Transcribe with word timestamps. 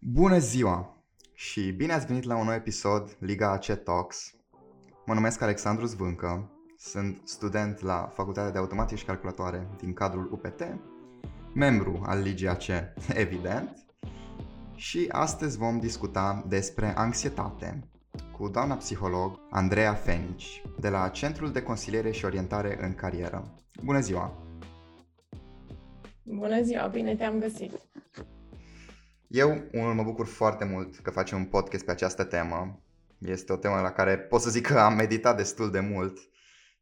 Bună 0.00 0.38
ziua 0.38 1.02
și 1.34 1.70
bine 1.70 1.92
ați 1.92 2.06
venit 2.06 2.22
la 2.22 2.36
un 2.36 2.44
nou 2.44 2.54
episod 2.54 3.16
Liga 3.20 3.50
AC 3.50 3.82
Talks. 3.82 4.34
Mă 5.06 5.14
numesc 5.14 5.40
Alexandru 5.40 5.86
Zvâncă, 5.86 6.50
sunt 6.76 7.20
student 7.24 7.80
la 7.80 8.12
Facultatea 8.14 8.50
de 8.50 8.58
Automație 8.58 8.96
și 8.96 9.04
Calculatoare 9.04 9.68
din 9.78 9.92
cadrul 9.92 10.32
UPT, 10.32 10.62
membru 11.54 12.02
al 12.06 12.22
Ligii 12.22 12.48
AC, 12.48 12.62
evident, 13.24 13.86
și 14.74 15.08
astăzi 15.08 15.58
vom 15.58 15.78
discuta 15.78 16.44
despre 16.48 16.96
anxietate 16.96 17.88
cu 18.32 18.48
doamna 18.48 18.74
psiholog 18.74 19.40
Andreea 19.50 19.94
Fenici 19.94 20.62
de 20.80 20.88
la 20.88 21.08
Centrul 21.08 21.52
de 21.52 21.62
Consiliere 21.62 22.10
și 22.10 22.24
Orientare 22.24 22.84
în 22.84 22.94
Carieră. 22.94 23.54
Bună 23.84 24.00
ziua! 24.00 24.42
Bună 26.22 26.62
ziua, 26.62 26.86
bine 26.86 27.16
te-am 27.16 27.38
găsit! 27.38 27.87
Eu, 29.28 29.68
unul, 29.72 29.94
mă 29.94 30.02
bucur 30.02 30.26
foarte 30.26 30.64
mult 30.64 30.98
că 30.98 31.10
facem 31.10 31.38
un 31.38 31.44
podcast 31.44 31.84
pe 31.84 31.90
această 31.90 32.24
temă. 32.24 32.82
Este 33.18 33.52
o 33.52 33.56
temă 33.56 33.80
la 33.80 33.92
care 33.92 34.18
pot 34.18 34.40
să 34.40 34.50
zic 34.50 34.66
că 34.66 34.78
am 34.78 34.94
meditat 34.94 35.36
destul 35.36 35.70
de 35.70 35.80
mult 35.80 36.18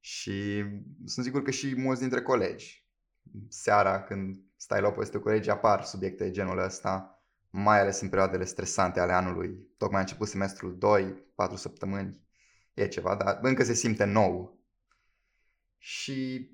și 0.01 0.65
sunt 1.05 1.25
sigur 1.25 1.43
că 1.43 1.51
și 1.51 1.75
mulți 1.77 2.01
dintre 2.01 2.23
colegi. 2.23 2.87
Seara, 3.49 4.03
când 4.03 4.37
stai 4.57 4.81
la 4.81 4.89
o 4.89 4.91
poveste 4.91 5.17
cu 5.17 5.23
colegi, 5.23 5.51
apar 5.51 5.85
subiecte 5.85 6.25
de 6.25 6.31
genul 6.31 6.59
ăsta, 6.59 7.23
mai 7.51 7.81
ales 7.81 8.01
în 8.01 8.09
perioadele 8.09 8.45
stresante 8.45 9.01
ale 9.01 9.13
anului. 9.13 9.69
Tocmai 9.77 9.99
a 9.99 10.03
început 10.03 10.29
semestrul 10.29 10.79
2, 10.79 11.25
4 11.35 11.57
săptămâni, 11.57 12.21
e 12.75 12.89
ceva, 12.89 13.15
dar 13.15 13.39
încă 13.43 13.65
se 13.65 13.75
simte 13.75 14.05
nou. 14.05 14.61
Și 15.79 16.51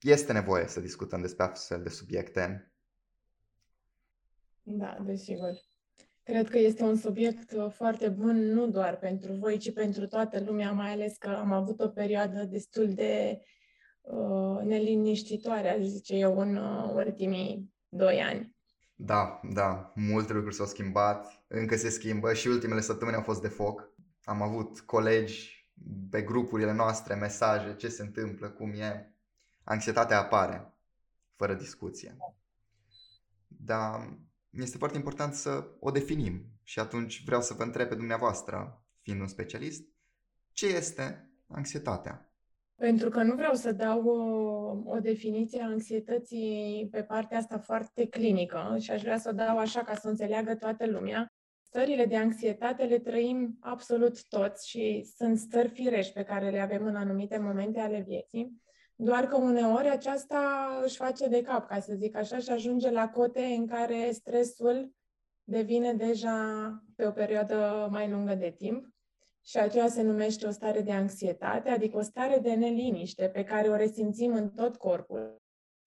este 0.00 0.32
nevoie 0.32 0.66
să 0.66 0.80
discutăm 0.80 1.20
despre 1.20 1.44
astfel 1.44 1.82
de 1.82 1.88
subiecte 1.88 2.67
da, 4.70 4.96
desigur. 5.04 5.60
Cred 6.22 6.48
că 6.48 6.58
este 6.58 6.82
un 6.82 6.96
subiect 6.96 7.52
uh, 7.52 7.70
foarte 7.70 8.08
bun 8.08 8.36
nu 8.36 8.66
doar 8.66 8.96
pentru 8.96 9.32
voi, 9.32 9.58
ci 9.58 9.72
pentru 9.72 10.06
toată 10.06 10.40
lumea, 10.40 10.72
mai 10.72 10.92
ales 10.92 11.16
că 11.16 11.28
am 11.28 11.52
avut 11.52 11.80
o 11.80 11.88
perioadă 11.88 12.44
destul 12.44 12.94
de 12.94 13.40
uh, 14.00 14.58
neliniștitoare, 14.62 15.70
aș 15.70 15.84
zice 15.84 16.14
eu, 16.14 16.38
în 16.38 16.56
uh, 16.56 16.90
ultimii 16.94 17.74
doi 17.88 18.20
ani. 18.20 18.56
Da, 18.94 19.40
da, 19.52 19.92
multe 19.94 20.32
lucruri 20.32 20.54
s-au 20.54 20.66
schimbat, 20.66 21.42
încă 21.46 21.76
se 21.76 21.88
schimbă 21.88 22.32
și 22.32 22.48
ultimele 22.48 22.80
săptămâni 22.80 23.16
au 23.16 23.22
fost 23.22 23.42
de 23.42 23.48
foc. 23.48 23.92
Am 24.24 24.42
avut 24.42 24.80
colegi 24.80 25.68
pe 26.10 26.22
grupurile 26.22 26.72
noastre, 26.72 27.14
mesaje, 27.14 27.74
ce 27.76 27.88
se 27.88 28.02
întâmplă, 28.02 28.48
cum 28.48 28.70
e. 28.72 29.12
Anxietatea 29.64 30.18
apare, 30.18 30.72
fără 31.36 31.54
discuție. 31.54 32.16
Dar 33.46 34.18
este 34.50 34.78
foarte 34.78 34.96
important 34.96 35.34
să 35.34 35.68
o 35.80 35.90
definim 35.90 36.44
și 36.62 36.78
atunci 36.78 37.22
vreau 37.24 37.40
să 37.40 37.54
vă 37.54 37.62
întreb 37.62 37.88
pe 37.88 37.94
dumneavoastră, 37.94 38.84
fiind 39.00 39.20
un 39.20 39.26
specialist, 39.26 39.82
ce 40.52 40.66
este 40.66 41.30
anxietatea? 41.46 42.32
Pentru 42.76 43.08
că 43.08 43.22
nu 43.22 43.34
vreau 43.34 43.54
să 43.54 43.72
dau 43.72 44.04
o, 44.04 44.92
o 44.94 44.98
definiție 45.00 45.62
a 45.62 45.66
anxietății 45.66 46.88
pe 46.90 47.02
partea 47.02 47.38
asta 47.38 47.58
foarte 47.58 48.06
clinică 48.06 48.76
și 48.80 48.90
aș 48.90 49.02
vrea 49.02 49.18
să 49.18 49.28
o 49.28 49.32
dau 49.32 49.58
așa 49.58 49.82
ca 49.82 49.94
să 49.94 50.08
înțeleagă 50.08 50.54
toată 50.54 50.86
lumea. 50.86 51.32
Stările 51.62 52.04
de 52.04 52.16
anxietate 52.16 52.84
le 52.84 52.98
trăim 52.98 53.56
absolut 53.60 54.28
toți 54.28 54.68
și 54.68 55.12
sunt 55.16 55.38
stări 55.38 55.68
firești 55.68 56.12
pe 56.12 56.22
care 56.22 56.50
le 56.50 56.60
avem 56.60 56.86
în 56.86 56.96
anumite 56.96 57.38
momente 57.38 57.80
ale 57.80 58.04
vieții. 58.06 58.62
Doar 59.00 59.26
că 59.26 59.36
uneori 59.36 59.88
aceasta 59.88 60.68
își 60.84 60.96
face 60.96 61.28
de 61.28 61.42
cap, 61.42 61.68
ca 61.68 61.80
să 61.80 61.94
zic 61.94 62.16
așa, 62.16 62.38
și 62.38 62.50
ajunge 62.50 62.90
la 62.90 63.08
cote 63.08 63.42
în 63.42 63.66
care 63.66 64.10
stresul 64.12 64.94
devine 65.44 65.92
deja 65.92 66.38
pe 66.96 67.06
o 67.06 67.10
perioadă 67.10 67.88
mai 67.90 68.10
lungă 68.10 68.34
de 68.34 68.54
timp. 68.58 68.86
Și 69.44 69.58
aceea 69.58 69.88
se 69.88 70.02
numește 70.02 70.46
o 70.46 70.50
stare 70.50 70.80
de 70.80 70.92
anxietate, 70.92 71.70
adică 71.70 71.96
o 71.96 72.02
stare 72.02 72.38
de 72.38 72.54
neliniște 72.54 73.28
pe 73.28 73.44
care 73.44 73.68
o 73.68 73.76
resimțim 73.76 74.34
în 74.34 74.50
tot 74.50 74.76
corpul 74.76 75.42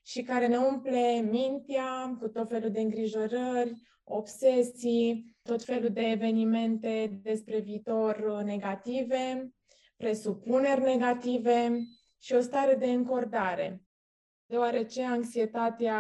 și 0.06 0.22
care 0.22 0.48
ne 0.48 0.58
umple 0.58 1.28
mintea 1.30 2.18
cu 2.20 2.28
tot 2.28 2.50
felul 2.50 2.72
de 2.72 2.80
îngrijorări, 2.80 3.74
obsesii, 4.04 5.36
tot 5.42 5.64
felul 5.64 5.90
de 5.90 6.02
evenimente 6.02 7.20
despre 7.24 7.60
viitor 7.60 8.42
negative, 8.44 9.54
presupuneri 9.98 10.82
negative 10.82 11.80
și 12.22 12.34
o 12.34 12.40
stare 12.40 12.76
de 12.76 12.86
încordare, 12.86 13.82
deoarece 14.46 15.04
anxietatea 15.04 15.98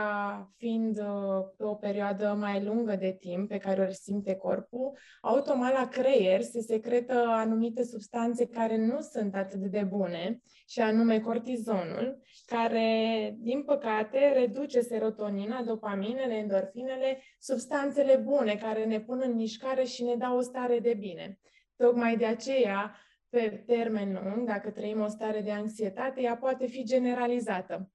fiind 0.58 0.98
uh, 0.98 1.46
pe 1.58 1.64
o 1.64 1.74
perioadă 1.76 2.36
mai 2.40 2.64
lungă 2.64 2.96
de 2.96 3.18
timp 3.20 3.48
pe 3.48 3.58
care 3.58 3.88
o 3.90 3.92
simte 3.92 4.36
corpul, 4.36 4.98
automat 5.22 5.74
la 5.74 5.88
creier 5.88 6.42
se 6.42 6.62
secretă 6.62 7.14
anumite 7.14 7.84
substanțe 7.84 8.48
care 8.48 8.78
nu 8.78 9.02
sunt 9.02 9.36
atât 9.36 9.59
de 9.59 9.84
bune, 9.84 10.42
și 10.68 10.80
anume 10.80 11.20
cortizonul, 11.20 12.22
care, 12.46 13.36
din 13.40 13.64
păcate, 13.64 14.32
reduce 14.34 14.82
serotonina, 14.82 15.64
dopaminele, 15.64 16.34
endorfinele, 16.34 17.22
substanțele 17.40 18.16
bune 18.16 18.56
care 18.56 18.86
ne 18.86 19.00
pun 19.00 19.22
în 19.24 19.36
mișcare 19.36 19.84
și 19.84 20.03
ne 20.03 20.16
dau 20.16 20.38
o 20.38 20.42
stare 20.42 20.80
de 20.80 20.94
bine. 20.94 21.40
Tocmai 21.76 22.18
de 22.18 22.26
aceea, 22.26 22.96
pe 23.31 23.64
termen 23.66 24.19
lung, 24.24 24.47
dacă 24.47 24.69
trăim 24.69 25.02
o 25.02 25.08
stare 25.08 25.42
de 25.42 25.52
anxietate, 25.52 26.22
ea 26.22 26.38
poate 26.38 26.68
fi 26.68 26.84
generalizată. 26.84 27.92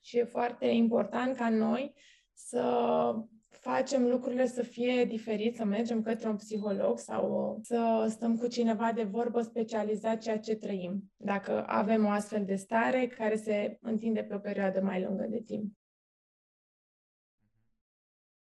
Și 0.00 0.18
e 0.18 0.24
foarte 0.24 0.66
important 0.66 1.36
ca 1.36 1.48
noi 1.48 1.94
să 2.32 3.14
facem 3.48 4.06
lucrurile 4.06 4.46
să 4.46 4.62
fie 4.62 5.04
diferit, 5.04 5.56
să 5.56 5.64
mergem 5.64 6.02
către 6.02 6.28
un 6.28 6.36
psiholog 6.36 6.98
sau 6.98 7.58
să 7.62 8.06
stăm 8.10 8.36
cu 8.36 8.46
cineva 8.46 8.92
de 8.92 9.02
vorbă 9.02 9.42
specializat 9.42 10.18
ceea 10.18 10.38
ce 10.38 10.54
trăim, 10.54 11.12
dacă 11.16 11.64
avem 11.66 12.04
o 12.04 12.08
astfel 12.08 12.44
de 12.44 12.54
stare 12.54 13.06
care 13.06 13.36
se 13.36 13.78
întinde 13.80 14.22
pe 14.22 14.34
o 14.34 14.38
perioadă 14.38 14.80
mai 14.80 15.02
lungă 15.02 15.26
de 15.30 15.40
timp. 15.40 15.72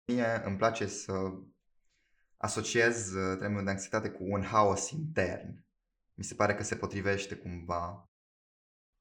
Mie 0.05 0.41
îmi 0.45 0.57
place 0.57 0.85
să 0.85 1.13
asociez 2.37 3.13
uh, 3.13 3.37
termenul 3.39 3.63
de 3.63 3.69
anxietate 3.69 4.09
cu 4.09 4.23
un 4.23 4.41
haos 4.41 4.89
intern 4.89 5.67
mi 6.19 6.25
se 6.25 6.35
pare 6.35 6.55
că 6.55 6.63
se 6.63 6.75
potrivește 6.75 7.35
cumva 7.35 8.09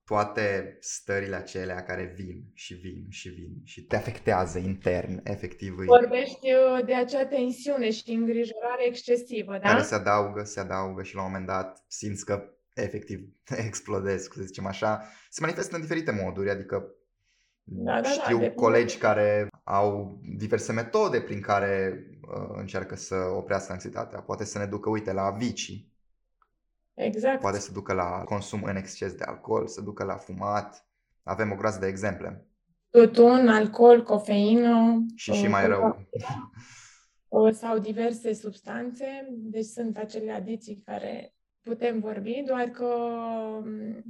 toate 0.05 0.77
stările 0.81 1.37
acelea 1.37 1.83
care 1.83 2.13
vin 2.17 2.51
și 2.55 2.75
vin 2.75 3.07
și 3.09 3.29
vin 3.29 3.61
și 3.65 3.83
te 3.83 3.97
afectează 3.97 4.59
intern, 4.59 5.21
efectiv. 5.25 5.75
Vorbești 5.75 6.53
uh, 6.53 6.85
de 6.85 6.95
acea 6.95 7.27
tensiune 7.27 7.91
și 7.91 8.11
îngrijorare 8.11 8.87
excesivă, 8.87 9.53
da? 9.53 9.69
Care 9.69 9.83
se 9.83 9.95
adaugă, 9.95 10.45
se 10.45 10.61
adaugă 10.61 11.03
și 11.03 11.15
la 11.15 11.23
un 11.23 11.27
moment 11.31 11.47
dat 11.47 11.85
simți 11.87 12.25
că 12.25 12.53
efectiv 12.75 13.21
explodezi, 13.67 14.29
să 14.33 14.43
zicem 14.43 14.67
așa. 14.67 15.03
Se 15.31 15.41
manifestă 15.41 15.75
în 15.75 15.81
diferite 15.81 16.11
moduri, 16.23 16.51
adică 16.51 16.93
da, 17.63 18.01
da, 18.01 18.09
știu 18.09 18.39
da, 18.39 18.51
colegi 18.51 18.99
care 18.99 19.49
au 19.65 20.21
diverse 20.37 20.73
metode 20.73 21.21
prin 21.21 21.41
care 21.41 22.05
uh, 22.21 22.57
încearcă 22.57 22.97
să 22.97 23.15
oprească 23.15 23.73
anxietatea. 23.73 24.21
Poate 24.21 24.45
să 24.45 24.59
ne 24.59 24.67
ducă, 24.67 24.89
uite, 24.89 25.13
la 25.13 25.31
vicii 25.31 25.88
Exact. 26.99 27.41
Poate 27.41 27.59
să 27.59 27.73
ducă 27.73 27.93
la 27.93 28.23
consum 28.25 28.63
în 28.63 28.77
exces 28.77 29.13
de 29.13 29.25
alcool, 29.25 29.67
să 29.67 29.81
ducă 29.81 30.05
la 30.05 30.17
fumat. 30.17 30.87
Avem 31.23 31.53
o 31.53 31.55
groază 31.55 31.79
de 31.79 31.87
exemple. 31.87 32.47
Tutun, 32.91 33.49
alcool, 33.49 34.03
cofeină. 34.03 35.05
Și 35.15 35.33
și 35.33 35.47
mai 35.47 35.67
rău. 35.67 35.97
Sau 37.61 37.79
diverse 37.79 38.33
substanțe. 38.33 39.29
Deci 39.31 39.65
sunt 39.65 39.97
acele 39.97 40.33
adiții 40.33 40.83
care 40.85 41.35
putem 41.63 42.01
vorbi, 42.01 42.43
doar 42.47 42.65
că 42.65 42.95
mm, 43.63 44.05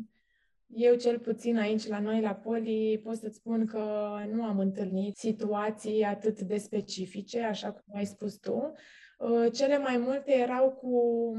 eu 0.67 0.95
cel 0.95 1.19
puțin 1.19 1.59
aici 1.59 1.87
la 1.87 2.01
noi 2.01 2.21
la 2.21 2.35
Poli 2.35 3.01
pot 3.05 3.17
să-ți 3.17 3.37
spun 3.37 3.67
că 3.67 4.11
nu 4.33 4.43
am 4.45 4.59
întâlnit 4.59 5.17
situații 5.17 6.03
atât 6.03 6.41
de 6.41 6.57
specifice, 6.57 7.43
așa 7.43 7.71
cum 7.73 7.97
ai 7.97 8.07
spus 8.07 8.37
tu, 8.37 8.53
Uh, 8.53 8.77
cele 9.53 9.79
mai 9.79 9.97
multe 9.97 10.33
erau 10.33 10.71
cu 10.71 10.93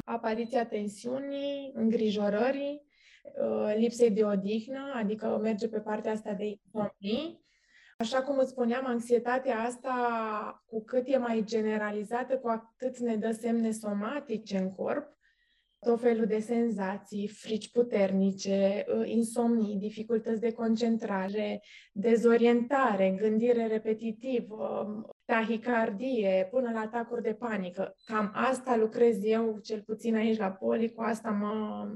apariția 0.06 0.66
tensiunii, 0.66 1.72
îngrijorării, 1.74 2.82
uh, 3.42 3.74
lipsei 3.76 4.12
de 4.12 4.24
odihnă, 4.24 4.92
adică 4.96 5.40
merge 5.42 5.68
pe 5.68 5.80
partea 5.80 6.12
asta 6.12 6.34
de 6.34 6.46
insomnii. 6.46 7.48
Așa 7.98 8.22
cum 8.22 8.38
îți 8.38 8.50
spuneam, 8.50 8.86
anxietatea 8.86 9.60
asta, 9.60 9.94
cu 10.66 10.84
cât 10.84 11.08
e 11.08 11.18
mai 11.18 11.44
generalizată, 11.46 12.38
cu 12.38 12.48
atât 12.48 12.98
ne 12.98 13.16
dă 13.16 13.32
semne 13.32 13.72
somatice 13.72 14.58
în 14.58 14.72
corp 14.72 15.18
tot 15.80 16.00
felul 16.00 16.26
de 16.26 16.40
senzații, 16.40 17.28
frici 17.28 17.72
puternice, 17.72 18.86
ă, 18.90 19.06
insomnii, 19.06 19.76
dificultăți 19.76 20.40
de 20.40 20.52
concentrare, 20.52 21.62
dezorientare, 21.94 23.16
gândire 23.22 23.68
repetitivă, 23.68 24.88
tahicardie, 25.30 26.48
până 26.52 26.72
la 26.72 26.80
atacuri 26.80 27.22
de 27.22 27.34
panică. 27.34 27.96
Cam 28.06 28.32
asta 28.34 28.76
lucrez 28.76 29.24
eu, 29.24 29.60
cel 29.60 29.82
puțin 29.82 30.16
aici 30.16 30.38
la 30.38 30.52
Poli, 30.52 30.94
cu 30.94 31.02
asta 31.02 31.30
mă 31.32 31.88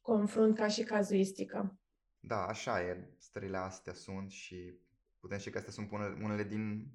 confrunt 0.00 0.56
ca 0.56 0.68
și 0.68 0.82
cazuistică. 0.82 1.78
Da, 2.20 2.46
așa 2.46 2.80
e. 2.80 3.08
Stările 3.18 3.56
astea 3.56 3.92
sunt 3.92 4.30
și 4.30 4.78
putem 5.20 5.38
și 5.38 5.50
că 5.50 5.58
astea 5.58 5.72
sunt 5.72 5.90
unele 6.22 6.42
din 6.42 6.86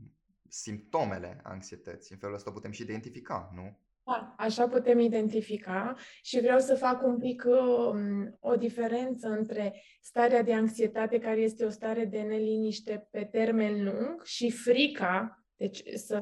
simptomele 0.48 1.40
anxietății. 1.44 2.14
În 2.14 2.20
felul 2.20 2.36
ăsta 2.36 2.50
o 2.50 2.54
putem 2.54 2.72
și 2.72 2.82
identifica, 2.82 3.52
nu? 3.56 3.80
Da, 4.04 4.36
așa 4.38 4.68
putem 4.68 5.00
identifica 5.00 5.96
și 6.22 6.40
vreau 6.40 6.60
să 6.60 6.76
fac 6.76 7.04
un 7.04 7.18
pic 7.18 7.44
um, 7.46 8.38
o 8.40 8.56
diferență 8.56 9.28
între 9.28 9.82
starea 10.02 10.44
de 10.44 10.54
anxietate, 10.54 11.20
care 11.20 11.42
este 11.42 11.66
o 11.66 11.70
stare 11.70 12.06
de 12.06 12.22
neliniște 12.22 13.08
pe 13.12 13.24
termen 13.24 13.84
lung, 13.84 14.24
și 14.24 14.52
frica, 14.52 15.43
deci 15.64 15.84
să 15.96 16.20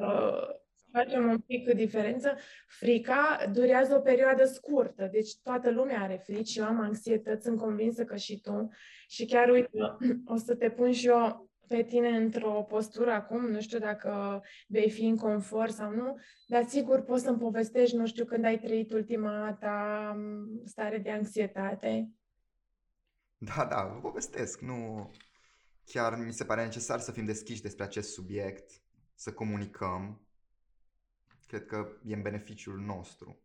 facem 0.91 1.29
un 1.29 1.39
pic 1.39 1.73
diferență. 1.73 2.35
Frica 2.67 3.45
durează 3.53 3.95
o 3.95 3.99
perioadă 3.99 4.45
scurtă, 4.45 5.09
deci 5.11 5.37
toată 5.43 5.71
lumea 5.71 6.01
are 6.01 6.21
frici, 6.23 6.55
eu 6.55 6.65
am 6.65 6.79
anxietăți, 6.79 7.43
sunt 7.43 7.57
convinsă 7.57 8.03
că 8.03 8.15
și 8.15 8.39
tu. 8.39 8.69
Și 9.07 9.25
chiar, 9.25 9.49
uite, 9.49 9.69
o 10.25 10.35
să 10.35 10.55
te 10.55 10.69
pun 10.69 10.91
și 10.91 11.07
eu 11.07 11.49
pe 11.67 11.83
tine 11.83 12.09
într-o 12.09 12.65
postură 12.69 13.11
acum, 13.11 13.45
nu 13.45 13.61
știu 13.61 13.79
dacă 13.79 14.41
vei 14.67 14.89
fi 14.89 15.05
în 15.05 15.17
confort 15.17 15.73
sau 15.73 15.91
nu, 15.91 16.17
dar 16.47 16.63
sigur 16.63 17.01
poți 17.01 17.23
să-mi 17.23 17.37
povestești, 17.37 17.95
nu 17.95 18.05
știu, 18.05 18.25
când 18.25 18.45
ai 18.45 18.59
trăit 18.59 18.93
ultima 18.93 19.57
ta 19.59 20.15
stare 20.65 20.97
de 20.97 21.11
anxietate. 21.11 22.09
Da, 23.37 23.65
da, 23.69 23.91
vă 23.93 23.99
povestesc. 23.99 24.59
Nu, 24.59 25.09
chiar 25.85 26.17
mi 26.25 26.33
se 26.33 26.43
pare 26.43 26.63
necesar 26.63 26.99
să 26.99 27.11
fim 27.11 27.25
deschiși 27.25 27.61
despre 27.61 27.83
acest 27.83 28.13
subiect, 28.13 28.81
să 29.21 29.33
comunicăm. 29.33 30.21
Cred 31.47 31.65
că 31.65 31.87
e 32.03 32.13
în 32.13 32.21
beneficiul 32.21 32.79
nostru. 32.79 33.41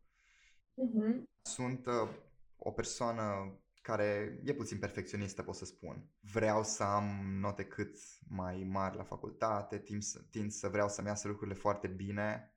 Uh-huh. 0.75 1.23
Sunt 1.43 1.87
uh, 1.87 2.09
o 2.57 2.71
persoană 2.71 3.55
care 3.83 4.41
e 4.45 4.55
puțin 4.55 4.79
perfecționistă, 4.79 5.43
pot 5.43 5.55
să 5.55 5.65
spun. 5.65 6.11
Vreau 6.21 6.65
să 6.65 6.83
am 6.83 7.39
note 7.41 7.65
cât 7.65 7.99
mai 8.29 8.65
mari 8.65 8.97
la 8.97 9.03
facultate, 9.03 9.79
tind 9.79 10.03
să, 10.03 10.23
tind 10.31 10.51
să 10.51 10.69
vreau 10.69 10.89
să-mi 10.89 11.07
iasă 11.07 11.29
lucrurile 11.29 11.57
foarte 11.57 11.87
bine 11.87 12.55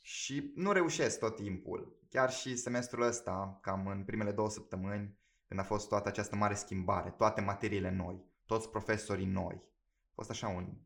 și 0.00 0.52
nu 0.54 0.72
reușesc 0.72 1.18
tot 1.18 1.36
timpul. 1.36 2.00
Chiar 2.08 2.30
și 2.30 2.56
semestrul 2.56 3.02
ăsta, 3.02 3.58
cam 3.60 3.86
în 3.86 4.04
primele 4.04 4.32
două 4.32 4.50
săptămâni, 4.50 5.18
când 5.46 5.60
a 5.60 5.64
fost 5.64 5.88
toată 5.88 6.08
această 6.08 6.36
mare 6.36 6.54
schimbare, 6.54 7.10
toate 7.10 7.40
materiile 7.40 7.90
noi, 7.90 8.24
toți 8.46 8.70
profesorii 8.70 9.26
noi, 9.26 9.62
a 10.08 10.12
fost 10.14 10.30
așa 10.30 10.48
un 10.48 10.76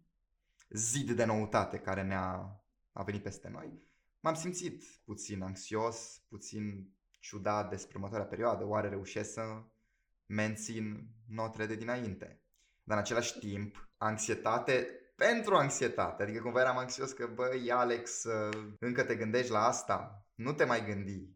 zid 0.68 1.10
de 1.10 1.24
noutate 1.24 1.78
care 1.78 2.02
ne-a 2.02 2.60
a 2.92 3.02
venit 3.02 3.22
peste 3.22 3.48
noi. 3.48 3.82
M-am 4.20 4.34
simțit 4.34 4.84
puțin 5.04 5.42
anxios, 5.42 6.22
puțin 6.28 6.94
ciudat 7.10 7.70
despre 7.70 7.92
următoarea 7.96 8.26
perioadă, 8.26 8.64
oare 8.64 8.88
reușesc 8.88 9.32
să 9.32 9.62
mențin 10.26 11.08
notele 11.28 11.66
de 11.66 11.74
dinainte. 11.74 12.40
Dar 12.82 12.96
în 12.96 13.02
același 13.02 13.38
timp, 13.38 13.88
anxietate 13.96 14.86
pentru 15.16 15.54
anxietate, 15.54 16.22
adică 16.22 16.42
cumva 16.42 16.60
eram 16.60 16.76
anxios 16.76 17.12
că, 17.12 17.26
băi, 17.34 17.70
Alex, 17.70 18.24
încă 18.78 19.04
te 19.04 19.16
gândești 19.16 19.50
la 19.50 19.66
asta, 19.66 20.26
nu 20.34 20.52
te 20.52 20.64
mai 20.64 20.84
gândi. 20.84 21.28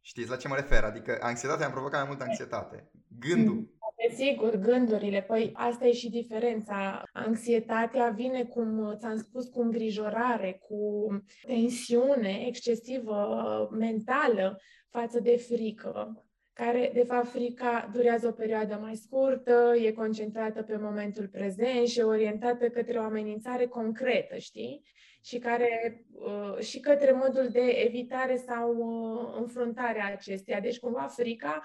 Știți 0.00 0.28
la 0.28 0.36
ce 0.36 0.48
mă 0.48 0.54
refer? 0.54 0.84
Adică 0.84 1.18
anxietatea 1.20 1.66
am 1.66 1.72
provocat 1.72 1.98
mai 2.00 2.08
multă 2.08 2.24
anxietate. 2.24 2.90
Gândul. 3.18 3.73
Sigur, 4.12 4.56
gândurile. 4.56 5.22
Păi 5.22 5.50
asta 5.54 5.86
e 5.86 5.92
și 5.92 6.10
diferența. 6.10 7.02
Anxietatea 7.12 8.08
vine, 8.08 8.44
cum 8.44 8.96
ți-am 8.98 9.16
spus, 9.16 9.46
cu 9.46 9.60
îngrijorare, 9.60 10.60
cu 10.68 11.08
tensiune 11.46 12.44
excesivă 12.46 13.68
mentală 13.72 14.60
față 14.90 15.20
de 15.20 15.36
frică, 15.36 16.24
care, 16.54 16.90
de 16.94 17.04
fapt, 17.04 17.28
frica 17.28 17.90
durează 17.92 18.26
o 18.26 18.32
perioadă 18.32 18.78
mai 18.82 18.94
scurtă, 18.94 19.74
e 19.76 19.92
concentrată 19.92 20.62
pe 20.62 20.76
momentul 20.76 21.28
prezent 21.28 21.86
și 21.86 21.98
e 21.98 22.02
orientată 22.02 22.68
către 22.68 22.98
o 22.98 23.02
amenințare 23.02 23.66
concretă, 23.66 24.36
știi? 24.36 24.82
Și, 25.24 25.38
care, 25.38 26.04
uh, 26.12 26.58
și 26.58 26.80
către 26.80 27.12
modul 27.12 27.48
de 27.48 27.84
evitare 27.86 28.36
sau 28.36 28.76
uh, 28.76 29.34
înfruntare 29.40 30.00
a 30.00 30.12
acesteia. 30.12 30.60
Deci, 30.60 30.78
cumva, 30.78 31.06
frica 31.06 31.62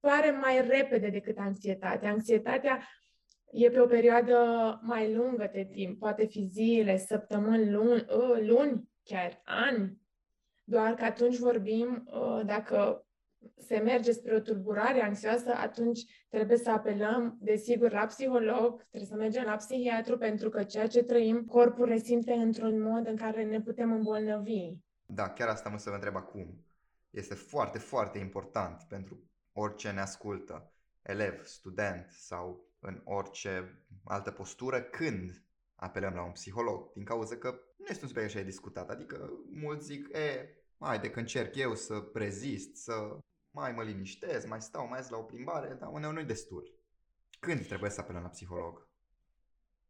dispare 0.00 0.30
mai 0.30 0.68
repede 0.68 1.08
decât 1.08 1.38
anxietatea. 1.38 2.10
Anxietatea 2.10 2.80
e 3.52 3.70
pe 3.70 3.80
o 3.80 3.86
perioadă 3.86 4.36
mai 4.82 5.14
lungă 5.14 5.50
de 5.52 5.68
timp, 5.72 5.98
poate 5.98 6.26
fi 6.26 6.44
zile, 6.44 6.96
săptămâni, 6.96 7.70
luni, 7.70 8.06
uh, 8.08 8.46
luni 8.46 8.88
chiar 9.02 9.40
ani, 9.44 10.00
doar 10.64 10.94
că 10.94 11.04
atunci 11.04 11.38
vorbim, 11.38 12.04
uh, 12.06 12.40
dacă 12.46 13.06
se 13.56 13.78
merge 13.78 14.12
spre 14.12 14.34
o 14.34 14.40
tulburare 14.40 15.02
anxioasă, 15.02 15.54
atunci 15.54 16.00
trebuie 16.28 16.56
să 16.56 16.70
apelăm, 16.70 17.38
desigur, 17.40 17.92
la 17.92 18.06
psiholog, 18.06 18.86
trebuie 18.88 19.10
să 19.10 19.16
mergem 19.16 19.44
la 19.44 19.56
psihiatru, 19.56 20.18
pentru 20.18 20.48
că 20.48 20.62
ceea 20.62 20.86
ce 20.86 21.02
trăim, 21.02 21.44
corpul 21.44 21.86
resimte 21.86 22.32
într-un 22.32 22.82
mod 22.82 23.06
în 23.06 23.16
care 23.16 23.44
ne 23.44 23.60
putem 23.60 23.92
îmbolnăvi. 23.92 24.76
Da, 25.06 25.28
chiar 25.28 25.48
asta 25.48 25.68
mă 25.68 25.78
să 25.78 25.88
vă 25.88 25.94
întreb 25.94 26.16
acum. 26.16 26.64
Este 27.10 27.34
foarte, 27.34 27.78
foarte 27.78 28.18
important 28.18 28.82
pentru 28.88 29.27
orice 29.58 29.90
ne 29.90 30.00
ascultă, 30.00 30.72
elev, 31.02 31.44
student 31.44 32.10
sau 32.10 32.68
în 32.80 33.00
orice 33.04 33.82
altă 34.04 34.30
postură, 34.30 34.82
când 34.82 35.42
apelăm 35.74 36.14
la 36.14 36.24
un 36.24 36.32
psiholog, 36.32 36.92
din 36.92 37.04
cauza 37.04 37.36
că 37.36 37.60
nu 37.76 37.86
este 37.88 38.02
un 38.02 38.08
subiect 38.08 38.34
așa 38.34 38.44
discutat. 38.44 38.90
Adică 38.90 39.30
mulți 39.50 39.86
zic, 39.86 40.08
e, 40.16 40.48
de 41.00 41.10
că 41.10 41.18
încerc 41.18 41.54
eu 41.56 41.74
să 41.74 42.10
rezist, 42.14 42.76
să 42.76 43.18
mai 43.50 43.72
mă 43.72 43.82
liniștez, 43.82 44.46
mai 44.46 44.60
stau, 44.60 44.88
mai 44.88 44.98
ies 44.98 45.08
la 45.08 45.16
o 45.16 45.22
plimbare, 45.22 45.76
dar 45.80 45.88
uneori 45.92 46.14
nu-i 46.14 46.24
destul. 46.24 46.74
Când 47.38 47.66
trebuie 47.66 47.90
să 47.90 48.00
apelăm 48.00 48.22
la 48.22 48.28
psiholog? 48.28 48.88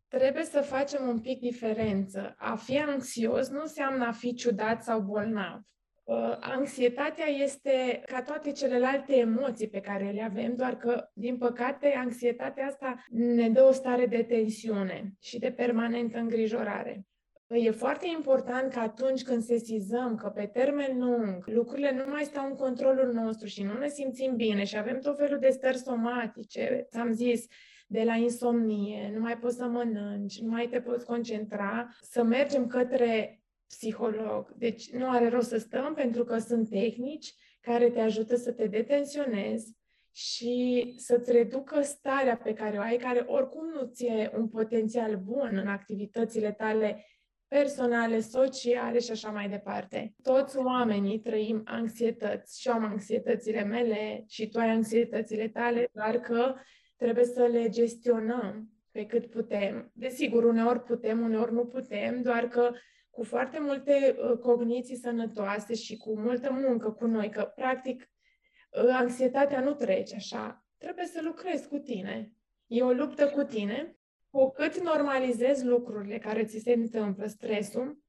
Trebuie 0.08 0.44
să 0.44 0.60
facem 0.60 1.08
un 1.08 1.20
pic 1.20 1.40
diferență. 1.40 2.34
A 2.38 2.56
fi 2.56 2.78
anxios 2.78 3.48
nu 3.48 3.60
înseamnă 3.60 4.06
a 4.06 4.12
fi 4.12 4.34
ciudat 4.34 4.82
sau 4.82 5.00
bolnav. 5.00 5.60
Uh, 6.08 6.36
anxietatea 6.40 7.26
este 7.26 8.02
ca 8.06 8.22
toate 8.22 8.52
celelalte 8.52 9.16
emoții 9.16 9.68
pe 9.68 9.80
care 9.80 10.10
le 10.10 10.22
avem, 10.22 10.54
doar 10.56 10.76
că, 10.76 11.10
din 11.12 11.36
păcate, 11.36 11.94
anxietatea 11.96 12.66
asta 12.66 13.04
ne 13.10 13.48
dă 13.48 13.62
o 13.62 13.72
stare 13.72 14.06
de 14.06 14.22
tensiune 14.22 15.12
și 15.20 15.38
de 15.38 15.50
permanentă 15.50 16.18
îngrijorare. 16.18 17.06
E 17.48 17.70
foarte 17.70 18.06
important 18.16 18.72
că 18.72 18.78
atunci 18.78 19.22
când 19.22 19.42
sesizăm 19.42 20.14
că 20.14 20.28
pe 20.28 20.46
termen 20.46 20.98
lung 20.98 21.44
lucrurile 21.46 21.92
nu 21.92 22.10
mai 22.10 22.24
stau 22.24 22.46
în 22.46 22.54
controlul 22.54 23.12
nostru 23.12 23.46
și 23.46 23.62
nu 23.62 23.78
ne 23.78 23.88
simțim 23.88 24.36
bine 24.36 24.64
și 24.64 24.76
avem 24.76 24.98
tot 24.98 25.16
felul 25.16 25.38
de 25.38 25.50
stări 25.50 25.76
somatice, 25.76 26.86
ți-am 26.90 27.12
zis, 27.12 27.46
de 27.86 28.02
la 28.02 28.14
insomnie, 28.14 29.10
nu 29.14 29.20
mai 29.20 29.38
poți 29.38 29.56
să 29.56 29.64
mănânci, 29.64 30.40
nu 30.40 30.50
mai 30.50 30.66
te 30.66 30.80
poți 30.80 31.04
concentra, 31.04 31.88
să 32.00 32.22
mergem 32.22 32.66
către 32.66 33.37
psiholog. 33.68 34.54
Deci 34.56 34.90
nu 34.90 35.10
are 35.10 35.28
rost 35.28 35.48
să 35.48 35.58
stăm 35.58 35.94
pentru 35.94 36.24
că 36.24 36.38
sunt 36.38 36.68
tehnici 36.68 37.34
care 37.60 37.90
te 37.90 38.00
ajută 38.00 38.36
să 38.36 38.52
te 38.52 38.66
detensionezi 38.66 39.76
și 40.12 40.94
să-ți 40.96 41.32
reducă 41.32 41.82
starea 41.82 42.36
pe 42.36 42.52
care 42.52 42.78
o 42.78 42.80
ai, 42.80 42.96
care 42.96 43.24
oricum 43.26 43.68
nu 43.68 43.90
ți-e 43.92 44.30
un 44.36 44.48
potențial 44.48 45.16
bun 45.16 45.50
în 45.52 45.66
activitățile 45.66 46.52
tale 46.52 47.04
personale, 47.48 48.20
sociale 48.20 48.98
și 48.98 49.10
așa 49.10 49.30
mai 49.30 49.48
departe. 49.48 50.14
Toți 50.22 50.58
oamenii 50.58 51.20
trăim 51.20 51.62
anxietăți 51.64 52.60
și 52.60 52.68
am 52.68 52.84
anxietățile 52.84 53.64
mele 53.64 54.24
și 54.28 54.48
tu 54.48 54.58
ai 54.58 54.68
anxietățile 54.68 55.48
tale, 55.48 55.88
doar 55.92 56.18
că 56.18 56.54
trebuie 56.96 57.24
să 57.24 57.42
le 57.42 57.68
gestionăm 57.68 58.70
pe 58.90 59.06
cât 59.06 59.26
putem. 59.26 59.90
Desigur, 59.94 60.44
uneori 60.44 60.82
putem, 60.82 61.20
uneori 61.20 61.52
nu 61.52 61.64
putem, 61.64 62.22
doar 62.22 62.48
că 62.48 62.70
cu 63.18 63.24
foarte 63.24 63.58
multe 63.60 64.16
uh, 64.18 64.38
cogniții 64.38 64.96
sănătoase 64.96 65.74
și 65.74 65.96
cu 65.96 66.18
multă 66.18 66.52
muncă 66.52 66.90
cu 66.90 67.06
noi, 67.06 67.30
că 67.30 67.52
practic 67.54 68.02
uh, 68.02 68.88
anxietatea 68.92 69.60
nu 69.60 69.74
trece 69.74 70.14
așa. 70.14 70.66
Trebuie 70.76 71.04
să 71.04 71.20
lucrezi 71.22 71.68
cu 71.68 71.78
tine. 71.78 72.32
E 72.66 72.82
o 72.82 72.92
luptă 72.92 73.28
cu 73.28 73.42
tine 73.42 73.96
cu 74.30 74.50
cât 74.50 74.82
normalizezi 74.82 75.64
lucrurile 75.64 76.18
care 76.18 76.44
ți 76.44 76.58
se 76.58 76.72
întâmplă, 76.72 77.26
stresul, 77.26 78.02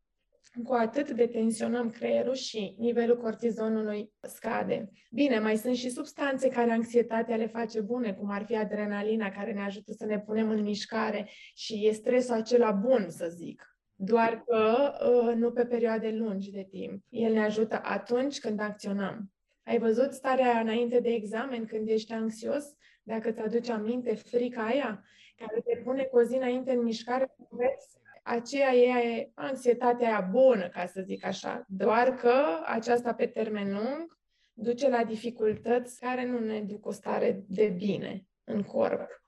cu 0.64 0.74
atât 0.74 1.12
detensionăm 1.12 1.90
creierul 1.90 2.34
și 2.34 2.76
nivelul 2.78 3.18
cortizonului 3.18 4.14
scade. 4.22 4.90
Bine, 5.12 5.40
mai 5.40 5.58
sunt 5.58 5.76
și 5.76 5.90
substanțe 5.90 6.50
care 6.50 6.72
anxietatea 6.72 7.36
le 7.36 7.48
face 7.48 7.82
bune, 7.82 8.14
cum 8.14 8.30
ar 8.30 8.46
fi 8.46 8.56
adrenalina, 8.56 9.30
care 9.30 9.54
ne 9.54 9.62
ajută 9.62 9.92
să 9.92 10.06
ne 10.06 10.20
punem 10.20 10.50
în 10.50 10.62
mișcare 10.62 11.30
și 11.56 11.88
e 11.88 11.92
stresul 11.92 12.34
acela 12.34 12.72
bun, 12.72 13.10
să 13.10 13.28
zic. 13.28 13.69
Doar 14.02 14.44
că 14.48 14.92
uh, 15.06 15.36
nu 15.36 15.52
pe 15.52 15.66
perioade 15.66 16.12
lungi 16.12 16.52
de 16.52 16.68
timp. 16.70 17.04
El 17.10 17.34
ne 17.34 17.44
ajută 17.44 17.80
atunci 17.84 18.40
când 18.40 18.60
acționăm. 18.60 19.32
Ai 19.64 19.80
văzut 19.80 20.14
starea 20.14 20.60
înainte 20.60 21.00
de 21.00 21.10
examen, 21.10 21.66
când 21.66 21.88
ești 21.88 22.14
anxios? 22.14 22.64
Dacă 23.04 23.32
ți 23.32 23.42
aduci 23.42 23.70
aminte, 23.70 24.16
frica 24.16 24.66
aia? 24.66 25.04
care 25.40 25.62
te 25.66 25.82
pune 25.84 26.04
cu 26.04 26.18
o 26.18 26.24
zi 26.24 26.36
înainte 26.36 26.72
în 26.72 26.84
mișcare, 26.84 27.36
vezi, 27.50 27.88
aceea 28.24 28.74
e 28.74 29.32
anxietatea 29.34 30.08
aia 30.08 30.28
bună, 30.32 30.70
ca 30.70 30.86
să 30.86 31.02
zic 31.06 31.26
așa. 31.26 31.66
Doar 31.68 32.14
că 32.14 32.34
aceasta 32.66 33.14
pe 33.14 33.26
termen 33.26 33.74
lung 33.74 34.18
duce 34.54 34.90
la 34.90 35.04
dificultăți 35.04 36.00
care 36.00 36.26
nu 36.26 36.40
ne 36.40 36.62
duc 36.62 36.86
o 36.86 36.92
stare 36.92 37.44
de 37.48 37.68
bine 37.78 38.26
în 38.44 38.64
corp. 38.64 39.24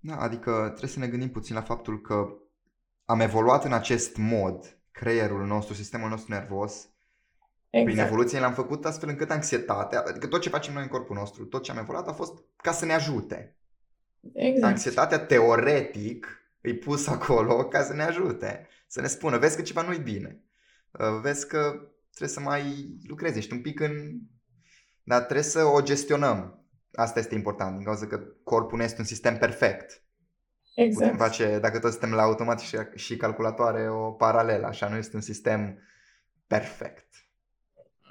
Da, 0.00 0.16
adică 0.16 0.50
trebuie 0.66 0.90
să 0.90 0.98
ne 0.98 1.08
gândim 1.08 1.30
puțin 1.30 1.54
la 1.54 1.62
faptul 1.62 2.00
că 2.00 2.26
am 3.04 3.20
evoluat 3.20 3.64
în 3.64 3.72
acest 3.72 4.16
mod, 4.16 4.78
creierul 4.90 5.46
nostru, 5.46 5.74
sistemul 5.74 6.08
nostru 6.08 6.32
nervos, 6.32 6.88
Exact. 7.74 7.92
Prin 7.92 8.06
evoluție 8.06 8.40
l-am 8.40 8.54
făcut 8.54 8.84
astfel 8.84 9.08
încât 9.08 9.30
anxietatea, 9.30 10.02
adică 10.06 10.26
tot 10.26 10.40
ce 10.40 10.48
facem 10.48 10.72
noi 10.72 10.82
în 10.82 10.88
corpul 10.88 11.16
nostru, 11.16 11.44
tot 11.44 11.62
ce 11.62 11.70
am 11.70 11.78
evoluat 11.78 12.08
a 12.08 12.12
fost 12.12 12.42
ca 12.56 12.72
să 12.72 12.84
ne 12.84 12.92
ajute. 12.92 13.56
Exact. 14.32 14.64
Anxietatea 14.64 15.18
teoretic 15.18 16.26
e 16.60 16.74
pus 16.74 17.06
acolo 17.16 17.64
ca 17.64 17.82
să 17.82 17.92
ne 17.92 18.02
ajute, 18.02 18.68
să 18.86 19.00
ne 19.00 19.06
spună, 19.06 19.38
vezi 19.38 19.56
că 19.56 19.62
ceva 19.62 19.82
nu-i 19.82 19.98
bine, 19.98 20.40
uh, 20.90 21.20
vezi 21.20 21.46
că 21.46 21.58
trebuie 22.10 22.28
să 22.28 22.40
mai 22.40 22.96
lucrezi, 23.06 23.38
ești 23.38 23.52
un 23.52 23.60
pic 23.60 23.80
în... 23.80 24.18
Dar 25.02 25.22
trebuie 25.22 25.44
să 25.44 25.64
o 25.64 25.80
gestionăm. 25.80 26.64
Asta 26.92 27.18
este 27.18 27.34
important, 27.34 27.76
din 27.76 27.84
cauza 27.84 28.06
că 28.06 28.18
corpul 28.44 28.78
nu 28.78 28.84
este 28.84 29.00
un 29.00 29.06
sistem 29.06 29.38
perfect. 29.38 30.03
Exact. 30.74 31.10
Putem 31.10 31.26
face, 31.26 31.58
dacă 31.58 31.78
tot 31.78 31.90
suntem 31.90 32.12
la 32.12 32.22
automat 32.22 32.60
și, 32.60 32.76
și 32.94 33.16
calculatoare, 33.16 33.90
o 33.90 34.10
paralelă, 34.10 34.66
așa, 34.66 34.88
nu 34.88 34.96
este 34.96 35.16
un 35.16 35.22
sistem 35.22 35.78
perfect. 36.46 37.06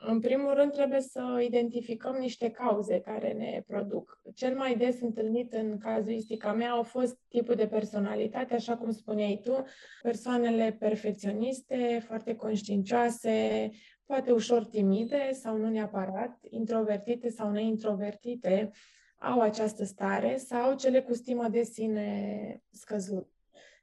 În 0.05 0.19
primul 0.19 0.53
rând, 0.53 0.71
trebuie 0.71 1.01
să 1.01 1.41
identificăm 1.45 2.15
niște 2.15 2.49
cauze 2.49 2.99
care 2.99 3.31
ne 3.31 3.63
produc. 3.67 4.21
Cel 4.35 4.55
mai 4.55 4.75
des 4.77 5.01
întâlnit 5.01 5.53
în 5.53 5.77
cazuistica 5.77 6.53
mea 6.53 6.69
au 6.69 6.83
fost 6.83 7.17
tipul 7.27 7.55
de 7.55 7.67
personalitate, 7.67 8.53
așa 8.53 8.77
cum 8.77 8.91
spuneai 8.91 9.41
tu, 9.43 9.65
persoanele 10.01 10.75
perfecționiste, 10.79 12.03
foarte 12.05 12.35
conștiincioase, 12.35 13.69
poate 14.05 14.31
ușor 14.31 14.65
timide 14.65 15.31
sau 15.31 15.57
nu 15.57 15.69
neapărat, 15.69 16.39
introvertite 16.49 17.29
sau 17.29 17.51
neintrovertite, 17.51 18.71
au 19.23 19.39
această 19.39 19.83
stare 19.83 20.37
sau 20.37 20.75
cele 20.75 21.01
cu 21.01 21.13
stimă 21.13 21.47
de 21.47 21.63
sine 21.63 22.61
scăzut 22.71 23.33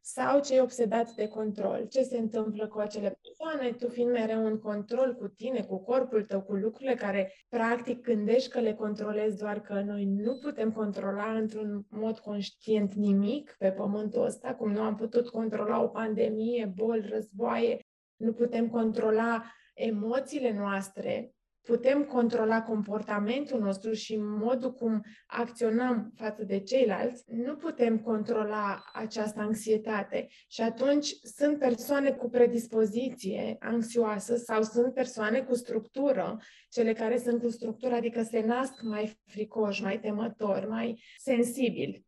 sau 0.02 0.40
cei 0.40 0.60
obsedați 0.60 1.14
de 1.14 1.28
control. 1.28 1.86
Ce 1.88 2.02
se 2.02 2.18
întâmplă 2.18 2.66
cu 2.66 2.78
acele 2.78 3.18
persoane? 3.22 3.72
Tu 3.72 3.88
fiind 3.88 4.10
mereu 4.10 4.46
în 4.46 4.58
control 4.58 5.14
cu 5.14 5.28
tine, 5.28 5.62
cu 5.62 5.78
corpul 5.78 6.24
tău, 6.24 6.42
cu 6.42 6.54
lucrurile 6.54 6.94
care 6.94 7.32
practic 7.48 8.00
gândești 8.00 8.50
că 8.50 8.60
le 8.60 8.74
controlezi, 8.74 9.38
doar 9.38 9.60
că 9.60 9.80
noi 9.80 10.04
nu 10.04 10.38
putem 10.42 10.72
controla 10.72 11.32
într-un 11.32 11.86
mod 11.88 12.18
conștient 12.18 12.94
nimic 12.94 13.54
pe 13.58 13.70
pământul 13.70 14.24
ăsta, 14.24 14.54
cum 14.54 14.72
nu 14.72 14.80
am 14.80 14.94
putut 14.94 15.28
controla 15.28 15.82
o 15.82 15.88
pandemie, 15.88 16.72
boli, 16.76 17.08
războaie, 17.08 17.86
nu 18.16 18.32
putem 18.32 18.68
controla 18.68 19.42
emoțiile 19.74 20.52
noastre, 20.52 21.34
putem 21.62 22.04
controla 22.04 22.62
comportamentul 22.62 23.60
nostru 23.60 23.92
și 23.92 24.16
modul 24.16 24.72
cum 24.72 25.04
acționăm 25.26 26.12
față 26.16 26.44
de 26.44 26.60
ceilalți, 26.60 27.24
nu 27.26 27.56
putem 27.56 27.98
controla 27.98 28.84
această 28.92 29.40
anxietate. 29.40 30.26
Și 30.48 30.60
atunci 30.60 31.06
sunt 31.22 31.58
persoane 31.58 32.10
cu 32.10 32.28
predispoziție 32.28 33.56
anxioasă 33.58 34.36
sau 34.36 34.62
sunt 34.62 34.94
persoane 34.94 35.40
cu 35.40 35.54
structură, 35.54 36.38
cele 36.68 36.92
care 36.92 37.18
sunt 37.18 37.42
cu 37.42 37.48
structură, 37.48 37.94
adică 37.94 38.22
se 38.22 38.40
nasc 38.40 38.82
mai 38.82 39.18
fricoși, 39.26 39.82
mai 39.82 40.00
temători, 40.00 40.68
mai 40.68 41.02
sensibili, 41.18 42.06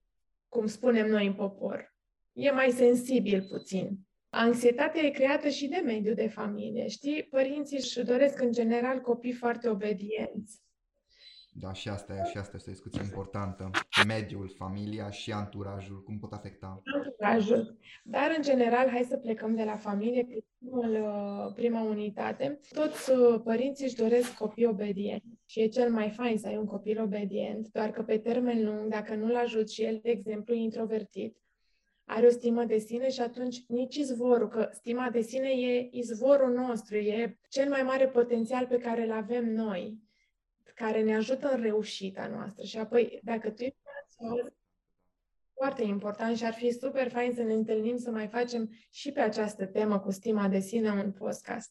cum 0.49 0.67
spunem 0.67 1.07
noi 1.07 1.27
în 1.27 1.35
popor. 1.35 1.95
E 2.33 2.51
mai 2.51 2.71
sensibil 2.71 3.47
puțin. 3.51 3.99
Anxietatea 4.35 5.03
e 5.03 5.11
creată 5.11 5.49
și 5.49 5.69
de 5.69 5.83
mediul 5.85 6.15
de 6.15 6.29
familie, 6.29 6.89
știi? 6.89 7.23
Părinții 7.23 7.77
își 7.77 8.03
doresc 8.03 8.41
în 8.41 8.53
general 8.53 9.01
copii 9.01 9.33
foarte 9.33 9.69
obedienți. 9.69 10.61
Da, 11.55 11.73
și 11.73 11.89
asta 11.89 12.15
e, 12.15 12.31
și 12.31 12.39
asta 12.39 12.57
este 12.57 12.71
o 12.71 12.73
discuție 12.73 13.03
importantă. 13.03 13.71
Mediul, 14.07 14.53
familia 14.57 15.11
și 15.11 15.33
anturajul, 15.33 16.03
cum 16.03 16.19
pot 16.19 16.33
afecta? 16.33 16.83
Anturajul. 16.85 17.79
Dar, 18.05 18.35
în 18.37 18.43
general, 18.43 18.89
hai 18.89 19.07
să 19.09 19.17
plecăm 19.17 19.55
de 19.55 19.65
la 19.65 19.77
familie, 19.77 20.27
primul, 20.59 20.91
uh, 20.91 21.55
prima 21.55 21.83
unitate. 21.83 22.61
Toți 22.75 23.11
uh, 23.11 23.41
părinții 23.45 23.85
își 23.85 23.97
doresc 23.97 24.35
copii 24.35 24.67
obedienți 24.67 25.27
și 25.47 25.61
e 25.61 25.69
cel 25.69 25.91
mai 25.91 26.11
fain 26.11 26.39
să 26.39 26.47
ai 26.47 26.57
un 26.57 26.67
copil 26.67 27.01
obedient, 27.01 27.69
doar 27.69 27.91
că 27.91 28.03
pe 28.03 28.19
termen 28.19 28.65
lung, 28.65 28.89
dacă 28.89 29.15
nu-l 29.15 29.37
ajut 29.37 29.71
și 29.71 29.83
el, 29.83 30.01
de 30.03 30.11
exemplu, 30.11 30.55
introvertit, 30.55 31.37
are 32.14 32.26
o 32.26 32.31
stimă 32.31 32.64
de 32.64 32.78
sine 32.78 33.11
și 33.11 33.21
atunci 33.21 33.64
nici 33.69 33.97
izvorul, 33.97 34.49
că 34.49 34.69
stima 34.73 35.11
de 35.11 35.21
sine 35.21 35.49
e 35.49 35.88
izvorul 35.90 36.52
nostru, 36.52 36.97
e 36.97 37.38
cel 37.49 37.69
mai 37.69 37.83
mare 37.83 38.09
potențial 38.09 38.66
pe 38.66 38.78
care 38.78 39.04
îl 39.04 39.12
avem 39.12 39.52
noi, 39.52 40.00
care 40.75 41.02
ne 41.02 41.14
ajută 41.14 41.52
în 41.52 41.62
reușita 41.62 42.26
noastră. 42.26 42.64
Și 42.64 42.78
apoi, 42.78 43.21
dacă 43.23 43.50
tu 43.50 43.62
ești 43.62 43.76
foarte 45.54 45.83
important 45.83 46.37
și 46.37 46.45
ar 46.45 46.52
fi 46.52 46.71
super 46.71 47.11
fain 47.11 47.33
să 47.35 47.42
ne 47.42 47.52
întâlnim 47.52 47.97
să 47.97 48.11
mai 48.11 48.26
facem 48.26 48.71
și 48.90 49.12
pe 49.12 49.21
această 49.21 49.66
temă 49.66 50.00
cu 50.00 50.11
stima 50.11 50.49
de 50.49 50.59
sine 50.59 50.90
un 50.90 51.12
podcast. 51.12 51.71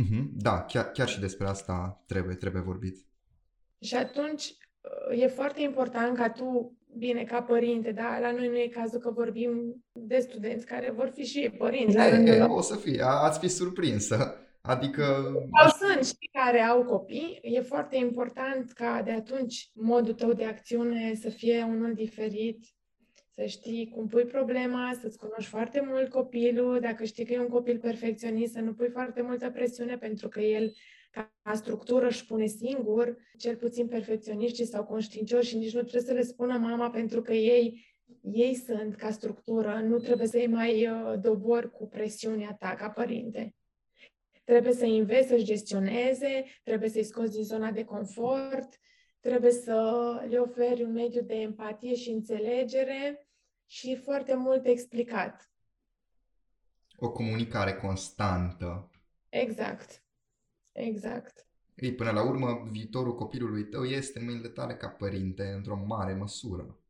Mm-hmm. 0.00 0.24
Da, 0.32 0.64
chiar, 0.64 0.90
chiar 0.90 1.08
și 1.08 1.20
despre 1.20 1.46
asta 1.46 2.02
trebuie, 2.06 2.34
trebuie 2.34 2.62
vorbit. 2.62 3.06
Și 3.80 3.94
atunci 3.94 4.56
e 5.10 5.26
foarte 5.26 5.60
important 5.60 6.16
ca 6.16 6.30
tu 6.30 6.78
bine, 6.96 7.24
ca 7.24 7.42
părinte, 7.42 7.92
dar 7.92 8.20
la 8.20 8.30
noi 8.32 8.48
nu 8.48 8.56
e 8.56 8.66
cazul 8.66 9.00
că 9.00 9.10
vorbim 9.10 9.84
de 9.92 10.18
studenți 10.18 10.66
care 10.66 10.90
vor 10.90 11.10
fi 11.14 11.24
și 11.24 11.54
părinți. 11.58 11.96
La 11.96 12.06
e, 12.06 12.30
e, 12.30 12.42
o 12.42 12.60
să 12.60 12.76
fie, 12.76 13.02
ați 13.02 13.38
fi 13.38 13.48
surprinsă. 13.48 14.34
Adică... 14.60 15.32
Sau 15.60 15.88
sunt 15.88 16.06
și 16.06 16.30
care 16.32 16.60
au 16.60 16.84
copii. 16.84 17.38
E 17.42 17.60
foarte 17.60 17.96
important 17.96 18.72
ca 18.72 19.02
de 19.04 19.10
atunci 19.10 19.70
modul 19.74 20.14
tău 20.14 20.32
de 20.32 20.44
acțiune 20.44 21.14
să 21.14 21.28
fie 21.28 21.62
unul 21.68 21.94
diferit, 21.94 22.64
să 23.34 23.44
știi 23.44 23.88
cum 23.94 24.06
pui 24.06 24.24
problema, 24.24 24.98
să-ți 25.00 25.18
cunoști 25.18 25.50
foarte 25.50 25.84
mult 25.88 26.08
copilul, 26.08 26.80
dacă 26.80 27.04
știi 27.04 27.24
că 27.24 27.32
e 27.32 27.38
un 27.38 27.48
copil 27.48 27.78
perfecționist, 27.78 28.52
să 28.52 28.60
nu 28.60 28.72
pui 28.72 28.88
foarte 28.88 29.22
multă 29.22 29.50
presiune 29.50 29.96
pentru 29.96 30.28
că 30.28 30.40
el 30.40 30.72
ca 31.10 31.54
structură 31.54 32.06
își 32.06 32.26
pune 32.26 32.46
singur, 32.46 33.16
cel 33.38 33.56
puțin 33.56 33.88
perfecționiștii 33.88 34.64
sau 34.64 34.84
conștiincioși 34.84 35.48
și 35.48 35.56
nici 35.56 35.74
nu 35.74 35.80
trebuie 35.80 36.02
să 36.02 36.12
le 36.12 36.22
spună 36.22 36.58
mama 36.58 36.90
pentru 36.90 37.22
că 37.22 37.32
ei, 37.32 37.86
ei 38.22 38.54
sunt 38.54 38.94
ca 38.94 39.10
structură, 39.10 39.80
nu 39.80 39.98
trebuie 39.98 40.26
să-i 40.26 40.46
mai 40.46 40.88
uh, 40.88 41.20
dobor 41.20 41.70
cu 41.70 41.88
presiunea 41.88 42.56
ta 42.58 42.74
ca 42.74 42.90
părinte. 42.90 43.54
Trebuie 44.44 44.72
să 44.72 44.84
înveți 44.84 45.28
să-și 45.28 45.44
gestioneze, 45.44 46.44
trebuie 46.62 46.88
să-i 46.88 47.04
scoți 47.04 47.32
din 47.32 47.44
zona 47.44 47.70
de 47.70 47.84
confort, 47.84 48.78
trebuie 49.20 49.52
să 49.52 50.26
le 50.28 50.38
oferi 50.38 50.82
un 50.82 50.92
mediu 50.92 51.22
de 51.22 51.34
empatie 51.34 51.94
și 51.94 52.10
înțelegere 52.10 53.26
și 53.66 53.96
foarte 53.96 54.34
mult 54.34 54.66
explicat. 54.66 55.50
O 56.96 57.12
comunicare 57.12 57.74
constantă. 57.74 58.90
Exact. 59.28 60.02
Exact. 60.72 61.46
Ei, 61.74 61.94
până 61.94 62.10
la 62.10 62.28
urmă, 62.28 62.68
viitorul 62.70 63.14
copilului 63.14 63.64
tău 63.64 63.84
este 63.84 64.18
în 64.18 64.24
mâinile 64.24 64.48
tale 64.48 64.74
ca 64.74 64.88
părinte, 64.88 65.52
într-o 65.56 65.84
mare 65.86 66.14
măsură. 66.14 66.80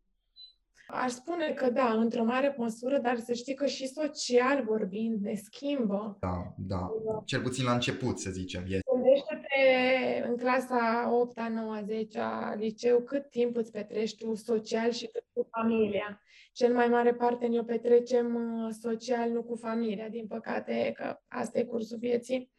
Aș 0.93 1.11
spune 1.11 1.53
că 1.53 1.71
da, 1.71 1.93
într-o 1.93 2.25
mare 2.25 2.55
măsură, 2.59 2.99
dar 2.99 3.19
să 3.19 3.33
știi 3.33 3.55
că 3.55 3.67
și 3.67 3.87
social 3.87 4.65
vorbind 4.65 5.21
ne 5.21 5.35
schimbă. 5.35 6.17
Da, 6.21 6.55
da. 6.59 6.91
Cel 7.25 7.41
puțin 7.41 7.65
la 7.65 7.73
început, 7.73 8.19
să 8.19 8.31
zicem. 8.31 8.63
Gândește-te 8.63 10.29
în 10.29 10.37
clasa 10.37 11.11
8 11.13 11.39
a 11.39 11.49
9 11.49 11.81
10 11.87 12.19
a 12.19 12.55
liceu, 12.55 13.01
cât 13.01 13.31
timp 13.31 13.57
îți 13.57 13.73
petreci 13.73 14.17
tu 14.17 14.35
social 14.35 14.91
și 14.91 15.07
cât 15.07 15.25
cu 15.33 15.49
familia. 15.51 16.21
Cel 16.53 16.75
mai 16.75 16.89
mare 16.89 17.15
parte 17.15 17.47
ne-o 17.47 17.63
petrecem 17.63 18.35
uh, 18.35 18.75
social, 18.81 19.31
nu 19.31 19.43
cu 19.43 19.55
familia, 19.55 20.09
din 20.09 20.27
păcate, 20.27 20.93
că 20.95 21.17
asta 21.29 21.59
e 21.59 21.65
cursul 21.65 21.99
vieții. 21.99 22.51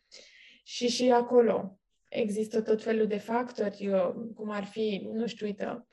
Și 0.71 0.87
și 0.87 1.09
acolo 1.09 1.79
există 2.09 2.61
tot 2.61 2.83
felul 2.83 3.07
de 3.07 3.17
factori, 3.17 3.89
cum 4.35 4.49
ar 4.49 4.63
fi, 4.63 5.09
nu 5.13 5.27
știu, 5.27 5.45
uite, 5.45 5.85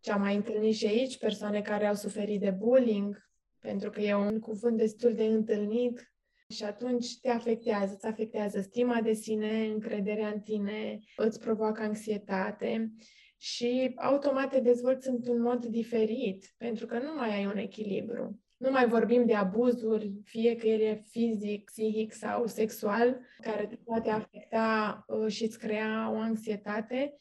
ce 0.00 0.12
am 0.12 0.20
mai 0.20 0.34
întâlnit 0.34 0.74
și 0.74 0.86
aici, 0.86 1.18
persoane 1.18 1.62
care 1.62 1.86
au 1.86 1.94
suferit 1.94 2.40
de 2.40 2.50
bullying, 2.50 3.30
pentru 3.58 3.90
că 3.90 4.00
e 4.00 4.14
un 4.14 4.38
cuvânt 4.38 4.76
destul 4.76 5.14
de 5.14 5.24
întâlnit 5.24 6.12
și 6.48 6.64
atunci 6.64 7.20
te 7.20 7.28
afectează, 7.28 7.94
îți 7.94 8.06
afectează 8.06 8.60
stima 8.60 9.00
de 9.00 9.12
sine, 9.12 9.66
încrederea 9.66 10.28
în 10.28 10.40
tine, 10.40 10.98
îți 11.16 11.40
provoacă 11.40 11.82
anxietate 11.82 12.92
și 13.36 13.92
automat 13.96 14.50
te 14.50 14.60
dezvolți 14.60 15.08
într-un 15.08 15.40
mod 15.40 15.64
diferit, 15.64 16.54
pentru 16.56 16.86
că 16.86 16.98
nu 16.98 17.14
mai 17.14 17.36
ai 17.36 17.46
un 17.46 17.56
echilibru. 17.56 18.40
Nu 18.60 18.70
mai 18.70 18.88
vorbim 18.88 19.26
de 19.26 19.34
abuzuri, 19.34 20.20
fie 20.24 20.56
că 20.56 20.66
el 20.66 20.80
e 20.80 21.04
fizic, 21.06 21.64
psihic 21.64 22.12
sau 22.12 22.46
sexual, 22.46 23.20
care 23.40 23.66
te 23.66 23.76
poate 23.76 24.10
afecta 24.10 25.04
uh, 25.06 25.32
și 25.32 25.44
îți 25.44 25.58
crea 25.58 26.10
o 26.10 26.16
anxietate, 26.16 27.14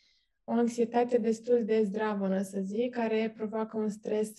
o 0.44 0.52
anxietate 0.52 1.18
destul 1.18 1.66
de 1.66 1.84
zdravănă, 1.84 2.42
să 2.42 2.60
zic, 2.62 2.94
care 2.94 3.34
provoacă 3.38 3.78
un 3.78 3.90
stres 3.90 4.32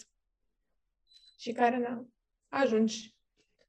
și 1.38 1.52
care 1.52 1.78
na, 1.78 2.06
ajungi 2.48 3.16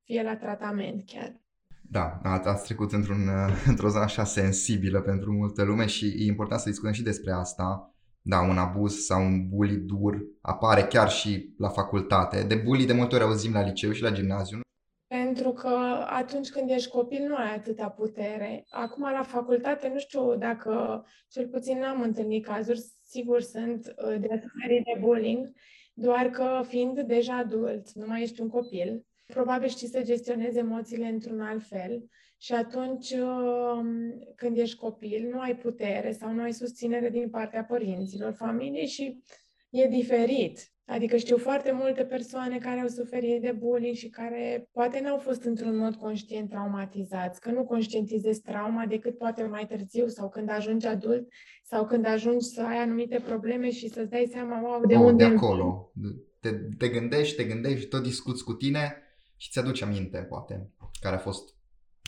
fie 0.03 0.23
la 0.23 0.37
tratament 0.37 1.03
chiar. 1.05 1.41
Da, 1.81 2.19
ați 2.23 2.63
trecut 2.63 2.91
într-un, 2.91 3.29
într-o 3.71 3.89
zonă 3.89 4.03
așa 4.03 4.23
sensibilă 4.23 5.01
pentru 5.01 5.31
multă 5.31 5.63
lume 5.63 5.85
și 5.85 6.05
e 6.05 6.25
important 6.25 6.59
să 6.59 6.69
discutăm 6.69 6.93
și 6.93 7.03
despre 7.03 7.31
asta 7.31 7.90
da, 8.21 8.41
un 8.41 8.57
abuz 8.57 9.05
sau 9.05 9.21
un 9.21 9.49
bully 9.49 9.75
dur 9.75 10.25
apare 10.41 10.83
chiar 10.83 11.09
și 11.09 11.53
la 11.57 11.69
facultate. 11.69 12.43
De 12.43 12.55
bully 12.55 12.85
de 12.85 12.93
multe 12.93 13.15
ori 13.15 13.23
auzim 13.23 13.53
la 13.53 13.65
liceu 13.65 13.91
și 13.91 14.01
la 14.01 14.11
gimnaziu. 14.11 14.59
Pentru 15.07 15.51
că 15.51 16.05
atunci 16.09 16.49
când 16.49 16.69
ești 16.69 16.89
copil 16.89 17.27
nu 17.27 17.35
ai 17.35 17.55
atâta 17.55 17.89
putere. 17.89 18.65
Acum 18.69 19.11
la 19.11 19.23
facultate, 19.23 19.89
nu 19.93 19.99
știu 19.99 20.35
dacă, 20.35 21.03
cel 21.29 21.47
puțin 21.47 21.79
n-am 21.79 22.01
întâlnit 22.01 22.45
cazuri, 22.45 22.81
sigur 23.03 23.41
sunt 23.41 23.87
uh, 23.87 24.19
de 24.19 24.41
suferit 24.41 24.83
de 24.83 24.99
bullying, 24.99 25.51
doar 25.93 26.29
că 26.29 26.63
fiind 26.67 26.99
deja 26.99 27.37
adult, 27.37 27.91
nu 27.91 28.05
mai 28.07 28.21
ești 28.21 28.41
un 28.41 28.49
copil, 28.49 29.05
probabil 29.25 29.67
știi 29.67 29.87
să 29.87 30.03
gestionezi 30.03 30.57
emoțiile 30.57 31.07
într-un 31.07 31.41
alt 31.41 31.63
fel 31.67 32.09
și 32.41 32.53
atunci 32.53 33.11
um, 33.11 33.87
când 34.35 34.57
ești 34.57 34.77
copil 34.77 35.29
nu 35.31 35.39
ai 35.39 35.55
putere 35.55 36.11
sau 36.11 36.33
nu 36.33 36.41
ai 36.41 36.53
susținere 36.53 37.09
din 37.09 37.29
partea 37.29 37.63
părinților, 37.63 38.33
familiei 38.33 38.87
și 38.87 39.23
e 39.69 39.87
diferit. 39.87 40.71
Adică 40.85 41.17
știu 41.17 41.37
foarte 41.37 41.71
multe 41.71 42.03
persoane 42.03 42.57
care 42.57 42.79
au 42.79 42.87
suferit 42.87 43.41
de 43.41 43.51
bullying 43.51 43.95
și 43.95 44.09
care 44.09 44.69
poate 44.71 44.99
n-au 44.99 45.17
fost 45.17 45.43
într-un 45.43 45.77
mod 45.77 45.95
conștient 45.95 46.49
traumatizați, 46.49 47.41
că 47.41 47.51
nu 47.51 47.63
conștientizezi 47.63 48.41
trauma 48.41 48.85
decât 48.85 49.17
poate 49.17 49.43
mai 49.43 49.67
târziu 49.67 50.07
sau 50.07 50.29
când 50.29 50.49
ajungi 50.49 50.87
adult 50.87 51.27
sau 51.63 51.85
când 51.85 52.05
ajungi 52.05 52.45
să 52.45 52.61
ai 52.61 52.77
anumite 52.77 53.19
probleme 53.25 53.71
și 53.71 53.87
să-ți 53.87 54.09
dai 54.09 54.29
seama, 54.31 54.61
wow, 54.61 54.85
de 54.85 54.95
oh, 54.95 55.03
unde... 55.03 55.27
De 55.27 55.33
acolo. 55.33 55.91
Te, 56.39 56.49
te 56.77 56.89
gândești, 56.89 57.35
te 57.35 57.43
gândești, 57.43 57.87
tot 57.87 58.03
discuți 58.03 58.43
cu 58.43 58.53
tine 58.53 58.97
și 59.37 59.49
ți-aduci 59.51 59.81
aminte, 59.81 60.17
poate, 60.17 60.69
care 61.01 61.15
a 61.15 61.19
fost 61.19 61.59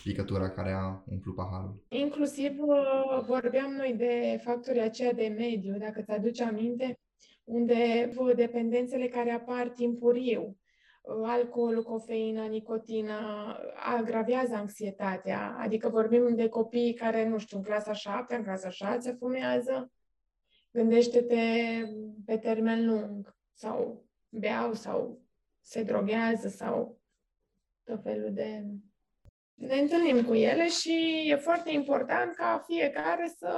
picătura 0.04 0.50
care 0.50 0.72
a 0.72 1.02
umplut 1.06 1.34
paharul. 1.34 1.84
Inclusiv 1.88 2.62
uh, 2.62 3.24
vorbeam 3.26 3.72
noi 3.72 3.94
de 3.96 4.40
factorii 4.42 4.80
aceia 4.80 5.12
de 5.12 5.34
mediu, 5.38 5.78
dacă 5.78 6.02
ți-aduci 6.02 6.40
aminte, 6.40 6.98
unde 7.44 8.12
dependențele 8.34 9.08
care 9.08 9.30
apar 9.30 9.68
timpuriu, 9.68 10.58
alcool, 11.22 11.82
cofeină, 11.82 12.46
nicotină, 12.46 13.18
agravează 13.96 14.54
anxietatea. 14.54 15.56
Adică 15.58 15.88
vorbim 15.88 16.34
de 16.34 16.48
copii 16.48 16.94
care, 16.94 17.28
nu 17.28 17.38
știu, 17.38 17.56
în 17.56 17.62
clasa 17.62 17.92
7, 17.92 18.34
în 18.34 18.42
clasa 18.42 18.70
6 18.70 19.12
fumează. 19.12 19.92
Gândește-te 20.72 21.42
pe 22.24 22.36
termen 22.36 22.86
lung 22.86 23.36
sau 23.52 24.04
beau 24.28 24.72
sau 24.72 25.22
se 25.60 25.82
droghează 25.82 26.48
sau 26.48 27.00
tot 27.84 28.02
felul 28.02 28.32
de 28.32 28.64
ne 29.54 29.74
întâlnim 29.74 30.24
cu 30.24 30.34
ele 30.34 30.68
și 30.68 31.24
e 31.26 31.36
foarte 31.36 31.72
important 31.72 32.34
ca 32.34 32.64
fiecare 32.66 33.34
să 33.38 33.48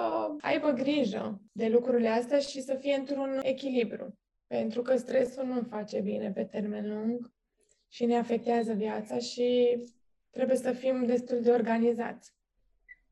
aibă 0.40 0.70
grijă 0.70 1.40
de 1.52 1.68
lucrurile 1.68 2.08
astea 2.08 2.38
și 2.38 2.60
să 2.60 2.76
fie 2.80 2.94
într-un 2.94 3.40
echilibru. 3.42 4.18
Pentru 4.46 4.82
că 4.82 4.96
stresul 4.96 5.44
nu 5.46 5.66
face 5.70 6.00
bine 6.00 6.30
pe 6.30 6.44
termen 6.44 6.88
lung 6.88 7.32
și 7.88 8.04
ne 8.04 8.16
afectează 8.16 8.72
viața 8.72 9.18
și 9.18 9.78
trebuie 10.30 10.56
să 10.56 10.72
fim 10.72 11.04
destul 11.06 11.40
de 11.42 11.50
organizați. 11.50 12.34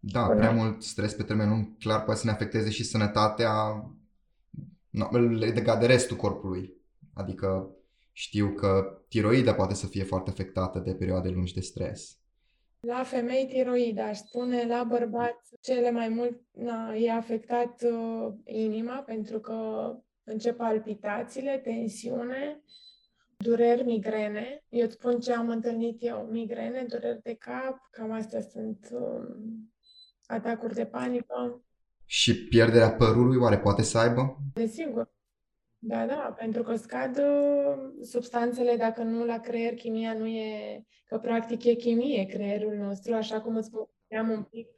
Da, 0.01 0.27
prea 0.27 0.51
mult 0.51 0.83
stres 0.83 1.15
pe 1.15 1.23
termen 1.23 1.49
lung 1.49 1.77
clar 1.79 2.05
poate 2.05 2.21
să 2.21 2.27
ne 2.27 2.33
afecteze 2.33 2.71
și 2.71 2.85
sănătatea 2.85 3.53
legat 5.39 5.81
de 5.81 5.87
restul 5.87 6.17
corpului. 6.17 6.73
Adică 7.15 7.77
știu 8.13 8.53
că 8.53 9.03
tiroida 9.09 9.55
poate 9.55 9.75
să 9.75 9.87
fie 9.87 10.05
foarte 10.05 10.31
afectată 10.31 10.79
de 10.79 10.95
perioade 10.95 11.29
lungi 11.29 11.55
de 11.55 11.61
stres. 11.61 12.19
La 12.87 13.03
femei 13.03 13.47
tiroida, 13.47 14.05
aș 14.07 14.19
spune, 14.19 14.67
la 14.67 14.85
bărbați 14.85 15.57
cele 15.61 15.91
mai 15.91 16.09
mult 16.09 16.41
na, 16.53 16.95
e 16.95 17.13
afectat 17.13 17.83
uh, 17.83 18.33
inima 18.45 18.95
pentru 18.97 19.41
că 19.41 19.91
încep 20.25 20.57
palpitațiile, 20.57 21.59
tensiune, 21.59 22.63
dureri, 23.37 23.85
migrene. 23.85 24.65
Eu 24.69 24.85
îți 24.85 24.95
spun 24.95 25.21
ce 25.21 25.33
am 25.33 25.49
întâlnit 25.49 25.97
eu. 26.01 26.29
Migrene, 26.31 26.85
dureri 26.89 27.23
de 27.23 27.35
cap, 27.35 27.89
cam 27.91 28.13
astea 28.13 28.41
sunt 28.41 28.89
uh, 28.93 29.29
atacuri 30.27 30.75
de 30.75 30.87
panică. 30.87 31.65
Și 32.07 32.49
pierderea 32.49 32.93
părului 32.93 33.37
oare 33.37 33.59
poate 33.59 33.83
să 33.83 33.99
aibă? 33.99 34.37
Desigur. 34.55 35.14
Da, 35.87 36.07
da, 36.07 36.35
pentru 36.39 36.63
că 36.63 36.77
scad 36.77 37.19
uh, 37.19 38.05
substanțele, 38.05 38.77
dacă 38.77 39.03
nu 39.03 39.25
la 39.25 39.41
creier, 39.41 39.75
chimia 39.75 40.13
nu 40.13 40.27
e, 40.27 40.85
că 41.07 41.19
practic 41.19 41.65
e 41.65 41.75
chimie 41.75 42.27
creierul 42.27 42.75
nostru, 42.75 43.15
așa 43.15 43.41
cum 43.41 43.57
îți 43.57 43.67
spuneam 43.67 44.31
un 44.31 44.43
pic, 44.43 44.69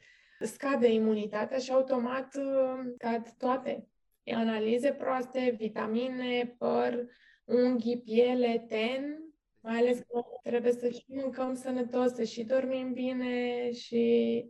scade 0.40 0.92
imunitatea 0.92 1.58
și 1.58 1.72
automat 1.72 2.34
uh, 2.36 2.92
scad 2.94 3.34
toate. 3.38 3.88
Analize 4.34 4.92
proaste, 4.92 5.54
vitamine, 5.58 6.54
păr, 6.58 7.06
unghii, 7.44 8.00
piele, 8.00 8.64
ten, 8.68 9.22
mai 9.60 9.78
ales 9.78 9.98
că 9.98 10.22
trebuie 10.42 10.72
să 10.72 10.88
și 10.88 11.04
mâncăm 11.06 11.54
sănătos, 11.54 12.12
să 12.12 12.24
și 12.24 12.44
dormim 12.44 12.92
bine 12.92 13.72
și... 13.72 14.44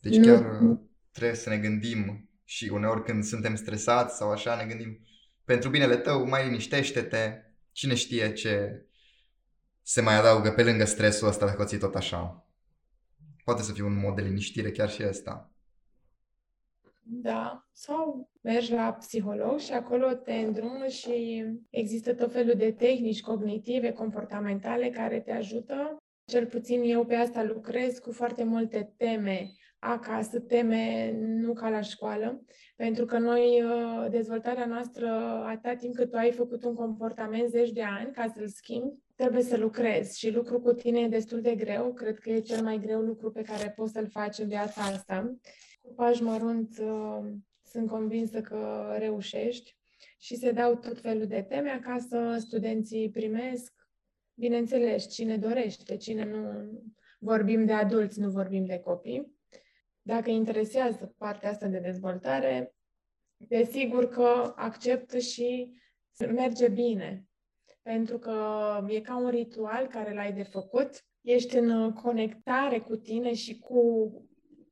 Deci 0.00 0.20
chiar 0.20 0.60
nu... 0.60 0.90
trebuie 1.12 1.36
să 1.36 1.48
ne 1.48 1.58
gândim 1.58 2.29
și 2.50 2.68
uneori 2.72 3.02
când 3.02 3.24
suntem 3.24 3.54
stresați 3.54 4.16
sau 4.16 4.30
așa 4.30 4.56
ne 4.56 4.66
gândim 4.66 4.98
pentru 5.44 5.70
binele 5.70 5.96
tău, 5.96 6.28
mai 6.28 6.44
liniștește-te, 6.44 7.42
cine 7.72 7.94
știe 7.94 8.32
ce 8.32 8.84
se 9.82 10.00
mai 10.00 10.14
adaugă 10.14 10.50
pe 10.50 10.62
lângă 10.62 10.84
stresul 10.84 11.28
ăsta 11.28 11.46
dacă 11.46 11.62
o 11.62 11.64
ții 11.64 11.78
tot 11.78 11.94
așa. 11.94 12.46
Poate 13.44 13.62
să 13.62 13.72
fie 13.72 13.82
un 13.82 13.98
mod 13.98 14.14
de 14.14 14.22
liniștire 14.22 14.70
chiar 14.70 14.90
și 14.90 15.02
ăsta. 15.08 15.50
Da, 17.02 17.66
sau 17.72 18.30
mergi 18.40 18.72
la 18.72 18.92
psiholog 18.92 19.58
și 19.58 19.72
acolo 19.72 20.12
te 20.12 20.34
îndrumă 20.34 20.86
și 20.86 21.44
există 21.70 22.14
tot 22.14 22.32
felul 22.32 22.54
de 22.54 22.72
tehnici 22.72 23.20
cognitive, 23.20 23.92
comportamentale 23.92 24.90
care 24.90 25.20
te 25.20 25.32
ajută. 25.32 25.96
Cel 26.24 26.46
puțin 26.46 26.82
eu 26.82 27.04
pe 27.04 27.14
asta 27.14 27.42
lucrez 27.42 27.98
cu 27.98 28.12
foarte 28.12 28.44
multe 28.44 28.92
teme 28.96 29.54
acasă, 29.80 30.40
teme 30.40 31.12
nu 31.18 31.52
ca 31.52 31.68
la 31.68 31.80
școală, 31.80 32.44
pentru 32.76 33.04
că 33.04 33.18
noi, 33.18 33.62
uh, 33.62 34.10
dezvoltarea 34.10 34.66
noastră, 34.66 35.08
atât 35.46 35.78
timp 35.78 35.94
cât 35.94 36.10
tu 36.10 36.16
ai 36.16 36.32
făcut 36.32 36.64
un 36.64 36.74
comportament 36.74 37.48
zeci 37.48 37.70
de 37.70 37.82
ani 37.82 38.12
ca 38.12 38.32
să-l 38.34 38.48
schimbi, 38.48 38.94
trebuie 39.16 39.42
să 39.42 39.56
lucrezi 39.56 40.18
și 40.18 40.30
lucru 40.30 40.60
cu 40.60 40.72
tine 40.72 41.00
e 41.00 41.08
destul 41.08 41.40
de 41.40 41.54
greu. 41.54 41.92
Cred 41.92 42.18
că 42.18 42.30
e 42.30 42.40
cel 42.40 42.62
mai 42.62 42.78
greu 42.78 43.00
lucru 43.00 43.30
pe 43.30 43.42
care 43.42 43.72
poți 43.76 43.92
să-l 43.92 44.08
faci 44.08 44.38
în 44.38 44.48
viața 44.48 44.82
asta. 44.82 45.38
Cu 45.82 45.92
pași 45.94 46.22
mărunt 46.22 46.78
uh, 46.78 47.32
sunt 47.64 47.88
convinsă 47.88 48.40
că 48.40 48.94
reușești 48.98 49.76
și 50.18 50.36
se 50.36 50.50
dau 50.50 50.74
tot 50.74 51.00
felul 51.00 51.26
de 51.26 51.46
teme 51.48 51.70
acasă, 51.70 52.36
studenții 52.38 53.10
primesc, 53.10 53.72
bineînțeles, 54.34 55.08
cine 55.08 55.36
dorește, 55.36 55.96
cine 55.96 56.24
nu 56.24 56.70
vorbim 57.18 57.64
de 57.64 57.72
adulți, 57.72 58.20
nu 58.20 58.30
vorbim 58.30 58.64
de 58.64 58.78
copii. 58.78 59.39
Dacă 60.10 60.30
interesează 60.30 61.14
partea 61.18 61.50
asta 61.50 61.66
de 61.66 61.78
dezvoltare, 61.78 62.74
desigur 63.36 64.08
că 64.08 64.52
acceptă 64.56 65.18
și 65.18 65.72
merge 66.18 66.68
bine. 66.68 67.24
Pentru 67.82 68.18
că 68.18 68.36
e 68.88 69.00
ca 69.00 69.16
un 69.16 69.28
ritual 69.28 69.86
care 69.86 70.14
l-ai 70.14 70.32
de 70.32 70.42
făcut, 70.42 71.04
ești 71.20 71.56
în 71.56 71.92
conectare 71.92 72.78
cu 72.78 72.96
tine 72.96 73.34
și 73.34 73.58
cu 73.58 73.82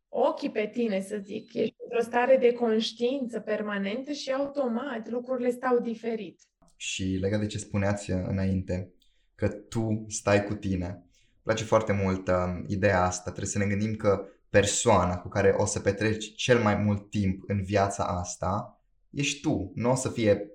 ochii 0.08 0.50
pe 0.50 0.70
tine, 0.72 1.00
să 1.00 1.18
zic. 1.24 1.54
Ești 1.54 1.74
într-o 1.82 2.02
stare 2.02 2.36
de 2.36 2.52
conștiință 2.52 3.40
permanentă 3.40 4.12
și 4.12 4.32
automat 4.32 5.08
lucrurile 5.08 5.50
stau 5.50 5.78
diferit. 5.78 6.40
Și 6.76 7.04
legat 7.20 7.40
de 7.40 7.46
ce 7.46 7.58
spuneați 7.58 8.10
înainte, 8.10 8.92
că 9.34 9.48
tu 9.48 10.04
stai 10.08 10.44
cu 10.44 10.54
tine. 10.54 10.86
Îmi 10.86 11.42
place 11.42 11.64
foarte 11.64 11.92
mult 11.92 12.28
uh, 12.28 12.34
ideea 12.66 13.02
asta. 13.02 13.30
Trebuie 13.30 13.52
să 13.52 13.58
ne 13.58 13.66
gândim 13.66 13.94
că 13.94 14.28
persoana 14.50 15.18
cu 15.18 15.28
care 15.28 15.54
o 15.56 15.64
să 15.64 15.80
petreci 15.80 16.34
cel 16.34 16.62
mai 16.62 16.74
mult 16.74 17.10
timp 17.10 17.42
în 17.46 17.62
viața 17.62 18.04
asta 18.04 18.82
ești 19.10 19.40
tu. 19.40 19.72
Nu 19.74 19.90
o 19.90 19.94
să 19.94 20.08
fie 20.08 20.50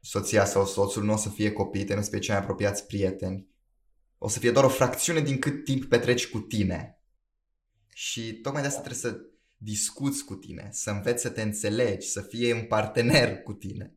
soția 0.00 0.44
sau 0.44 0.64
soțul, 0.64 1.04
nu 1.04 1.12
o 1.12 1.16
să 1.16 1.28
fie 1.28 1.52
copiii 1.52 1.84
nu 1.84 1.98
o 1.98 2.00
să 2.00 2.10
fie 2.10 2.18
cei 2.18 2.34
mai 2.34 2.42
apropiați 2.42 2.86
prieteni. 2.86 3.46
O 4.18 4.28
să 4.28 4.38
fie 4.38 4.50
doar 4.50 4.64
o 4.64 4.68
fracțiune 4.68 5.20
din 5.20 5.38
cât 5.38 5.64
timp 5.64 5.84
petreci 5.84 6.30
cu 6.30 6.38
tine. 6.38 7.00
Și 7.88 8.32
tocmai 8.32 8.62
de 8.62 8.68
asta 8.68 8.80
trebuie 8.80 9.00
să 9.12 9.20
discuți 9.56 10.24
cu 10.24 10.34
tine, 10.34 10.68
să 10.72 10.90
înveți 10.90 11.22
să 11.22 11.30
te 11.30 11.42
înțelegi, 11.42 12.06
să 12.06 12.20
fie 12.20 12.54
un 12.54 12.64
partener 12.64 13.42
cu 13.42 13.52
tine. 13.52 13.94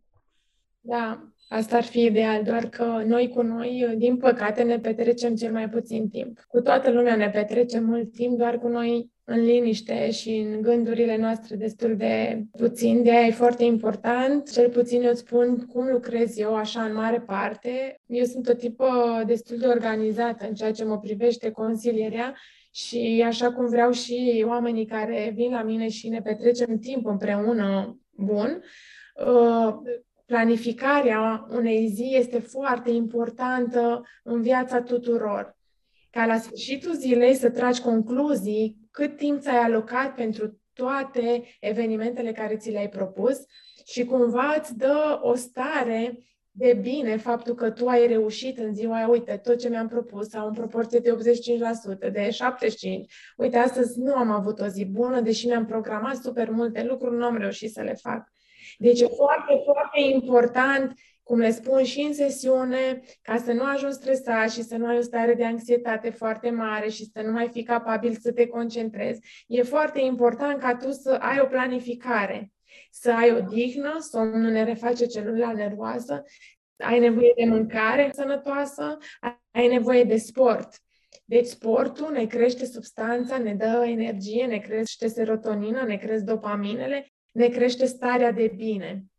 Da, 0.79 1.33
asta 1.49 1.77
ar 1.77 1.83
fi 1.83 2.01
ideal, 2.01 2.43
doar 2.43 2.65
că 2.65 2.83
noi 2.83 3.29
cu 3.29 3.41
noi, 3.41 3.93
din 3.97 4.17
păcate, 4.17 4.63
ne 4.63 4.79
petrecem 4.79 5.35
cel 5.35 5.51
mai 5.51 5.69
puțin 5.69 6.09
timp. 6.09 6.39
Cu 6.47 6.61
toată 6.61 6.91
lumea 6.91 7.15
ne 7.15 7.29
petrecem 7.29 7.85
mult 7.85 8.11
timp, 8.11 8.37
doar 8.37 8.57
cu 8.57 8.67
noi 8.67 9.11
în 9.31 9.43
liniște 9.43 10.11
și 10.11 10.29
în 10.29 10.61
gândurile 10.61 11.17
noastre 11.17 11.55
destul 11.55 11.95
de 11.95 12.43
puțin. 12.57 13.03
De 13.03 13.11
aia 13.11 13.25
e 13.25 13.31
foarte 13.31 13.63
important, 13.63 14.51
cel 14.51 14.69
puțin 14.69 15.01
eu 15.01 15.13
spun 15.13 15.65
cum 15.65 15.87
lucrez 15.87 16.37
eu 16.37 16.55
așa 16.55 16.83
în 16.83 16.93
mare 16.93 17.19
parte. 17.19 18.01
Eu 18.05 18.25
sunt 18.25 18.47
o 18.47 18.53
tipă 18.53 19.23
destul 19.25 19.57
de 19.57 19.67
organizată 19.67 20.47
în 20.47 20.53
ceea 20.53 20.71
ce 20.71 20.83
mă 20.83 20.99
privește 20.99 21.51
consilierea 21.51 22.35
și 22.71 23.23
așa 23.25 23.51
cum 23.51 23.65
vreau 23.65 23.91
și 23.91 24.45
oamenii 24.47 24.85
care 24.85 25.31
vin 25.35 25.51
la 25.51 25.63
mine 25.63 25.89
și 25.89 26.09
ne 26.09 26.21
petrecem 26.21 26.77
timp 26.77 27.05
împreună 27.05 27.99
bun, 28.11 28.63
uh, 29.25 29.73
planificarea 30.25 31.47
unei 31.49 31.87
zi 31.87 32.15
este 32.15 32.39
foarte 32.39 32.89
importantă 32.89 34.01
în 34.23 34.41
viața 34.41 34.81
tuturor. 34.81 35.57
Ca 36.09 36.25
la 36.25 36.37
sfârșitul 36.37 36.93
zilei 36.93 37.33
să 37.33 37.49
tragi 37.49 37.81
concluzii 37.81 38.80
cât 38.91 39.17
timp 39.17 39.41
ți-ai 39.41 39.57
alocat 39.57 40.15
pentru 40.15 40.61
toate 40.73 41.43
evenimentele 41.59 42.31
care 42.31 42.57
ți 42.57 42.71
le-ai 42.71 42.89
propus 42.89 43.37
și 43.85 44.05
cumva 44.05 44.55
îți 44.59 44.77
dă 44.77 45.19
o 45.21 45.35
stare 45.35 46.17
de 46.53 46.77
bine 46.81 47.17
faptul 47.17 47.55
că 47.55 47.71
tu 47.71 47.87
ai 47.87 48.07
reușit 48.07 48.57
în 48.57 48.73
ziua 48.73 48.95
aia, 48.95 49.07
uite, 49.07 49.37
tot 49.37 49.57
ce 49.59 49.69
mi-am 49.69 49.87
propus 49.87 50.29
sau 50.29 50.47
în 50.47 50.53
proporție 50.53 50.99
de 50.99 51.11
85%, 51.11 52.11
de 52.11 52.29
75%. 52.29 52.35
Uite, 53.37 53.57
astăzi 53.57 53.99
nu 53.99 54.13
am 54.13 54.31
avut 54.31 54.59
o 54.59 54.67
zi 54.67 54.85
bună, 54.85 55.21
deși 55.21 55.47
mi-am 55.47 55.65
programat 55.65 56.15
super 56.15 56.49
multe 56.49 56.83
lucruri, 56.83 57.15
nu 57.15 57.25
am 57.25 57.37
reușit 57.37 57.71
să 57.71 57.81
le 57.81 57.93
fac. 57.93 58.23
Deci 58.77 59.01
e 59.01 59.05
foarte, 59.05 59.61
foarte 59.63 59.99
important, 60.13 60.93
cum 61.31 61.39
le 61.39 61.51
spun 61.51 61.83
și 61.83 62.01
în 62.01 62.13
sesiune, 62.13 63.01
ca 63.21 63.37
să 63.37 63.51
nu 63.51 63.63
ajungi 63.63 63.95
stresat 63.95 64.51
și 64.51 64.63
să 64.63 64.77
nu 64.77 64.85
ai 64.85 64.97
o 64.97 65.01
stare 65.01 65.33
de 65.33 65.45
anxietate 65.45 66.09
foarte 66.09 66.49
mare 66.49 66.89
și 66.89 67.05
să 67.13 67.21
nu 67.21 67.31
mai 67.31 67.49
fii 67.51 67.63
capabil 67.63 68.17
să 68.19 68.31
te 68.31 68.47
concentrezi. 68.47 69.45
E 69.47 69.61
foarte 69.61 70.01
important 70.01 70.59
ca 70.59 70.75
tu 70.75 70.91
să 70.91 71.09
ai 71.09 71.39
o 71.39 71.45
planificare 71.45 72.51
să 72.89 73.11
ai 73.11 73.31
o 73.31 73.39
dihnă, 73.39 73.97
somnul 73.99 74.51
ne 74.51 74.63
reface 74.63 75.05
celula 75.05 75.51
nervoasă, 75.51 76.23
ai 76.77 76.99
nevoie 76.99 77.33
de 77.35 77.45
mâncare 77.45 78.09
sănătoasă, 78.13 78.97
ai 79.51 79.67
nevoie 79.67 80.03
de 80.03 80.17
sport. 80.17 80.69
Deci 81.25 81.45
sportul 81.45 82.11
ne 82.11 82.25
crește 82.25 82.65
substanța, 82.65 83.37
ne 83.37 83.53
dă 83.53 83.83
energie, 83.87 84.45
ne 84.45 84.57
crește 84.57 85.07
serotonină, 85.07 85.83
ne 85.83 85.95
crește 85.95 86.31
dopaminele, 86.31 87.11
ne 87.31 87.47
crește 87.47 87.85
starea 87.85 88.31
de 88.31 88.53
bine. 88.55 89.10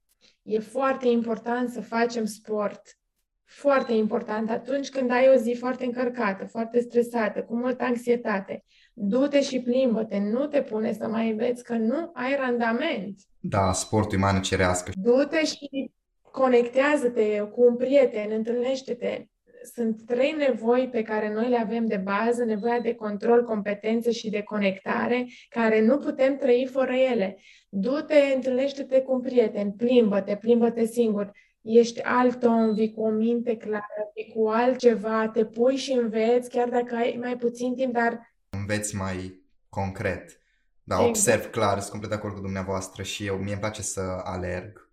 E 0.42 0.58
foarte 0.58 1.08
important 1.08 1.70
să 1.70 1.80
facem 1.80 2.24
sport. 2.24 2.96
Foarte 3.44 3.92
important 3.92 4.50
atunci 4.50 4.88
când 4.88 5.10
ai 5.10 5.28
o 5.28 5.36
zi 5.36 5.56
foarte 5.58 5.84
încărcată, 5.84 6.44
foarte 6.44 6.80
stresată, 6.80 7.42
cu 7.42 7.56
multă 7.56 7.84
anxietate. 7.84 8.64
Du-te 8.92 9.42
și 9.42 9.60
plimbă-te, 9.60 10.18
nu 10.18 10.46
te 10.46 10.62
pune 10.62 10.92
să 10.92 11.08
mai 11.08 11.30
înveți 11.30 11.64
că 11.64 11.74
nu 11.74 12.10
ai 12.14 12.36
randament. 12.36 13.20
Da, 13.40 13.72
sportul 13.72 14.18
e 14.18 14.20
mană 14.20 14.40
cerească. 14.40 14.92
Du-te 14.94 15.44
și 15.44 15.92
conectează-te 16.30 17.40
cu 17.40 17.62
un 17.62 17.76
prieten, 17.76 18.30
întâlnește-te. 18.30 19.26
Sunt 19.74 20.02
trei 20.06 20.32
nevoi 20.32 20.88
pe 20.88 21.02
care 21.02 21.32
noi 21.32 21.48
le 21.48 21.58
avem 21.58 21.86
de 21.86 21.96
bază, 21.96 22.44
nevoia 22.44 22.80
de 22.80 22.94
control, 22.94 23.44
competență 23.44 24.10
și 24.10 24.30
de 24.30 24.42
conectare, 24.42 25.26
care 25.48 25.80
nu 25.80 25.98
putem 25.98 26.36
trăi 26.36 26.68
fără 26.72 26.92
ele. 26.92 27.38
Du-te, 27.68 28.32
întâlnește-te 28.34 29.00
cu 29.00 29.12
un 29.12 29.20
prieten, 29.20 29.70
plimbă-te, 29.70 30.36
plimbă-te 30.36 30.84
singur. 30.84 31.32
Ești 31.62 32.02
alt 32.02 32.42
om, 32.42 32.74
vii 32.74 32.92
cu 32.92 33.02
o 33.02 33.10
minte 33.10 33.56
clară, 33.56 34.10
vii 34.14 34.32
cu 34.34 34.48
altceva, 34.48 35.28
te 35.28 35.44
pui 35.44 35.76
și 35.76 35.92
înveți, 35.92 36.50
chiar 36.50 36.68
dacă 36.68 36.94
ai 36.94 37.16
mai 37.20 37.36
puțin 37.36 37.74
timp, 37.74 37.92
dar... 37.92 38.34
Înveți 38.50 38.96
mai 38.96 39.40
concret. 39.68 40.40
Da, 40.84 40.94
exact. 40.94 41.08
observ 41.08 41.50
clar, 41.50 41.78
sunt 41.78 41.90
complet 41.90 42.10
de 42.10 42.16
acord 42.16 42.34
cu 42.34 42.40
dumneavoastră 42.40 43.02
și 43.02 43.26
eu, 43.26 43.36
mie 43.36 43.52
îmi 43.52 43.60
place 43.60 43.82
să 43.82 44.00
alerg. 44.24 44.90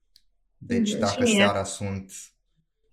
Deci 0.58 0.94
mm, 0.94 1.00
dacă 1.00 1.26
seara 1.26 1.64
sunt 1.64 2.12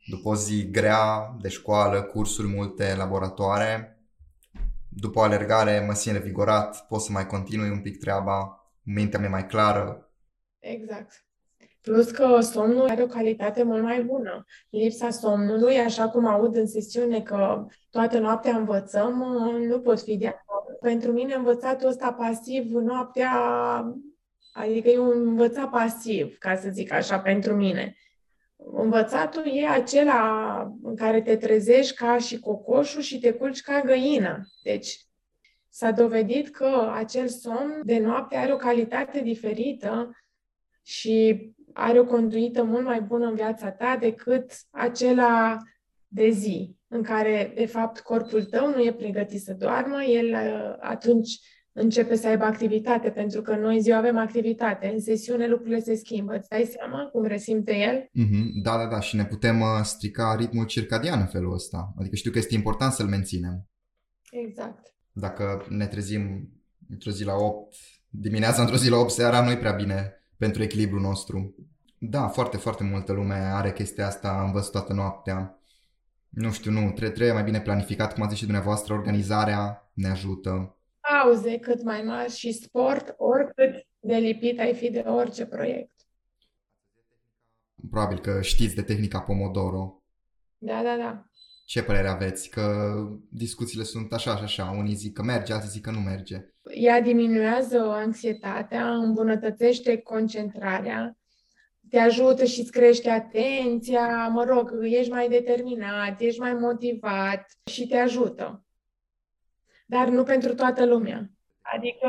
după 0.06 0.28
o 0.28 0.34
zi 0.34 0.70
grea 0.70 1.36
de 1.40 1.48
școală, 1.48 2.02
cursuri 2.02 2.48
multe, 2.48 2.94
laboratoare, 2.96 4.00
după 4.88 5.18
o 5.18 5.22
alergare 5.22 5.84
mă 5.86 5.92
simt 5.92 6.16
revigorat, 6.16 6.86
pot 6.86 7.00
să 7.00 7.12
mai 7.12 7.26
continui 7.26 7.70
un 7.70 7.80
pic 7.80 7.98
treaba, 7.98 8.66
mintea 8.82 9.18
mea 9.18 9.28
mai 9.28 9.46
clară. 9.46 10.10
Exact. 10.58 11.24
Plus 11.80 12.10
că 12.10 12.40
somnul 12.40 12.88
are 12.88 13.02
o 13.02 13.06
calitate 13.06 13.62
mult 13.62 13.82
mai 13.82 14.02
bună. 14.02 14.44
Lipsa 14.70 15.10
somnului, 15.10 15.78
așa 15.78 16.08
cum 16.08 16.26
aud 16.26 16.56
în 16.56 16.66
sesiune 16.66 17.20
că 17.20 17.66
toată 17.90 18.18
noaptea 18.18 18.56
învățăm, 18.56 19.12
nu 19.68 19.80
pot 19.80 20.00
fi 20.00 20.16
de 20.16 20.26
acord. 20.26 20.78
Pentru 20.78 21.12
mine 21.12 21.34
învățatul 21.34 21.88
ăsta 21.88 22.12
pasiv 22.12 22.70
noaptea, 22.70 23.32
adică 24.52 24.88
e 24.88 24.98
un 24.98 25.26
învățat 25.26 25.70
pasiv, 25.70 26.38
ca 26.38 26.56
să 26.56 26.68
zic 26.70 26.92
așa, 26.92 27.20
pentru 27.20 27.54
mine. 27.54 27.96
Învățatul 28.72 29.42
e 29.46 29.66
acela 29.66 30.60
în 30.82 30.96
care 30.96 31.22
te 31.22 31.36
trezești 31.36 31.94
ca 31.94 32.18
și 32.18 32.38
cocoșul 32.38 33.00
și 33.00 33.18
te 33.18 33.32
culci 33.32 33.60
ca 33.60 33.80
găină. 33.80 34.40
Deci 34.62 35.06
s-a 35.68 35.90
dovedit 35.90 36.50
că 36.50 36.90
acel 36.94 37.28
somn 37.28 37.80
de 37.84 37.98
noapte 37.98 38.36
are 38.36 38.52
o 38.52 38.56
calitate 38.56 39.20
diferită 39.20 40.10
și 40.82 41.46
are 41.72 41.98
o 41.98 42.04
conduită 42.04 42.62
mult 42.62 42.84
mai 42.84 43.00
bună 43.00 43.26
în 43.26 43.34
viața 43.34 43.70
ta 43.70 43.96
decât 44.00 44.52
acela 44.70 45.56
de 46.08 46.28
zi, 46.28 46.76
în 46.88 47.02
care, 47.02 47.52
de 47.54 47.66
fapt, 47.66 48.00
corpul 48.00 48.44
tău 48.44 48.68
nu 48.68 48.82
e 48.82 48.92
pregătit 48.92 49.40
să 49.40 49.52
doarmă, 49.52 50.02
el 50.02 50.26
uh, 50.26 50.76
atunci 50.80 51.38
începe 51.78 52.16
să 52.16 52.28
aibă 52.28 52.44
activitate, 52.44 53.10
pentru 53.10 53.42
că 53.42 53.56
noi 53.56 53.80
ziua 53.80 53.96
avem 53.96 54.18
activitate. 54.18 54.90
În 54.94 55.00
sesiune 55.00 55.48
lucrurile 55.48 55.80
se 55.80 55.94
schimbă. 55.94 56.34
Îți 56.34 56.48
dai 56.48 56.64
seama 56.76 57.08
cum 57.12 57.24
resimte 57.24 57.76
el? 57.76 58.24
Mm-hmm. 58.24 58.62
Da, 58.62 58.76
da, 58.76 58.86
da. 58.86 59.00
Și 59.00 59.16
ne 59.16 59.24
putem 59.24 59.60
uh, 59.60 59.66
strica 59.82 60.36
ritmul 60.38 60.64
circadian 60.64 61.20
în 61.20 61.26
felul 61.26 61.52
ăsta. 61.52 61.94
Adică 61.98 62.16
știu 62.16 62.30
că 62.30 62.38
este 62.38 62.54
important 62.54 62.92
să-l 62.92 63.06
menținem. 63.06 63.68
Exact. 64.30 64.94
Dacă 65.12 65.66
ne 65.68 65.86
trezim 65.86 66.50
într-o 66.88 67.10
zi 67.10 67.24
la 67.24 67.34
8 67.34 67.74
dimineața, 68.08 68.60
într-o 68.60 68.76
zi 68.76 68.90
la 68.90 68.96
8 68.96 69.10
seara, 69.10 69.44
nu-i 69.44 69.58
prea 69.58 69.72
bine 69.72 70.12
pentru 70.36 70.62
echilibrul 70.62 71.00
nostru. 71.00 71.54
Da, 71.98 72.28
foarte, 72.28 72.56
foarte 72.56 72.84
multă 72.84 73.12
lume 73.12 73.34
are 73.34 73.72
chestia 73.72 74.06
asta, 74.06 74.28
am 74.28 74.52
văzut 74.52 74.72
toată 74.72 74.92
noaptea. 74.92 75.60
Nu 76.28 76.52
știu, 76.52 76.70
nu, 76.70 76.80
trebuie, 76.80 77.10
trebuie 77.10 77.32
mai 77.32 77.44
bine 77.44 77.60
planificat, 77.60 78.14
cum 78.14 78.22
a 78.22 78.28
zis 78.28 78.36
și 78.36 78.44
dumneavoastră, 78.44 78.94
organizarea 78.94 79.90
ne 79.92 80.08
ajută. 80.08 80.75
Pauze 81.26 81.58
cât 81.58 81.82
mai 81.82 82.02
mari 82.02 82.32
și 82.32 82.52
sport, 82.52 83.14
oricât 83.16 83.86
de 84.00 84.16
lipit 84.16 84.58
ai 84.58 84.74
fi 84.74 84.90
de 84.90 84.98
orice 84.98 85.46
proiect. 85.46 85.92
Probabil 87.90 88.18
că 88.18 88.42
știți 88.42 88.74
de 88.74 88.82
tehnica 88.82 89.20
Pomodoro. 89.20 90.02
Da, 90.58 90.82
da, 90.82 90.96
da. 90.96 91.26
Ce 91.64 91.82
părere 91.82 92.08
aveți? 92.08 92.48
Că 92.48 92.94
discuțiile 93.30 93.84
sunt 93.84 94.12
așa 94.12 94.36
și 94.36 94.42
așa. 94.42 94.74
Unii 94.78 94.94
zic 94.94 95.12
că 95.12 95.22
merge, 95.22 95.52
alții 95.52 95.70
zic 95.70 95.82
că 95.82 95.90
nu 95.90 95.98
merge. 95.98 96.36
Ea 96.74 97.00
diminuează 97.00 97.78
anxietatea, 97.78 98.94
îmbunătățește 98.94 99.96
concentrarea, 99.96 101.16
te 101.90 101.98
ajută 101.98 102.44
și 102.44 102.60
îți 102.60 102.70
crește 102.70 103.10
atenția, 103.10 104.28
mă 104.28 104.44
rog, 104.44 104.78
ești 104.82 105.10
mai 105.10 105.28
determinat, 105.28 106.20
ești 106.20 106.40
mai 106.40 106.54
motivat 106.54 107.46
și 107.70 107.86
te 107.86 107.96
ajută. 107.96 108.65
Dar 109.86 110.08
nu 110.08 110.22
pentru 110.22 110.54
toată 110.54 110.86
lumea. 110.86 111.30
Adică 111.74 112.08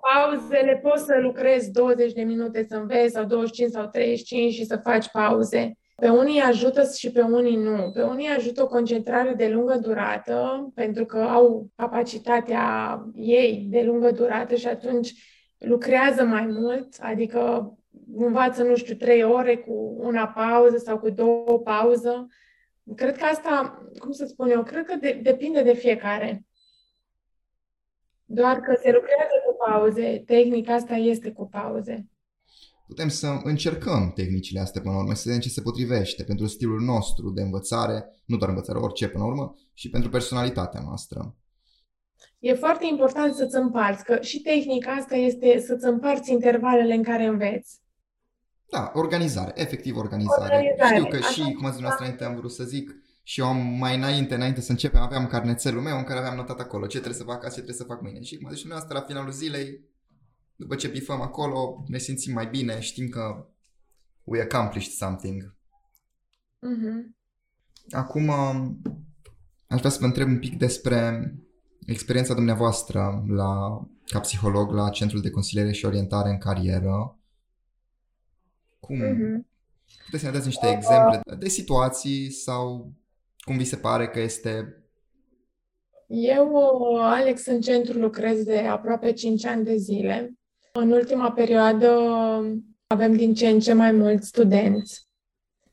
pauzele 0.00 0.80
poți 0.82 1.04
să 1.04 1.18
lucrezi 1.20 1.70
20 1.70 2.12
de 2.12 2.22
minute 2.22 2.66
să 2.68 2.76
înveți 2.76 3.12
sau 3.12 3.24
25 3.24 3.70
sau 3.70 3.86
35 3.86 4.52
și 4.52 4.64
să 4.64 4.76
faci 4.76 5.10
pauze. 5.10 5.78
Pe 5.96 6.08
unii 6.08 6.40
ajută 6.40 6.90
și 6.96 7.10
pe 7.10 7.20
unii 7.20 7.56
nu. 7.56 7.90
Pe 7.94 8.02
unii 8.02 8.28
ajută 8.28 8.62
o 8.62 8.66
concentrare 8.66 9.34
de 9.34 9.48
lungă 9.48 9.76
durată, 9.76 10.70
pentru 10.74 11.04
că 11.04 11.18
au 11.18 11.68
capacitatea 11.76 12.98
ei 13.14 13.66
de 13.70 13.82
lungă 13.82 14.10
durată 14.10 14.54
și 14.54 14.66
atunci 14.66 15.12
lucrează 15.58 16.24
mai 16.24 16.46
mult, 16.46 16.88
adică 17.00 17.72
învață, 18.16 18.62
nu 18.62 18.76
știu, 18.76 18.94
trei 18.94 19.22
ore 19.22 19.56
cu 19.56 19.96
una 19.98 20.26
pauză 20.26 20.76
sau 20.76 20.98
cu 20.98 21.10
două 21.10 21.60
pauză. 21.64 22.26
Cred 22.96 23.16
că 23.16 23.24
asta, 23.24 23.82
cum 23.98 24.12
să 24.12 24.26
spun 24.26 24.50
eu, 24.50 24.62
cred 24.62 24.84
că 24.84 24.94
de, 25.00 25.20
depinde 25.22 25.62
de 25.62 25.74
fiecare. 25.74 26.44
Doar 28.34 28.56
că 28.60 28.72
se 28.82 28.90
lucrează 28.92 29.36
cu 29.46 29.52
pauze, 29.66 30.22
tehnica 30.26 30.74
asta 30.74 30.94
este 30.94 31.32
cu 31.32 31.48
pauze 31.48 32.08
putem 32.86 33.08
să 33.08 33.40
încercăm 33.42 34.12
tehnicile 34.14 34.60
astea 34.60 34.80
până 34.80 34.94
la 34.94 35.00
urmă, 35.00 35.14
să 35.14 35.22
vedem 35.24 35.40
ce 35.40 35.48
se 35.48 35.60
potrivește 35.60 36.22
pentru 36.22 36.46
stilul 36.46 36.80
nostru 36.80 37.30
de 37.30 37.42
învățare, 37.42 38.04
nu 38.24 38.36
doar 38.36 38.50
învățare, 38.50 38.78
orice 38.78 39.08
până 39.08 39.24
la 39.24 39.30
urmă, 39.30 39.54
și 39.72 39.90
pentru 39.90 40.10
personalitatea 40.10 40.80
noastră. 40.80 41.36
E 42.38 42.54
foarte 42.54 42.86
important 42.86 43.34
să-ți 43.34 43.56
împarți, 43.56 44.04
că 44.04 44.18
și 44.20 44.40
tehnica 44.40 44.92
asta 44.92 45.14
este 45.14 45.58
să-ți 45.58 45.86
împarți 45.86 46.32
intervalele 46.32 46.94
în 46.94 47.02
care 47.02 47.24
înveți. 47.24 47.82
Da, 48.70 48.90
organizare, 48.94 49.52
efectiv 49.54 49.96
organizare. 49.96 50.54
organizare. 50.54 50.96
Știu 50.96 51.08
că 51.08 51.16
Așa 51.16 51.28
și, 51.30 51.40
cum 51.40 51.64
ați 51.64 51.72
dumneavoastră 51.72 52.04
înainte, 52.04 52.24
am 52.24 52.36
vrut 52.36 52.52
să 52.52 52.64
zic, 52.64 52.96
și 53.26 53.40
eu 53.40 53.46
am 53.46 53.56
mai 53.56 53.96
înainte, 53.96 54.34
înainte 54.34 54.60
să 54.60 54.70
începem, 54.70 55.00
aveam 55.00 55.26
carnețelul 55.26 55.82
meu 55.82 55.96
în 55.98 56.04
care 56.04 56.18
aveam 56.18 56.36
notat 56.36 56.60
acolo 56.60 56.86
ce 56.86 56.96
trebuie 56.98 57.18
să 57.18 57.24
fac 57.24 57.44
azi, 57.44 57.54
ce 57.54 57.62
trebuie 57.62 57.74
să 57.74 57.84
fac 57.84 58.02
mâine. 58.02 58.22
Și 58.22 58.36
cum 58.36 58.46
a 58.46 58.50
zis 58.50 58.60
dumneavoastră, 58.60 58.98
la 58.98 59.04
finalul 59.04 59.32
zilei, 59.32 59.80
după 60.56 60.74
ce 60.74 60.88
bifăm 60.88 61.20
acolo, 61.20 61.84
ne 61.86 61.98
simțim 61.98 62.32
mai 62.32 62.46
bine, 62.46 62.80
știm 62.80 63.08
că 63.08 63.46
we 64.24 64.40
accomplished 64.40 64.92
something. 64.92 65.56
Mm-hmm. 66.58 67.16
Acum 67.90 68.30
aș 69.66 69.78
vrea 69.78 69.90
să 69.90 69.98
vă 70.00 70.06
întreb 70.06 70.28
un 70.28 70.38
pic 70.38 70.58
despre 70.58 71.34
experiența 71.86 72.34
dumneavoastră 72.34 73.24
la, 73.26 73.82
ca 74.06 74.20
psiholog 74.20 74.72
la 74.72 74.90
Centrul 74.90 75.20
de 75.20 75.30
Consiliere 75.30 75.72
și 75.72 75.84
Orientare 75.84 76.30
în 76.30 76.38
Carieră. 76.38 77.18
Cum, 78.80 78.96
mm-hmm. 78.96 79.52
Puteți 80.04 80.22
să 80.22 80.26
ne 80.26 80.36
dați 80.36 80.46
niște 80.46 80.70
exemple 80.70 81.20
de 81.38 81.48
situații 81.48 82.30
sau 82.30 82.92
cum 83.44 83.56
vi 83.56 83.64
se 83.64 83.76
pare 83.76 84.08
că 84.08 84.20
este 84.20 84.78
eu, 86.06 86.56
Alex, 87.00 87.46
în 87.46 87.60
centru 87.60 87.98
lucrez 87.98 88.42
de 88.42 88.58
aproape 88.58 89.12
5 89.12 89.44
ani 89.44 89.64
de 89.64 89.76
zile. 89.76 90.32
În 90.72 90.90
ultima 90.90 91.32
perioadă 91.32 91.88
avem 92.86 93.16
din 93.16 93.34
ce 93.34 93.48
în 93.48 93.60
ce 93.60 93.72
mai 93.72 93.92
mulți 93.92 94.26
studenți, 94.26 95.08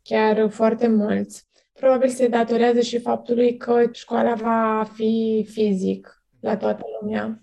chiar 0.01 0.49
foarte 0.49 0.87
mulți. 0.87 1.47
Probabil 1.73 2.09
se 2.09 2.27
datorează 2.27 2.81
și 2.81 2.99
faptului 2.99 3.57
că 3.57 3.89
școala 3.91 4.33
va 4.33 4.89
fi 4.93 5.45
fizic 5.49 6.23
la 6.39 6.57
toată 6.57 6.85
lumea. 7.01 7.39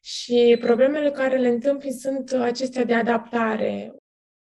Și 0.00 0.56
problemele 0.60 1.10
care 1.10 1.38
le 1.38 1.48
întâmpli 1.48 1.92
sunt 1.92 2.32
acestea 2.32 2.84
de 2.84 2.94
adaptare, 2.94 3.94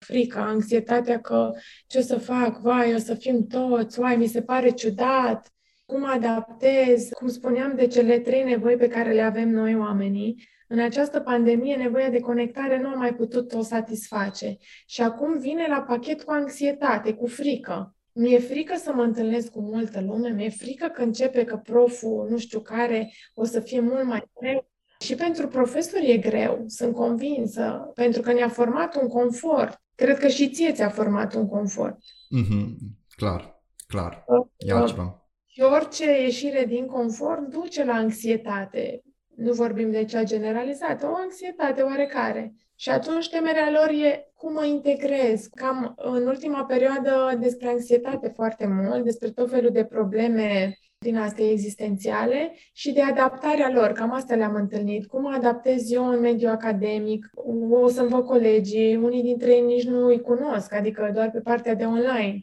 frica, 0.05 0.40
anxietatea 0.40 1.21
că 1.21 1.51
ce 1.87 1.99
o 1.99 2.01
să 2.01 2.19
fac, 2.19 2.61
vai, 2.61 2.95
o 2.95 2.99
să 2.99 3.14
fim 3.14 3.47
toți, 3.47 3.99
vai, 3.99 4.17
mi 4.17 4.27
se 4.27 4.43
pare 4.43 4.71
ciudat, 4.71 5.53
cum 5.87 6.05
adaptez, 6.05 7.09
cum 7.09 7.29
spuneam, 7.29 7.75
de 7.77 7.87
cele 7.87 8.19
trei 8.19 8.45
nevoi 8.45 8.77
pe 8.77 8.88
care 8.88 9.12
le 9.12 9.23
avem 9.23 9.49
noi 9.49 9.77
oamenii. 9.77 10.49
În 10.69 10.79
această 10.79 11.21
pandemie, 11.21 11.77
nevoia 11.77 12.11
de 12.11 12.21
conectare 12.21 12.81
nu 12.81 12.88
a 12.88 12.95
mai 12.95 13.14
putut 13.14 13.53
o 13.53 13.62
satisface. 13.62 14.57
Și 14.87 15.03
acum 15.03 15.38
vine 15.38 15.67
la 15.69 15.83
pachet 15.83 16.23
cu 16.23 16.31
anxietate, 16.31 17.12
cu 17.14 17.27
frică. 17.27 17.97
Mi-e 18.12 18.38
frică 18.38 18.75
să 18.77 18.93
mă 18.93 19.03
întâlnesc 19.03 19.51
cu 19.51 19.61
multă 19.61 20.01
lume, 20.01 20.29
mi-e 20.29 20.49
frică 20.49 20.87
că 20.87 21.03
începe 21.03 21.45
că 21.45 21.57
proful, 21.57 22.27
nu 22.31 22.38
știu 22.38 22.61
care, 22.61 23.12
o 23.35 23.45
să 23.45 23.61
fie 23.61 23.81
mult 23.81 24.05
mai 24.05 24.23
greu. 24.40 24.69
Și 25.05 25.14
pentru 25.14 25.49
profesori 25.49 26.11
e 26.11 26.17
greu, 26.17 26.64
sunt 26.67 26.95
convinsă, 26.95 27.90
pentru 27.95 28.21
că 28.23 28.33
ne-a 28.33 28.49
format 28.49 28.97
un 29.03 29.09
confort. 29.09 29.83
Cred 29.95 30.19
că 30.19 30.29
și 30.29 30.51
ție 30.51 30.73
ți-a 30.73 30.88
format 30.88 31.35
un 31.35 31.49
confort. 31.49 31.97
Mm-hmm. 32.38 32.75
Clar, 33.17 33.62
clar. 33.87 34.25
E 34.57 34.73
altceva. 34.73 35.29
Și 35.47 35.61
orice 35.61 36.23
ieșire 36.23 36.64
din 36.64 36.87
confort 36.87 37.40
duce 37.40 37.85
la 37.85 37.93
anxietate. 37.93 39.03
Nu 39.37 39.53
vorbim 39.53 39.90
de 39.90 40.05
cea 40.05 40.23
generalizată, 40.23 41.07
o 41.07 41.14
anxietate 41.14 41.83
oarecare. 41.83 42.55
Și 42.77 42.90
atunci 42.90 43.29
temerea 43.29 43.71
lor 43.71 43.88
e 43.88 44.33
cum 44.35 44.53
mă 44.53 44.64
integrez. 44.64 45.47
Cam 45.47 45.95
în 45.97 46.27
ultima 46.27 46.64
perioadă 46.64 47.37
despre 47.40 47.69
anxietate 47.69 48.29
foarte 48.29 48.67
mult, 48.67 49.05
despre 49.05 49.31
tot 49.31 49.51
felul 49.51 49.71
de 49.71 49.85
probleme 49.85 50.79
din 51.05 51.17
astea 51.17 51.51
existențiale 51.51 52.53
și 52.73 52.93
de 52.93 53.03
adaptarea 53.03 53.71
lor. 53.71 53.93
Cam 53.93 54.12
asta 54.12 54.35
le-am 54.35 54.55
întâlnit. 54.55 55.07
Cum 55.07 55.23
mă 55.23 55.35
adaptez 55.37 55.90
eu 55.90 56.09
în 56.09 56.21
mediul 56.21 56.51
academic? 56.51 57.31
O 57.71 57.88
să-mi 57.88 58.09
văd 58.09 58.25
colegii, 58.25 58.97
unii 58.97 59.23
dintre 59.23 59.51
ei 59.51 59.62
nici 59.62 59.85
nu 59.85 60.07
îi 60.07 60.21
cunosc, 60.21 60.75
adică 60.75 61.11
doar 61.14 61.31
pe 61.31 61.40
partea 61.40 61.75
de 61.75 61.85
online. 61.85 62.40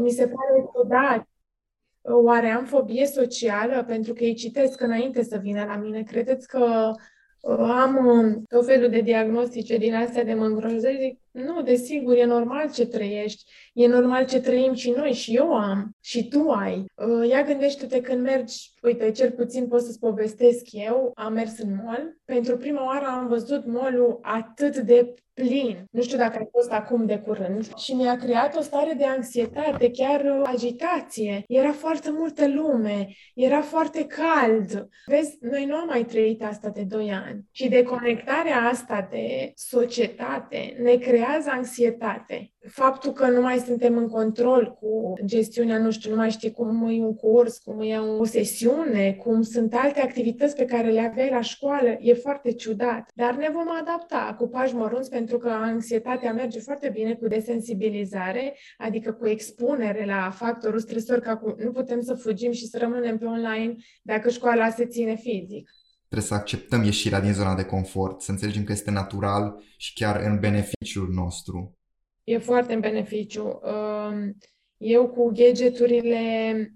Mi 0.00 0.10
se 0.10 0.24
pare 0.24 0.64
ciudat 0.74 1.28
Oare 2.06 2.48
am 2.48 2.64
fobie 2.64 3.06
socială 3.06 3.84
pentru 3.84 4.12
că 4.12 4.24
îi 4.24 4.34
citesc 4.34 4.80
înainte 4.80 5.22
să 5.22 5.38
vină 5.38 5.64
la 5.64 5.76
mine? 5.76 6.02
Credeți 6.02 6.48
că 6.48 6.90
uh, 7.40 7.58
am 7.58 8.06
uh, 8.06 8.42
tot 8.48 8.66
felul 8.66 8.90
de 8.90 9.00
diagnostice 9.00 9.76
din 9.76 9.94
astea 9.94 10.24
de 10.24 10.34
mă 10.34 10.44
îngrozesc? 10.44 11.16
Nu, 11.34 11.62
desigur, 11.62 12.16
e 12.16 12.24
normal 12.24 12.72
ce 12.72 12.86
trăiești. 12.86 13.52
E 13.72 13.86
normal 13.86 14.26
ce 14.26 14.40
trăim 14.40 14.74
și 14.74 14.90
noi, 14.90 15.12
și 15.12 15.34
eu 15.34 15.54
am, 15.54 15.96
și 16.00 16.28
tu 16.28 16.50
ai. 16.50 16.84
Uh, 16.94 17.28
ia 17.28 17.42
gândește-te 17.42 18.00
când 18.00 18.22
mergi, 18.22 18.72
uite, 18.82 19.10
cel 19.10 19.30
puțin 19.30 19.68
pot 19.68 19.82
să-ți 19.82 19.98
povestesc 19.98 20.62
eu, 20.70 21.12
am 21.14 21.32
mers 21.32 21.58
în 21.58 21.74
mall. 21.84 22.18
Pentru 22.24 22.56
prima 22.56 22.84
oară 22.84 23.06
am 23.06 23.26
văzut 23.26 23.66
mall 23.66 24.18
atât 24.22 24.76
de 24.76 25.14
plin. 25.34 25.86
Nu 25.90 26.02
știu 26.02 26.18
dacă 26.18 26.38
ai 26.38 26.48
fost 26.52 26.70
acum 26.70 27.06
de 27.06 27.18
curând. 27.18 27.76
Și 27.76 27.92
mi-a 27.92 28.16
creat 28.16 28.56
o 28.56 28.60
stare 28.60 28.92
de 28.96 29.04
anxietate, 29.04 29.90
chiar 29.90 30.42
agitație. 30.44 31.44
Era 31.48 31.72
foarte 31.72 32.10
multă 32.10 32.48
lume, 32.48 33.08
era 33.34 33.60
foarte 33.60 34.06
cald. 34.06 34.88
Vezi, 35.06 35.36
noi 35.40 35.64
nu 35.64 35.74
am 35.74 35.86
mai 35.86 36.04
trăit 36.04 36.42
asta 36.42 36.68
de 36.68 36.82
2 36.82 37.12
ani. 37.26 37.44
Și 37.50 37.68
deconectarea 37.68 38.56
asta 38.56 39.08
de 39.10 39.52
societate 39.54 40.76
ne 40.82 40.94
creează 40.96 41.22
anxietate 41.46 42.54
faptul 42.68 43.12
că 43.12 43.28
nu 43.28 43.40
mai 43.40 43.58
suntem 43.58 43.96
în 43.96 44.08
control 44.08 44.76
cu 44.80 45.12
gestiunea, 45.24 45.78
nu 45.78 45.90
știu, 45.90 46.10
nu 46.10 46.16
mai 46.16 46.30
știi 46.30 46.50
cum 46.50 46.88
e 46.88 47.04
un 47.04 47.14
curs, 47.14 47.58
cum 47.58 47.80
e 47.80 47.98
o 47.98 48.24
sesiune, 48.24 49.12
cum 49.12 49.42
sunt 49.42 49.74
alte 49.74 50.00
activități 50.00 50.56
pe 50.56 50.64
care 50.64 50.90
le 50.90 51.00
aveai 51.00 51.30
la 51.30 51.40
școală, 51.40 51.96
e 52.00 52.14
foarte 52.14 52.52
ciudat. 52.52 53.10
Dar 53.14 53.36
ne 53.36 53.48
vom 53.52 53.70
adapta 53.80 54.34
cu 54.38 54.48
pași 54.48 54.74
mărunți 54.74 55.10
pentru 55.10 55.38
că 55.38 55.48
anxietatea 55.48 56.32
merge 56.32 56.60
foarte 56.60 56.88
bine 56.88 57.14
cu 57.14 57.28
desensibilizare, 57.28 58.56
adică 58.78 59.12
cu 59.12 59.26
expunere 59.28 60.04
la 60.04 60.30
factorul 60.30 60.78
stresor, 60.78 61.18
că 61.18 61.30
acum 61.30 61.54
nu 61.58 61.70
putem 61.70 62.00
să 62.00 62.14
fugim 62.14 62.52
și 62.52 62.66
să 62.66 62.78
rămânem 62.78 63.18
pe 63.18 63.24
online 63.24 63.74
dacă 64.02 64.30
școala 64.30 64.70
se 64.70 64.86
ține 64.86 65.14
fizic 65.14 65.70
trebuie 66.14 66.38
să 66.38 66.42
acceptăm 66.42 66.82
ieșirea 66.82 67.20
din 67.20 67.32
zona 67.32 67.54
de 67.54 67.64
confort, 67.64 68.20
să 68.20 68.30
înțelegem 68.30 68.64
că 68.64 68.72
este 68.72 68.90
natural 68.90 69.62
și 69.76 69.92
chiar 69.92 70.20
în 70.20 70.38
beneficiul 70.38 71.08
nostru. 71.08 71.78
E 72.24 72.38
foarte 72.38 72.72
în 72.74 72.80
beneficiu. 72.80 73.60
Um, 74.78 74.88
eu 74.88 75.08
cu 75.08 75.32
gadgeturile, 75.34 76.18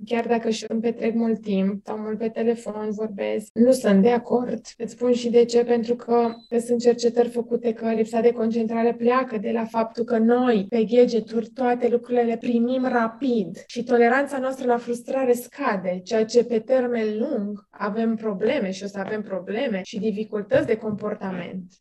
chiar 0.05 0.27
dacă 0.27 0.51
și 0.51 0.65
îmi 0.69 0.81
petrec 0.81 1.15
mult 1.15 1.41
timp, 1.41 1.81
stau 1.81 1.99
mult 1.99 2.19
pe 2.19 2.29
telefon, 2.29 2.91
vorbesc, 2.91 3.51
nu 3.53 3.73
sunt 3.73 4.03
de 4.03 4.11
acord. 4.11 4.61
Îți 4.77 4.93
spun 4.93 5.13
și 5.13 5.31
de 5.31 5.45
ce, 5.45 5.65
pentru 5.65 5.95
că 5.97 6.35
sunt 6.67 6.81
cercetări 6.81 7.29
făcute 7.29 7.73
că 7.73 7.93
lipsa 7.93 8.21
de 8.21 8.33
concentrare 8.33 8.95
pleacă 8.95 9.39
de 9.39 9.51
la 9.51 9.65
faptul 9.65 10.05
că 10.05 10.19
noi, 10.19 10.67
pe 10.69 10.85
gadgeturi, 10.85 11.49
toate 11.49 11.89
lucrurile 11.89 12.23
le 12.23 12.37
primim 12.37 12.85
rapid 12.85 13.63
și 13.67 13.83
toleranța 13.83 14.39
noastră 14.39 14.67
la 14.67 14.77
frustrare 14.77 15.33
scade, 15.33 16.01
ceea 16.05 16.25
ce 16.25 16.45
pe 16.45 16.59
termen 16.59 17.19
lung 17.19 17.67
avem 17.71 18.17
probleme 18.17 18.71
și 18.71 18.85
o 18.85 18.87
să 18.87 18.99
avem 18.99 19.23
probleme 19.23 19.81
și 19.85 19.99
dificultăți 19.99 20.67
de 20.67 20.77
comportament. 20.77 21.73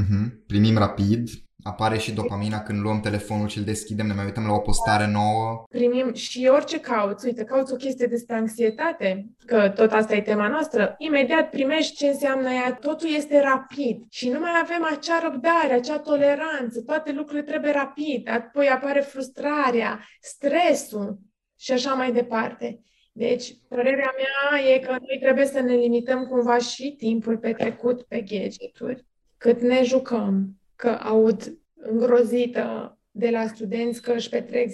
Mm-hmm. 0.00 0.46
Primim 0.46 0.76
rapid, 0.76 1.28
apare 1.68 1.98
și 1.98 2.12
dopamina 2.12 2.62
când 2.62 2.80
luăm 2.80 3.00
telefonul 3.00 3.48
și 3.48 3.58
îl 3.58 3.64
deschidem, 3.64 4.06
ne 4.06 4.12
mai 4.12 4.24
uităm 4.24 4.46
la 4.46 4.52
o 4.52 4.58
postare 4.58 5.06
nouă. 5.06 5.64
Primim 5.70 6.14
și 6.14 6.48
orice 6.52 6.80
cauți, 6.80 7.26
uite, 7.26 7.44
cauți 7.44 7.72
o 7.72 7.76
chestie 7.76 8.06
despre 8.06 8.36
anxietate, 8.36 9.26
că 9.46 9.68
tot 9.68 9.92
asta 9.92 10.14
e 10.14 10.20
tema 10.22 10.48
noastră, 10.48 10.94
imediat 10.98 11.50
primești 11.50 11.96
ce 11.96 12.06
înseamnă 12.06 12.50
ea, 12.50 12.72
totul 12.72 13.08
este 13.16 13.40
rapid. 13.40 14.02
Și 14.10 14.28
nu 14.28 14.38
mai 14.38 14.50
avem 14.62 14.88
acea 14.96 15.20
răbdare, 15.22 15.72
acea 15.72 15.98
toleranță, 15.98 16.82
toate 16.86 17.12
lucrurile 17.12 17.42
trebuie 17.42 17.72
rapid, 17.72 18.28
apoi 18.30 18.68
apare 18.68 19.00
frustrarea, 19.00 20.04
stresul 20.20 21.18
și 21.58 21.72
așa 21.72 21.92
mai 21.92 22.12
departe. 22.12 22.80
Deci, 23.12 23.54
părerea 23.68 24.14
mea 24.16 24.60
e 24.74 24.78
că 24.78 24.90
noi 24.90 25.18
trebuie 25.20 25.46
să 25.46 25.60
ne 25.60 25.74
limităm 25.74 26.24
cumva 26.24 26.58
și 26.58 26.94
timpul 26.98 27.38
petrecut 27.38 28.02
pe 28.02 28.20
gadgeturi, 28.20 29.06
cât 29.36 29.60
ne 29.60 29.82
jucăm, 29.82 30.57
că 30.78 30.88
aud 30.88 31.58
îngrozită 31.74 32.98
de 33.10 33.30
la 33.30 33.46
studenți 33.46 34.02
că 34.02 34.12
își 34.12 34.28
petrec 34.28 34.70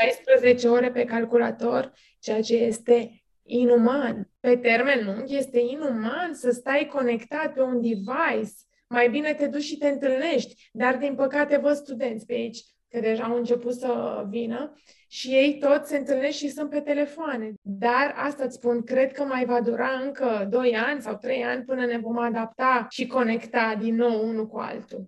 16 0.00 0.68
ore 0.68 0.90
pe 0.90 1.04
calculator, 1.04 1.92
ceea 2.18 2.40
ce 2.40 2.54
este 2.54 3.22
inuman. 3.42 4.30
Pe 4.40 4.56
termen 4.56 5.04
lung 5.04 5.30
este 5.30 5.58
inuman 5.58 6.34
să 6.34 6.50
stai 6.50 6.88
conectat 6.92 7.52
pe 7.52 7.60
un 7.60 7.80
device. 7.80 8.52
Mai 8.88 9.10
bine 9.10 9.34
te 9.34 9.46
duci 9.46 9.62
și 9.62 9.78
te 9.78 9.88
întâlnești. 9.88 10.68
Dar, 10.72 10.96
din 10.96 11.14
păcate, 11.14 11.56
văd 11.56 11.74
studenți 11.74 12.26
pe 12.26 12.32
aici 12.32 12.64
că 12.88 13.00
deja 13.00 13.24
au 13.24 13.36
început 13.36 13.74
să 13.74 14.24
vină 14.28 14.72
și 15.08 15.28
ei 15.28 15.58
toți 15.58 15.88
se 15.88 15.96
întâlnesc 15.96 16.36
și 16.36 16.48
sunt 16.48 16.70
pe 16.70 16.80
telefoane. 16.80 17.52
Dar 17.60 18.14
asta 18.16 18.44
îți 18.44 18.54
spun, 18.54 18.82
cred 18.82 19.12
că 19.12 19.22
mai 19.22 19.44
va 19.44 19.60
dura 19.60 19.88
încă 20.04 20.46
2 20.50 20.76
ani 20.76 21.02
sau 21.02 21.16
3 21.16 21.44
ani 21.44 21.64
până 21.64 21.86
ne 21.86 21.98
vom 21.98 22.18
adapta 22.18 22.86
și 22.90 23.06
conecta 23.06 23.76
din 23.80 23.94
nou 23.94 24.28
unul 24.28 24.46
cu 24.46 24.58
altul. 24.58 25.06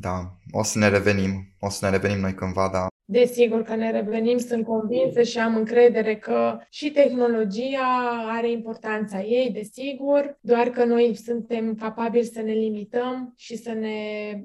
Da, 0.00 0.38
o 0.50 0.62
să 0.62 0.78
ne 0.78 0.88
revenim, 0.88 1.54
o 1.60 1.68
să 1.68 1.84
ne 1.84 1.90
revenim 1.90 2.18
noi 2.18 2.34
cândva, 2.34 2.68
da. 2.72 2.86
Desigur 3.04 3.62
că 3.62 3.74
ne 3.74 3.90
revenim, 3.90 4.38
sunt 4.38 4.64
convinsă 4.64 5.22
și 5.22 5.38
am 5.38 5.56
încredere 5.56 6.16
că 6.16 6.58
și 6.70 6.90
tehnologia 6.90 8.26
are 8.28 8.50
importanța 8.50 9.20
ei, 9.20 9.50
desigur, 9.50 10.38
doar 10.40 10.68
că 10.68 10.84
noi 10.84 11.14
suntem 11.24 11.74
capabili 11.74 12.24
să 12.24 12.40
ne 12.40 12.52
limităm 12.52 13.34
și 13.36 13.56
să 13.56 13.72
ne 13.72 13.96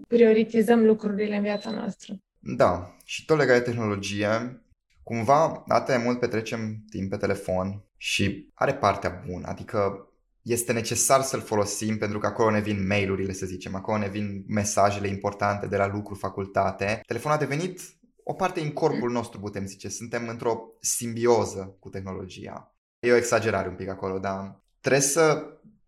prioritizăm 0.07 0.85
lucrurile 0.85 1.35
în 1.35 1.41
viața 1.41 1.71
noastră. 1.71 2.13
Da, 2.39 2.95
și 3.05 3.25
tot 3.25 3.37
legat 3.37 3.57
de 3.57 3.71
tehnologie, 3.71 4.61
cumva 5.03 5.63
atât 5.67 5.95
de 5.95 6.01
mult 6.03 6.19
petrecem 6.19 6.83
timp 6.89 7.09
pe 7.09 7.17
telefon 7.17 7.83
și 7.97 8.49
are 8.53 8.73
partea 8.73 9.23
bună, 9.29 9.47
adică 9.47 10.06
este 10.47 10.73
necesar 10.73 11.21
să-l 11.21 11.41
folosim 11.41 11.97
pentru 11.97 12.19
că 12.19 12.25
acolo 12.25 12.51
ne 12.51 12.59
vin 12.59 12.87
mail-urile, 12.87 13.33
să 13.33 13.45
zicem, 13.45 13.75
acolo 13.75 13.97
ne 13.97 14.07
vin 14.07 14.43
mesajele 14.47 15.07
importante 15.07 15.67
de 15.67 15.77
la 15.77 15.87
lucru, 15.87 16.15
facultate. 16.15 17.01
Telefonul 17.07 17.37
a 17.37 17.39
devenit 17.39 17.81
o 18.23 18.33
parte 18.33 18.61
în 18.61 18.71
corpul 18.71 19.11
nostru, 19.11 19.39
putem 19.39 19.65
zice. 19.65 19.89
Suntem 19.89 20.27
într-o 20.27 20.59
simbioză 20.79 21.75
cu 21.79 21.89
tehnologia. 21.89 22.75
E 22.99 23.11
o 23.11 23.15
exagerare 23.15 23.67
un 23.67 23.75
pic 23.75 23.89
acolo, 23.89 24.19
dar 24.19 24.61
trebuie 24.79 25.01
să 25.01 25.43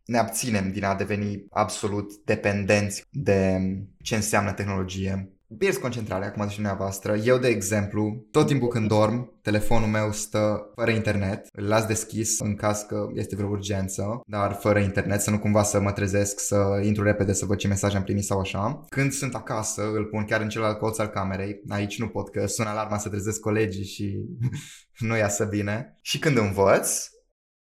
ne 0.05 0.17
abținem 0.17 0.71
din 0.71 0.83
a 0.83 0.95
deveni 0.95 1.45
absolut 1.49 2.15
dependenți 2.25 3.05
de 3.09 3.59
ce 4.01 4.15
înseamnă 4.15 4.53
tehnologie. 4.53 5.33
Pierzi 5.57 5.79
concentrarea, 5.79 6.27
acum 6.27 6.43
zice 6.43 6.55
dumneavoastră. 6.55 7.15
Eu, 7.15 7.37
de 7.37 7.47
exemplu, 7.47 8.27
tot 8.31 8.47
timpul 8.47 8.67
când 8.67 8.87
dorm, 8.87 9.39
telefonul 9.41 9.87
meu 9.87 10.11
stă 10.11 10.71
fără 10.75 10.91
internet. 10.91 11.47
Îl 11.51 11.67
las 11.67 11.85
deschis 11.85 12.39
în 12.39 12.55
caz 12.55 12.81
că 12.81 13.07
este 13.13 13.35
vreo 13.35 13.49
urgență, 13.49 14.21
dar 14.25 14.53
fără 14.53 14.79
internet, 14.79 15.21
să 15.21 15.29
nu 15.29 15.39
cumva 15.39 15.63
să 15.63 15.79
mă 15.79 15.91
trezesc, 15.91 16.39
să 16.39 16.81
intru 16.83 17.03
repede 17.03 17.33
să 17.33 17.45
văd 17.45 17.57
ce 17.57 17.67
mesaj 17.67 17.95
am 17.95 18.03
primit 18.03 18.23
sau 18.23 18.39
așa. 18.39 18.85
Când 18.89 19.11
sunt 19.11 19.35
acasă, 19.35 19.81
îl 19.81 20.05
pun 20.05 20.25
chiar 20.25 20.41
în 20.41 20.49
celălalt 20.49 20.77
colț 20.77 20.97
al 20.97 21.07
camerei. 21.07 21.61
Aici 21.69 21.99
nu 21.99 22.07
pot, 22.07 22.29
că 22.29 22.45
sună 22.45 22.69
alarma 22.69 22.97
să 22.97 23.09
trezesc 23.09 23.39
colegii 23.39 23.85
și 23.85 24.19
nu 25.07 25.17
iasă 25.17 25.45
bine. 25.45 25.97
Și 26.01 26.19
când 26.19 26.37
învăț, 26.37 27.09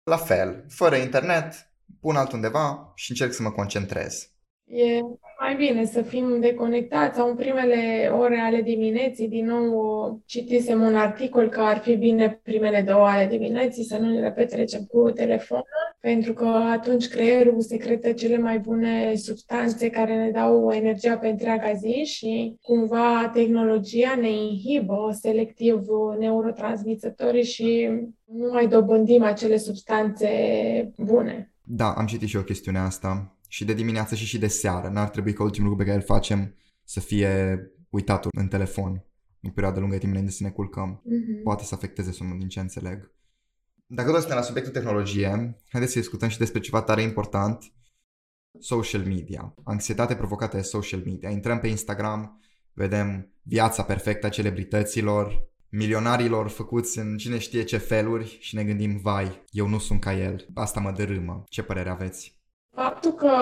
la 0.02 0.16
fel, 0.16 0.64
fără 0.68 0.96
internet, 0.96 1.72
pun 2.00 2.16
altundeva 2.16 2.92
și 2.94 3.10
încerc 3.10 3.32
să 3.32 3.42
mă 3.42 3.50
concentrez. 3.50 4.32
E 4.64 5.00
mai 5.48 5.56
bine 5.56 5.84
să 5.84 6.02
fim 6.02 6.40
deconectați 6.40 7.16
sau 7.16 7.28
în 7.28 7.36
primele 7.36 8.10
ore 8.18 8.38
ale 8.38 8.62
dimineții. 8.62 9.28
Din 9.28 9.46
nou 9.46 10.22
citisem 10.26 10.82
un 10.82 10.94
articol 10.94 11.48
că 11.48 11.60
ar 11.60 11.78
fi 11.78 11.96
bine 11.96 12.40
primele 12.42 12.82
două 12.82 13.06
ale 13.06 13.26
dimineții 13.26 13.84
să 13.84 13.98
nu 13.98 14.20
le 14.20 14.32
petrecem 14.32 14.84
cu 14.84 15.10
telefonul, 15.10 15.64
pentru 16.00 16.32
că 16.32 16.46
atunci 16.46 17.08
creierul 17.08 17.60
secretă 17.60 18.12
cele 18.12 18.38
mai 18.38 18.58
bune 18.58 19.14
substanțe 19.14 19.90
care 19.90 20.16
ne 20.16 20.30
dau 20.30 20.70
energia 20.72 21.16
pe 21.16 21.28
întreaga 21.28 21.72
zi 21.72 22.04
și 22.04 22.56
cumva 22.62 23.30
tehnologia 23.34 24.14
ne 24.20 24.30
inhibă 24.30 25.16
selectiv 25.20 25.84
neurotransmițătorii 26.18 27.44
și 27.44 27.88
nu 28.24 28.50
mai 28.52 28.66
dobândim 28.66 29.22
acele 29.22 29.56
substanțe 29.56 30.28
bune. 30.96 31.52
Da, 31.62 31.92
am 31.96 32.06
citit 32.06 32.28
și 32.28 32.36
eu 32.36 32.42
chestiunea 32.42 32.82
asta 32.82 33.37
și 33.48 33.64
de 33.64 33.74
dimineață 33.74 34.14
și 34.14 34.24
și 34.24 34.38
de 34.38 34.48
seară. 34.48 34.88
N-ar 34.88 35.08
trebui 35.08 35.32
ca 35.32 35.42
ultimul 35.42 35.68
lucru 35.68 35.84
pe 35.84 35.90
care 35.90 36.02
îl 36.02 36.14
facem 36.14 36.54
să 36.84 37.00
fie 37.00 37.60
uitatul 37.88 38.30
în 38.36 38.48
telefon 38.48 39.02
în 39.40 39.50
perioada 39.50 39.78
lungă 39.78 39.94
de 39.94 40.00
timp 40.00 40.12
înainte 40.12 40.32
să 40.32 40.42
ne 40.42 40.50
culcăm. 40.50 41.02
Mm-hmm. 41.02 41.42
Poate 41.42 41.64
să 41.64 41.74
afecteze 41.74 42.12
somnul 42.12 42.38
din 42.38 42.48
ce 42.48 42.60
înțeleg. 42.60 43.12
Dacă 43.86 44.10
tot 44.10 44.18
suntem 44.18 44.36
la 44.36 44.42
subiectul 44.42 44.72
tehnologie, 44.72 45.56
haideți 45.68 45.92
să 45.92 45.98
discutăm 45.98 46.28
și 46.28 46.38
despre 46.38 46.60
ceva 46.60 46.82
tare 46.82 47.02
important. 47.02 47.72
Social 48.58 49.04
media. 49.04 49.54
Anxietate 49.64 50.14
provocată 50.14 50.56
de 50.56 50.62
social 50.62 51.02
media. 51.04 51.30
Intrăm 51.30 51.58
pe 51.58 51.66
Instagram, 51.66 52.40
vedem 52.72 53.32
viața 53.42 53.82
perfectă 53.82 54.26
a 54.26 54.28
celebrităților, 54.28 55.48
milionarilor 55.68 56.48
făcuți 56.48 56.98
în 56.98 57.16
cine 57.16 57.38
știe 57.38 57.62
ce 57.62 57.76
feluri 57.76 58.38
și 58.40 58.54
ne 58.54 58.64
gândim, 58.64 58.96
vai, 58.96 59.44
eu 59.50 59.68
nu 59.68 59.78
sunt 59.78 60.00
ca 60.00 60.14
el. 60.14 60.46
Asta 60.54 60.80
mă 60.80 60.90
dărâmă. 60.90 61.44
Ce 61.48 61.62
părere 61.62 61.88
aveți? 61.88 62.37
Faptul 62.78 63.12
că 63.12 63.32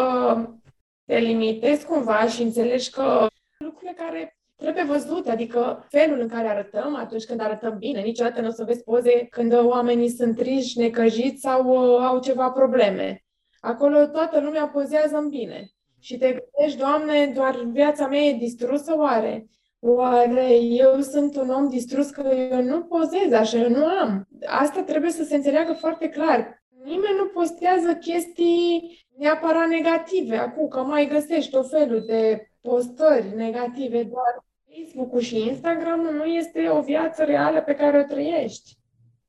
te 1.05 1.18
limitezi 1.18 1.87
cumva 1.87 2.27
și 2.27 2.42
înțelegi 2.42 2.90
că 2.90 3.27
lucrurile 3.59 3.92
care 3.96 4.38
trebuie 4.57 4.85
văzute, 4.85 5.31
adică 5.31 5.87
felul 5.88 6.20
în 6.20 6.29
care 6.29 6.49
arătăm 6.49 6.94
atunci 6.94 7.25
când 7.25 7.40
arătăm 7.40 7.79
bine. 7.79 8.01
Niciodată 8.01 8.40
nu 8.40 8.46
o 8.49 8.51
să 8.51 8.64
vezi 8.64 8.83
poze 8.83 9.27
când 9.31 9.53
oamenii 9.55 10.09
sunt 10.09 10.37
triși, 10.37 10.79
necăjiți 10.79 11.40
sau 11.40 11.66
uh, 11.66 12.07
au 12.07 12.20
ceva 12.20 12.51
probleme. 12.51 13.25
Acolo 13.61 14.07
toată 14.07 14.40
lumea 14.40 14.66
pozează 14.66 15.16
în 15.16 15.29
bine. 15.29 15.70
Și 16.01 16.18
te 16.18 16.27
gândești, 16.27 16.81
Doamne, 16.81 17.33
doar 17.35 17.55
viața 17.72 18.07
mea 18.07 18.20
e 18.20 18.33
distrusă 18.33 18.94
oare? 18.96 19.46
Oare 19.79 20.55
eu 20.61 21.01
sunt 21.01 21.37
un 21.37 21.49
om 21.49 21.68
distrus 21.68 22.11
că 22.11 22.35
eu 22.51 22.62
nu 22.62 22.83
pozez 22.83 23.33
așa, 23.33 23.59
eu 23.59 23.68
nu 23.68 23.85
am? 23.85 24.29
Asta 24.46 24.83
trebuie 24.83 25.11
să 25.11 25.25
se 25.25 25.35
înțeleagă 25.35 25.72
foarte 25.72 26.09
clar. 26.09 26.64
Nimeni 26.92 27.16
nu 27.16 27.27
postează 27.27 27.94
chestii 27.94 29.07
neapărat 29.18 29.68
negative. 29.68 30.37
Acum 30.37 30.68
că 30.68 30.81
mai 30.81 31.09
găsești 31.09 31.57
o 31.57 31.62
felul 31.62 32.03
de 32.07 32.51
postări 32.61 33.35
negative, 33.37 34.03
doar 34.03 34.44
Facebook-ul 34.75 35.20
și 35.20 35.46
Instagram 35.49 36.01
nu 36.01 36.25
este 36.25 36.68
o 36.68 36.81
viață 36.81 37.25
reală 37.25 37.62
pe 37.62 37.75
care 37.75 37.99
o 37.99 38.12
trăiești. 38.14 38.79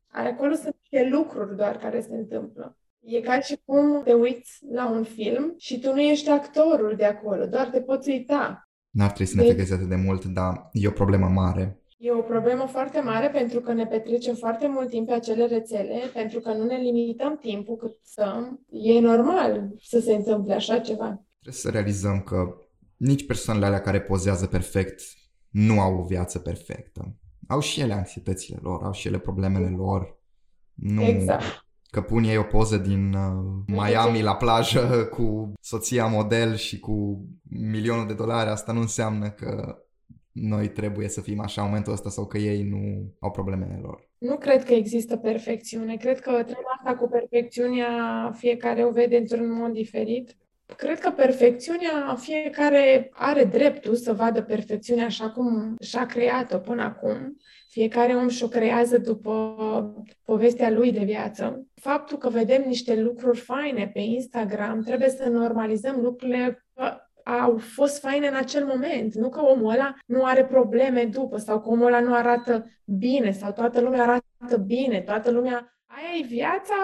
Acolo 0.08 0.54
sunt 0.54 0.76
niște 0.80 1.10
lucruri 1.10 1.56
doar 1.56 1.78
care 1.78 2.02
se 2.02 2.16
întâmplă. 2.16 2.78
E 3.00 3.22
ca 3.22 3.40
și 3.40 3.60
cum 3.66 4.02
te 4.04 4.14
uiți 4.14 4.60
la 4.72 4.90
un 4.90 5.04
film 5.04 5.54
și 5.58 5.80
tu 5.80 5.94
nu 5.94 6.02
ești 6.02 6.30
actorul 6.30 6.94
de 6.98 7.06
acolo, 7.06 7.46
doar 7.46 7.68
te 7.68 7.82
poți 7.82 8.10
uita. 8.10 8.70
N-ar 8.90 9.12
trebui 9.12 9.34
să 9.34 9.42
ne 9.42 9.54
deci... 9.54 9.72
atât 9.72 9.88
de 9.88 9.96
mult, 9.96 10.26
dar 10.26 10.70
e 10.72 10.88
o 10.88 10.92
problemă 10.92 11.28
mare. 11.28 11.82
E 12.00 12.12
o 12.12 12.22
problemă 12.22 12.66
foarte 12.66 13.00
mare 13.00 13.30
pentru 13.30 13.60
că 13.60 13.74
ne 13.74 13.86
petrecem 13.86 14.36
foarte 14.36 14.68
mult 14.68 14.90
timp 14.90 15.08
pe 15.08 15.14
acele 15.14 15.46
rețele, 15.46 16.02
pentru 16.14 16.40
că 16.40 16.54
nu 16.54 16.64
ne 16.64 16.76
limităm 16.76 17.38
timpul 17.38 17.76
cât 17.76 17.98
stăm. 18.04 18.66
E 18.72 19.00
normal 19.00 19.70
să 19.82 20.00
se 20.00 20.14
întâmple 20.14 20.54
așa 20.54 20.80
ceva. 20.80 21.26
Trebuie 21.40 21.62
să 21.62 21.70
realizăm 21.70 22.22
că 22.22 22.58
nici 22.98 23.26
persoanele 23.26 23.66
alea 23.66 23.82
care 23.82 24.02
pozează 24.02 24.46
perfect 24.46 25.02
nu 25.50 25.80
au 25.80 25.98
o 25.98 26.04
viață 26.04 26.40
perfectă. 26.40 27.16
Au 27.48 27.60
și 27.60 27.82
ele 27.82 27.94
anxietățile 27.94 28.60
lor, 28.62 28.84
au 28.84 28.92
și 28.92 29.08
ele 29.08 29.20
problemele 29.20 29.70
lor. 29.70 30.20
Nu 30.74 31.02
exact. 31.02 31.66
Că 31.90 32.02
pun 32.02 32.24
ei 32.24 32.38
o 32.38 32.44
poză 32.44 32.78
din 32.78 33.14
uh, 33.14 33.64
Miami 33.68 34.22
la 34.22 34.36
plajă 34.36 34.80
cu 35.16 35.54
soția 35.62 36.06
model 36.06 36.56
și 36.56 36.80
cu 36.80 37.26
milionul 37.50 38.08
de 38.08 38.14
dolari, 38.14 38.50
asta 38.50 38.72
nu 38.72 38.80
înseamnă 38.80 39.30
că 39.30 39.82
noi 40.42 40.70
trebuie 40.70 41.08
să 41.08 41.22
fim 41.22 41.40
așa 41.40 41.62
în 41.62 41.68
momentul 41.68 41.94
ăsta 41.94 42.10
sau 42.10 42.26
că 42.26 42.38
ei 42.38 42.64
nu 42.64 43.14
au 43.20 43.32
problemele 43.32 43.80
lor. 43.82 44.10
Nu 44.18 44.38
cred 44.38 44.64
că 44.64 44.74
există 44.74 45.18
perfecțiune. 45.18 45.96
Cred 45.96 46.20
că 46.20 46.32
treaba 46.32 46.76
asta 46.78 46.96
cu 46.96 47.08
perfecțiunea 47.08 48.32
fiecare 48.36 48.86
o 48.86 48.92
vede 48.92 49.18
într-un 49.18 49.52
mod 49.52 49.74
diferit. 49.74 50.36
Cred 50.76 51.00
că 51.00 51.10
perfecțiunea, 51.10 52.16
fiecare 52.20 53.10
are 53.14 53.44
dreptul 53.44 53.96
să 53.96 54.14
vadă 54.14 54.42
perfecțiunea 54.42 55.06
așa 55.06 55.30
cum 55.30 55.76
și-a 55.82 56.06
creat-o 56.06 56.58
până 56.58 56.84
acum. 56.84 57.38
Fiecare 57.70 58.14
om 58.14 58.28
și-o 58.28 58.48
creează 58.48 58.98
după 58.98 59.56
povestea 60.24 60.70
lui 60.70 60.92
de 60.92 61.04
viață. 61.04 61.66
Faptul 61.74 62.18
că 62.18 62.30
vedem 62.30 62.64
niște 62.68 63.02
lucruri 63.02 63.38
faine 63.38 63.92
pe 63.94 64.00
Instagram, 64.00 64.82
trebuie 64.82 65.10
să 65.10 65.30
normalizăm 65.30 66.00
lucrurile 66.02 66.66
au 67.28 67.58
fost 67.58 68.00
faine 68.00 68.28
în 68.28 68.36
acel 68.36 68.66
moment. 68.66 69.14
Nu 69.14 69.30
că 69.30 69.42
omul 69.42 69.72
ăla 69.72 69.96
nu 70.06 70.24
are 70.24 70.46
probleme 70.46 71.04
după 71.04 71.38
sau 71.38 71.62
că 71.62 71.70
omul 71.70 71.86
ăla 71.86 72.00
nu 72.00 72.14
arată 72.14 72.66
bine 72.86 73.32
sau 73.32 73.52
toată 73.52 73.82
lumea 73.82 74.02
arată 74.02 74.58
bine, 74.66 75.02
toată 75.02 75.32
lumea... 75.32 75.72
Aia 75.86 76.20
e 76.24 76.26
viața 76.26 76.76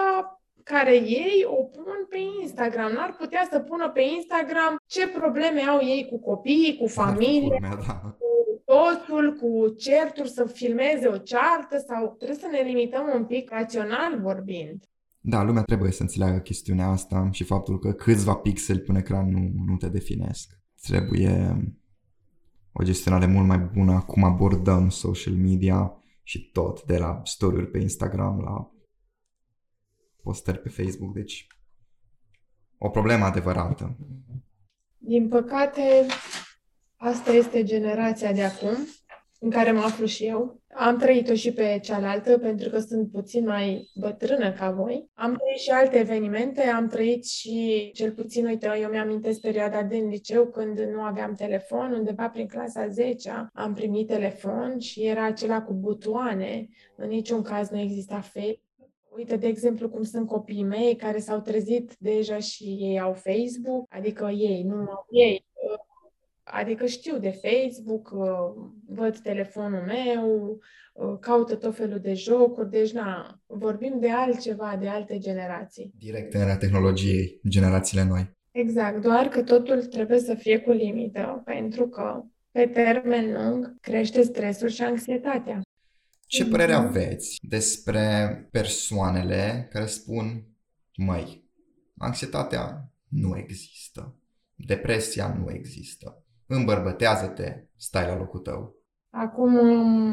care 0.62 0.94
ei 0.94 1.46
o 1.46 1.62
pun 1.62 2.06
pe 2.08 2.18
Instagram. 2.40 2.92
N-ar 2.92 3.16
putea 3.18 3.48
să 3.50 3.58
pună 3.58 3.90
pe 3.90 4.00
Instagram 4.00 4.76
ce 4.86 5.08
probleme 5.08 5.60
au 5.60 5.80
ei 5.82 6.06
cu 6.10 6.18
copiii, 6.18 6.76
cu 6.76 6.86
familie, 6.86 7.58
da. 7.60 8.00
cu 8.18 8.62
totul, 8.64 9.32
cu 9.32 9.68
certuri, 9.68 10.28
să 10.28 10.44
filmeze 10.44 11.08
o 11.08 11.16
ceartă 11.16 11.78
sau 11.78 12.14
trebuie 12.16 12.38
să 12.38 12.48
ne 12.50 12.60
limităm 12.60 13.12
un 13.14 13.24
pic 13.24 13.50
rațional 13.50 14.20
vorbind. 14.20 14.84
Da, 15.26 15.42
lumea 15.42 15.62
trebuie 15.62 15.90
să 15.90 16.02
înțeleagă 16.02 16.38
chestiunea 16.38 16.88
asta 16.88 17.28
și 17.30 17.44
faptul 17.44 17.78
că 17.78 17.92
câțiva 17.92 18.34
pixeli 18.34 18.80
pe 18.80 18.90
un 18.90 18.96
ecran 18.96 19.30
nu, 19.30 19.64
nu 19.64 19.76
te 19.76 19.88
definesc. 19.88 20.58
Trebuie 20.80 21.62
o 22.72 22.82
gestionare 22.82 23.26
mult 23.26 23.46
mai 23.46 23.58
bună 23.58 23.92
a 23.92 24.00
cum 24.00 24.24
abordăm 24.24 24.88
social 24.88 25.34
media 25.34 26.02
și 26.22 26.50
tot, 26.50 26.84
de 26.84 26.98
la 26.98 27.20
story 27.24 27.70
pe 27.70 27.78
Instagram 27.78 28.40
la 28.40 28.70
postări 30.22 30.58
pe 30.58 30.68
Facebook, 30.68 31.14
deci 31.14 31.46
o 32.78 32.88
problemă 32.88 33.24
adevărată. 33.24 33.96
Din 34.98 35.28
păcate, 35.28 36.06
asta 36.96 37.32
este 37.32 37.64
generația 37.64 38.32
de 38.32 38.44
acum, 38.44 38.76
în 39.44 39.50
care 39.50 39.72
mă 39.72 39.80
aflu 39.80 40.06
și 40.06 40.24
eu. 40.24 40.60
Am 40.74 40.98
trăit-o 40.98 41.34
și 41.34 41.52
pe 41.52 41.78
cealaltă, 41.82 42.38
pentru 42.38 42.70
că 42.70 42.78
sunt 42.78 43.10
puțin 43.10 43.46
mai 43.46 43.90
bătrână 43.94 44.52
ca 44.52 44.70
voi. 44.70 45.10
Am 45.14 45.34
trăit 45.36 45.58
și 45.58 45.70
alte 45.70 45.98
evenimente, 45.98 46.62
am 46.62 46.88
trăit 46.88 47.26
și, 47.26 47.90
cel 47.94 48.12
puțin, 48.12 48.46
uite, 48.46 48.78
eu 48.80 48.90
mi-amintesc 48.90 49.40
perioada 49.40 49.82
din 49.82 50.08
liceu 50.08 50.46
când 50.46 50.78
nu 50.80 51.00
aveam 51.00 51.34
telefon, 51.34 51.92
undeva 51.92 52.28
prin 52.28 52.46
clasa 52.46 52.88
10 52.88 53.48
am 53.52 53.74
primit 53.74 54.06
telefon 54.06 54.78
și 54.78 55.06
era 55.06 55.24
acela 55.24 55.62
cu 55.62 55.72
butoane, 55.72 56.68
în 56.96 57.08
niciun 57.08 57.42
caz 57.42 57.68
nu 57.68 57.78
exista 57.80 58.20
Facebook. 58.20 58.62
Uite, 59.16 59.36
de 59.36 59.46
exemplu, 59.46 59.88
cum 59.88 60.02
sunt 60.02 60.26
copiii 60.26 60.64
mei 60.64 60.96
care 60.96 61.18
s-au 61.18 61.40
trezit 61.40 61.96
deja 61.98 62.38
și 62.38 62.64
ei 62.64 63.00
au 63.00 63.12
Facebook, 63.12 63.86
adică 63.88 64.30
ei, 64.36 64.62
nu 64.62 64.76
au 64.76 65.06
ei, 65.10 65.44
Adică 66.44 66.86
știu 66.86 67.18
de 67.18 67.40
Facebook, 67.42 68.10
uh, 68.14 68.28
văd 68.86 69.18
telefonul 69.18 69.84
meu, 69.86 70.60
uh, 70.92 71.18
caută 71.20 71.54
tot 71.54 71.76
felul 71.76 71.98
de 71.98 72.14
jocuri, 72.14 72.70
deci 72.70 72.92
na, 72.92 73.40
vorbim 73.46 74.00
de 74.00 74.10
altceva, 74.10 74.76
de 74.80 74.88
alte 74.88 75.18
generații. 75.18 75.92
Direct 75.98 76.34
în 76.34 76.40
era 76.40 76.56
tehnologiei, 76.56 77.40
generațiile 77.48 78.04
noi. 78.04 78.32
Exact, 78.50 79.02
doar 79.02 79.28
că 79.28 79.42
totul 79.42 79.84
trebuie 79.84 80.18
să 80.18 80.34
fie 80.34 80.58
cu 80.58 80.70
limită, 80.70 81.42
pentru 81.44 81.88
că 81.88 82.22
pe 82.50 82.66
termen 82.66 83.32
lung 83.32 83.80
crește 83.80 84.22
stresul 84.22 84.68
și 84.68 84.82
anxietatea. 84.82 85.60
Ce 86.26 86.46
părere 86.46 86.72
aveți 86.72 87.38
despre 87.48 88.48
persoanele 88.50 89.68
care 89.70 89.86
spun, 89.86 90.46
măi, 90.96 91.48
anxietatea 91.98 92.92
nu 93.08 93.36
există, 93.38 94.14
depresia 94.54 95.34
nu 95.38 95.50
există, 95.50 96.23
îmbărbătează-te, 96.56 97.64
stai 97.76 98.06
la 98.06 98.16
locul 98.16 98.40
tău. 98.40 98.74
Acum 99.10 99.56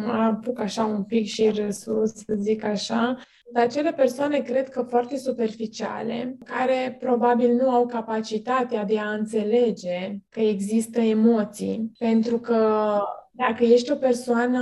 apuc 0.09 0.59
așa 0.59 0.85
un 0.85 1.03
pic 1.03 1.25
și 1.25 1.49
răsus, 1.49 2.13
să 2.13 2.33
zic 2.37 2.63
așa, 2.63 3.17
dar 3.53 3.63
acele 3.63 3.93
persoane 3.93 4.39
cred 4.39 4.69
că 4.69 4.81
foarte 4.81 5.17
superficiale, 5.17 6.37
care 6.45 6.97
probabil 6.99 7.53
nu 7.53 7.69
au 7.69 7.85
capacitatea 7.85 8.83
de 8.83 8.99
a 8.99 9.09
înțelege 9.09 10.17
că 10.29 10.39
există 10.39 10.99
emoții, 10.99 11.91
pentru 11.97 12.39
că 12.39 12.99
dacă 13.33 13.63
ești 13.63 13.91
o 13.91 13.95
persoană 13.95 14.61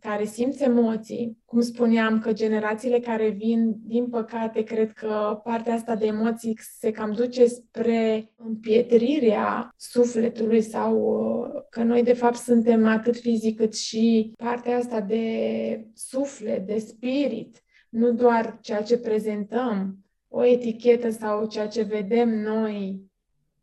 care 0.00 0.24
simți 0.24 0.62
emoții, 0.62 1.38
cum 1.44 1.60
spuneam 1.60 2.18
că 2.20 2.32
generațiile 2.32 2.98
care 2.98 3.28
vin, 3.28 3.74
din 3.84 4.08
păcate, 4.08 4.62
cred 4.62 4.92
că 4.92 5.40
partea 5.44 5.74
asta 5.74 5.96
de 5.96 6.06
emoții 6.06 6.58
se 6.60 6.90
cam 6.90 7.12
duce 7.12 7.46
spre 7.46 8.32
împietrirea 8.36 9.74
sufletului 9.76 10.60
sau 10.60 10.96
uh, 10.96 11.62
că 11.70 11.82
noi 11.82 12.02
de 12.02 12.12
fapt 12.12 12.36
suntem 12.36 12.86
atât 12.86 13.16
fizic 13.16 13.56
cât 13.56 13.74
și 13.74 14.32
partea 14.36 14.76
asta 14.76 15.00
de 15.00 15.86
suflet, 15.94 16.66
de 16.66 16.78
spirit, 16.78 17.62
nu 17.88 18.12
doar 18.12 18.58
ceea 18.60 18.82
ce 18.82 18.98
prezentăm, 18.98 19.96
o 20.28 20.44
etichetă 20.44 21.10
sau 21.10 21.46
ceea 21.46 21.68
ce 21.68 21.82
vedem 21.82 22.28
noi, 22.28 23.10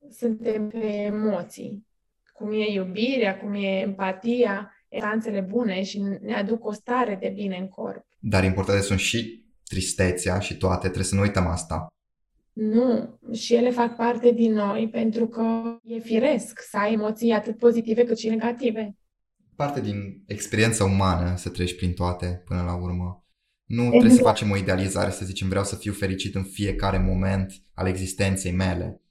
suntem 0.10 0.68
pe 0.68 0.86
emoții 0.86 1.88
cum 2.40 2.52
e 2.52 2.72
iubirea, 2.72 3.38
cum 3.38 3.54
e 3.54 3.80
empatia, 3.80 4.74
esanțele 4.90 5.42
bune 5.42 5.84
și 5.84 6.00
ne 6.22 6.36
aduc 6.36 6.66
o 6.66 6.72
stare 6.72 7.18
de 7.22 7.32
bine 7.36 7.58
în 7.58 7.68
corp. 7.68 8.06
Dar 8.20 8.44
importante 8.44 8.82
sunt 8.82 9.00
și 9.00 9.46
tristețea 9.64 10.40
și 10.40 10.58
toate, 10.58 10.82
trebuie 10.82 11.04
să 11.04 11.16
nu 11.16 11.22
uităm 11.22 11.48
asta. 11.48 11.88
Nu, 12.54 13.20
și 13.34 13.54
ele 13.54 13.70
fac 13.70 13.96
parte 13.96 14.32
din 14.32 14.54
noi 14.54 14.90
pentru 14.92 15.28
că 15.28 15.44
e 15.84 16.00
firesc 16.00 16.60
să 16.70 16.78
ai 16.78 16.94
emoții 16.94 17.32
atât 17.32 17.58
pozitive 17.58 18.04
cât 18.04 18.18
și 18.18 18.30
negative. 18.30 18.96
Parte 19.56 19.82
din 19.82 20.24
experiența 20.28 20.84
umană 20.84 21.36
să 21.36 21.50
treci 21.50 21.76
prin 21.76 21.94
toate 21.94 22.44
până 22.46 22.62
la 22.62 22.76
urmă. 22.76 23.24
Nu 23.66 23.82
exact. 23.82 23.98
trebuie 23.98 24.18
să 24.18 24.24
facem 24.24 24.52
o 24.52 24.58
idealizare, 24.58 25.12
să 25.12 25.26
zicem 25.26 25.50
vreau 25.50 25.64
să 25.64 25.76
fiu 25.76 25.94
fericit 25.94 26.36
în 26.36 26.44
fiecare 26.44 26.98
moment 26.98 27.54
al 27.74 27.88
existenței 27.88 28.52
mele. 28.52 29.02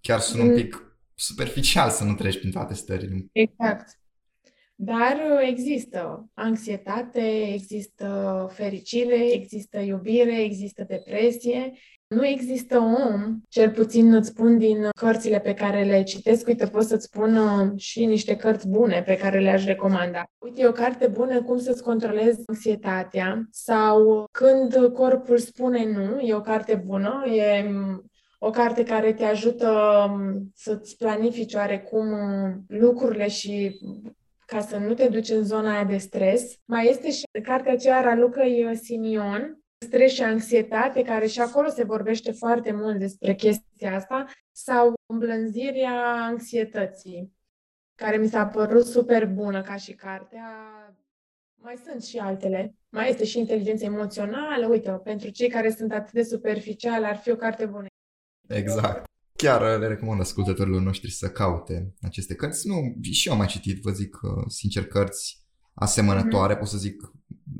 Chiar 0.00 0.20
sunt 0.20 0.42
mm. 0.42 0.48
un 0.48 0.54
pic 0.54 0.93
superficial 1.14 1.90
să 1.90 2.04
nu 2.04 2.14
treci 2.14 2.38
prin 2.38 2.50
toate 2.50 2.74
stările. 2.74 3.26
Exact. 3.32 3.98
Dar 4.76 5.16
uh, 5.32 5.48
există 5.48 6.30
anxietate, 6.34 7.52
există 7.52 8.48
fericire, 8.52 9.32
există 9.32 9.78
iubire, 9.78 10.42
există 10.42 10.84
depresie. 10.88 11.72
Nu 12.06 12.26
există 12.26 12.78
om, 12.78 13.40
cel 13.48 13.70
puțin 13.70 14.14
îți 14.14 14.28
spun 14.28 14.58
din 14.58 14.88
cărțile 14.96 15.40
pe 15.40 15.54
care 15.54 15.84
le 15.84 16.02
citesc, 16.02 16.46
uite, 16.46 16.66
pot 16.66 16.84
să-ți 16.84 17.04
spun 17.04 17.36
uh, 17.36 17.72
și 17.76 18.04
niște 18.04 18.36
cărți 18.36 18.68
bune 18.68 19.02
pe 19.02 19.16
care 19.16 19.40
le-aș 19.40 19.64
recomanda. 19.64 20.24
Uite, 20.38 20.60
e 20.60 20.66
o 20.66 20.72
carte 20.72 21.06
bună 21.06 21.42
cum 21.42 21.58
să-ți 21.58 21.82
controlezi 21.82 22.42
anxietatea 22.46 23.46
sau 23.50 24.24
când 24.30 24.92
corpul 24.92 25.38
spune 25.38 25.84
nu, 25.84 26.20
e 26.20 26.34
o 26.34 26.40
carte 26.40 26.74
bună, 26.74 27.24
e 27.26 27.70
o 28.38 28.50
carte 28.50 28.82
care 28.82 29.12
te 29.12 29.24
ajută 29.24 29.70
um, 30.10 30.50
să-ți 30.54 30.96
planifici 30.96 31.54
oarecum 31.54 32.12
um, 32.12 32.64
lucrurile 32.68 33.28
și 33.28 33.80
ca 34.46 34.60
să 34.60 34.76
nu 34.76 34.94
te 34.94 35.08
duci 35.08 35.28
în 35.28 35.44
zona 35.44 35.74
aia 35.74 35.84
de 35.84 35.96
stres. 35.96 36.54
Mai 36.64 36.88
este 36.88 37.10
și 37.10 37.24
cartea 37.42 37.72
aceea 37.72 38.10
a 38.10 38.14
Lucăi 38.14 38.64
uh, 38.64 38.78
Simion, 38.82 39.58
Stres 39.84 40.12
și 40.12 40.22
anxietate, 40.22 41.02
care 41.02 41.26
și 41.26 41.40
acolo 41.40 41.68
se 41.68 41.84
vorbește 41.84 42.32
foarte 42.32 42.72
mult 42.72 42.98
despre 42.98 43.34
chestia 43.34 43.94
asta, 43.94 44.24
sau 44.52 44.92
îmblânzirea 45.06 46.24
anxietății, 46.24 47.32
care 47.94 48.16
mi 48.16 48.28
s-a 48.28 48.46
părut 48.46 48.86
super 48.86 49.26
bună 49.26 49.62
ca 49.62 49.76
și 49.76 49.94
cartea. 49.94 50.48
Mai 51.54 51.76
sunt 51.84 52.02
și 52.02 52.18
altele. 52.18 52.74
Mai 52.88 53.08
este 53.08 53.24
și 53.24 53.38
inteligența 53.38 53.84
emoțională. 53.84 54.66
Uite, 54.66 54.90
pentru 54.90 55.30
cei 55.30 55.48
care 55.48 55.70
sunt 55.70 55.92
atât 55.92 56.12
de 56.12 56.22
superficiali, 56.22 57.04
ar 57.04 57.16
fi 57.16 57.30
o 57.30 57.36
carte 57.36 57.66
bună. 57.66 57.86
Exact. 58.46 59.04
Chiar 59.36 59.78
le 59.78 59.86
recomand 59.86 60.20
ascultătorilor 60.20 60.80
noștri 60.80 61.10
să 61.10 61.30
caute 61.30 61.94
aceste 62.00 62.34
cărți. 62.34 62.66
Nu, 62.66 62.96
și 63.10 63.26
eu 63.26 63.32
am 63.32 63.38
mai 63.38 63.48
citit, 63.48 63.82
vă 63.82 63.90
zic 63.90 64.16
sincer, 64.46 64.86
cărți 64.86 65.42
asemănătoare, 65.74 66.54
mm-hmm. 66.54 66.58
pot 66.58 66.68
să 66.68 66.78
zic, 66.78 67.12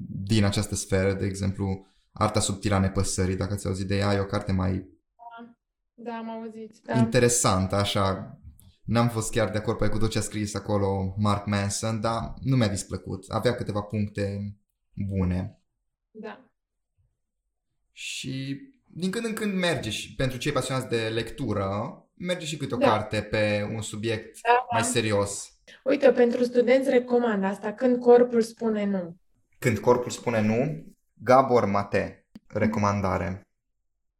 din 0.08 0.44
această 0.44 0.74
sferă, 0.74 1.12
de 1.12 1.26
exemplu, 1.26 1.86
Arta 2.12 2.40
subtilă 2.40 2.74
a 2.74 2.78
nepăsării, 2.78 3.36
dacă 3.36 3.54
ți-ai 3.54 3.72
auzit 3.72 3.88
de 3.88 3.96
ea, 3.96 4.14
e 4.14 4.18
o 4.18 4.24
carte 4.24 4.52
mai 4.52 4.94
da, 5.94 6.10
da 6.10 6.16
am 6.16 6.30
auzit. 6.30 6.78
Da. 6.82 6.98
interesantă, 6.98 7.74
așa. 7.74 8.38
N-am 8.84 9.08
fost 9.08 9.30
chiar 9.30 9.50
de 9.50 9.58
acord 9.58 9.78
pe 9.78 9.88
cu 9.88 9.98
tot 9.98 10.10
ce 10.10 10.18
a 10.18 10.20
scris 10.20 10.54
acolo 10.54 11.14
Mark 11.18 11.46
Manson, 11.46 12.00
dar 12.00 12.34
nu 12.40 12.56
mi-a 12.56 12.68
displăcut. 12.68 13.24
Avea 13.28 13.54
câteva 13.54 13.80
puncte 13.80 14.56
bune. 15.08 15.62
Da. 16.10 16.50
Și 17.92 18.58
din 18.96 19.10
când 19.10 19.24
în 19.24 19.32
când 19.32 19.54
merge 19.54 19.90
și 19.90 20.14
pentru 20.14 20.38
cei 20.38 20.52
pasionați 20.52 20.88
de 20.88 21.08
lectură, 21.08 21.98
merge 22.14 22.46
și 22.46 22.56
câte 22.56 22.74
o 22.74 22.78
da. 22.78 22.88
carte 22.88 23.22
pe 23.22 23.70
un 23.74 23.82
subiect 23.82 24.40
da, 24.42 24.52
da. 24.52 24.66
mai 24.70 24.82
serios. 24.82 25.58
Uite, 25.84 26.12
pentru 26.12 26.44
studenți 26.44 26.90
recomand 26.90 27.44
asta, 27.44 27.72
când 27.72 28.00
corpul 28.00 28.42
spune 28.42 28.84
nu. 28.84 29.16
Când 29.58 29.78
corpul 29.78 30.10
spune 30.10 30.40
nu, 30.40 30.84
Gabor 31.14 31.64
Mate, 31.64 32.26
recomandare. 32.46 33.46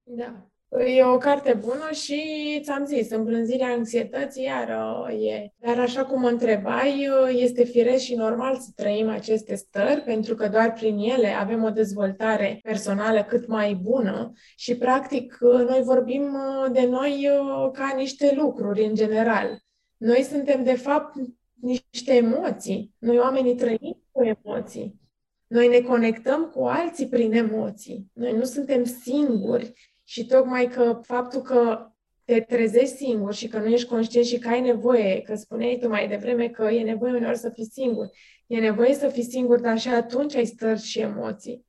Da. 0.02 0.48
E 0.78 1.02
o 1.04 1.18
carte 1.18 1.52
bună 1.52 1.90
și 1.92 2.20
ți-am 2.62 2.84
zis, 2.84 3.10
îmblânzirea 3.10 3.68
anxietății 3.68 4.44
iar 4.44 4.68
e. 5.10 5.48
Dar 5.58 5.78
așa 5.78 6.04
cum 6.04 6.20
mă 6.20 6.28
întrebai, 6.28 7.08
este 7.28 7.64
firesc 7.64 8.02
și 8.02 8.14
normal 8.14 8.56
să 8.56 8.68
trăim 8.74 9.08
aceste 9.08 9.54
stări, 9.54 10.00
pentru 10.00 10.34
că 10.34 10.48
doar 10.48 10.72
prin 10.72 10.98
ele 10.98 11.28
avem 11.28 11.62
o 11.62 11.70
dezvoltare 11.70 12.60
personală 12.62 13.22
cât 13.22 13.46
mai 13.46 13.74
bună 13.74 14.32
și, 14.56 14.76
practic, 14.76 15.38
noi 15.40 15.82
vorbim 15.84 16.36
de 16.72 16.86
noi 16.86 17.28
ca 17.72 17.94
niște 17.96 18.34
lucruri 18.36 18.84
în 18.84 18.94
general. 18.94 19.58
Noi 19.96 20.22
suntem, 20.22 20.64
de 20.64 20.74
fapt, 20.74 21.14
niște 21.60 22.14
emoții. 22.14 22.94
Noi 22.98 23.18
oamenii 23.18 23.54
trăim 23.54 24.02
cu 24.10 24.22
emoții. 24.22 25.00
Noi 25.46 25.68
ne 25.68 25.80
conectăm 25.80 26.44
cu 26.54 26.64
alții 26.64 27.08
prin 27.08 27.32
emoții. 27.32 28.10
Noi 28.12 28.32
nu 28.32 28.44
suntem 28.44 28.84
singuri 28.84 29.93
și 30.04 30.26
tocmai 30.26 30.68
că 30.68 31.00
faptul 31.02 31.40
că 31.40 31.88
te 32.24 32.40
trezești 32.40 32.96
singur 32.96 33.34
și 33.34 33.48
că 33.48 33.58
nu 33.58 33.66
ești 33.66 33.88
conștient 33.88 34.26
și 34.26 34.38
că 34.38 34.48
ai 34.48 34.60
nevoie, 34.60 35.22
că 35.22 35.34
spuneai 35.34 35.78
tu 35.80 35.88
mai 35.88 36.08
devreme 36.08 36.48
că 36.48 36.62
e 36.62 36.82
nevoie 36.82 37.12
uneori 37.12 37.38
să 37.38 37.50
fii 37.50 37.70
singur. 37.70 38.10
E 38.46 38.58
nevoie 38.58 38.94
să 38.94 39.08
fii 39.08 39.22
singur, 39.22 39.60
dar 39.60 39.78
și 39.78 39.88
atunci 39.88 40.34
ai 40.34 40.44
stări 40.44 40.80
și 40.80 41.00
emoții. 41.00 41.66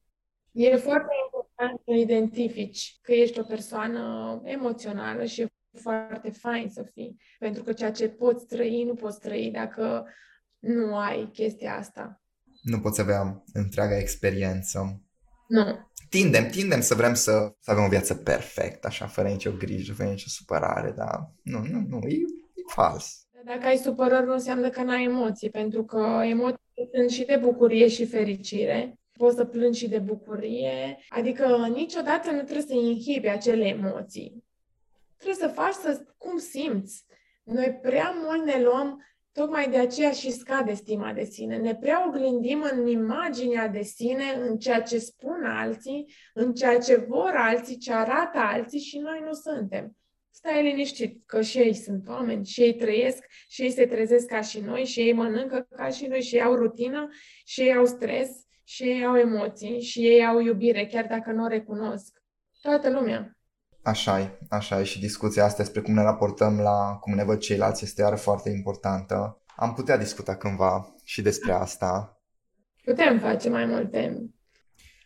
E 0.51 0.75
foarte 0.75 1.13
important 1.25 1.81
să 1.85 1.93
identifici 1.93 2.97
că 3.01 3.11
ești 3.11 3.39
o 3.39 3.43
persoană 3.43 4.41
emoțională 4.43 5.25
și 5.25 5.41
e 5.41 5.47
foarte 5.81 6.29
fain 6.29 6.69
să 6.69 6.83
fii. 6.93 7.21
Pentru 7.39 7.63
că 7.63 7.73
ceea 7.73 7.91
ce 7.91 8.09
poți 8.09 8.45
trăi, 8.45 8.83
nu 8.83 8.93
poți 8.93 9.19
trăi 9.19 9.51
dacă 9.51 10.05
nu 10.59 10.97
ai 10.97 11.29
chestia 11.33 11.75
asta. 11.75 12.21
Nu 12.61 12.79
poți 12.79 13.01
avea 13.01 13.43
întreaga 13.53 13.97
experiență. 13.97 15.01
Nu 15.47 15.93
tindem, 16.15 16.49
tindem 16.49 16.81
să 16.81 16.95
vrem 16.95 17.13
să, 17.13 17.53
să 17.59 17.71
avem 17.71 17.83
o 17.83 17.87
viață 17.87 18.15
perfectă, 18.15 18.87
așa, 18.87 19.05
fără 19.07 19.27
nicio 19.27 19.51
grijă, 19.51 19.93
fără 19.93 20.09
nicio 20.09 20.27
supărare, 20.27 20.91
dar 20.91 21.31
nu, 21.41 21.59
nu, 21.71 21.85
nu, 21.87 22.07
e, 22.07 22.15
e 22.53 22.61
fals. 22.67 23.27
Dacă 23.45 23.65
ai 23.65 23.77
supărări, 23.77 24.25
nu 24.25 24.33
înseamnă 24.33 24.69
că 24.69 24.81
n-ai 24.81 25.03
emoții, 25.03 25.49
pentru 25.49 25.83
că 25.83 26.21
emoții 26.23 26.89
sunt 26.93 27.09
și 27.09 27.25
de 27.25 27.37
bucurie 27.41 27.87
și 27.87 28.05
fericire. 28.05 28.99
Poți 29.11 29.35
să 29.35 29.45
plângi 29.45 29.79
și 29.79 29.87
de 29.87 29.99
bucurie, 29.99 30.97
adică 31.09 31.71
niciodată 31.73 32.31
nu 32.31 32.41
trebuie 32.41 32.65
să 32.67 32.73
inhibi 32.73 33.27
acele 33.27 33.65
emoții. 33.65 34.43
Trebuie 35.17 35.47
să 35.47 35.53
faci 35.55 35.73
să, 35.73 36.05
cum 36.17 36.37
simți. 36.37 37.05
Noi 37.43 37.79
prea 37.81 38.15
mult 38.23 38.45
ne 38.45 38.61
luăm 38.61 39.05
Tocmai 39.35 39.69
de 39.69 39.77
aceea 39.77 40.11
și 40.11 40.31
scade 40.31 40.73
stima 40.73 41.13
de 41.13 41.23
sine. 41.23 41.57
Ne 41.57 41.75
prea 41.75 42.07
oglindim 42.07 42.67
în 42.71 42.87
imaginea 42.87 43.67
de 43.67 43.81
sine, 43.81 44.23
în 44.39 44.57
ceea 44.57 44.81
ce 44.81 44.97
spun 44.97 45.43
alții, 45.43 46.13
în 46.33 46.53
ceea 46.53 46.79
ce 46.79 46.95
vor 46.95 47.33
alții, 47.35 47.77
ce 47.77 47.93
arată 47.93 48.37
alții 48.37 48.79
și 48.79 48.97
noi 48.97 49.21
nu 49.25 49.33
suntem. 49.33 49.97
Stai 50.31 50.63
liniștit, 50.63 51.23
că 51.25 51.41
și 51.41 51.57
ei 51.57 51.73
sunt 51.73 52.07
oameni, 52.07 52.45
și 52.45 52.61
ei 52.61 52.75
trăiesc, 52.75 53.25
și 53.47 53.61
ei 53.61 53.71
se 53.71 53.85
trezesc 53.85 54.27
ca 54.27 54.41
și 54.41 54.59
noi, 54.59 54.85
și 54.85 54.99
ei 54.99 55.13
mănâncă 55.13 55.67
ca 55.75 55.89
și 55.89 56.05
noi, 56.05 56.21
și 56.21 56.35
ei 56.35 56.41
au 56.41 56.55
rutină, 56.55 57.09
și 57.45 57.61
ei 57.61 57.73
au 57.73 57.85
stres, 57.85 58.29
și 58.63 58.83
ei 58.83 59.05
au 59.05 59.17
emoții, 59.17 59.81
și 59.81 59.99
ei 59.99 60.25
au 60.25 60.39
iubire, 60.39 60.85
chiar 60.85 61.05
dacă 61.05 61.31
nu 61.31 61.43
o 61.43 61.47
recunosc. 61.47 62.23
Toată 62.61 62.89
lumea. 62.89 63.34
Așa 63.85 64.19
e, 64.19 64.37
așa 64.49 64.79
e 64.79 64.83
și 64.83 64.99
discuția 64.99 65.45
asta 65.45 65.63
despre 65.63 65.81
cum 65.81 65.93
ne 65.93 66.01
raportăm 66.01 66.59
la 66.59 66.97
cum 66.99 67.13
ne 67.13 67.23
văd 67.23 67.39
ceilalți 67.39 67.83
este 67.83 68.01
iară 68.01 68.15
foarte 68.15 68.49
importantă. 68.49 69.41
Am 69.55 69.73
putea 69.73 69.97
discuta 69.97 70.35
cândva 70.35 70.95
și 71.03 71.21
despre 71.21 71.51
asta. 71.51 72.21
Putem 72.83 73.19
face 73.19 73.49
mai 73.49 73.65
multe. 73.65 74.29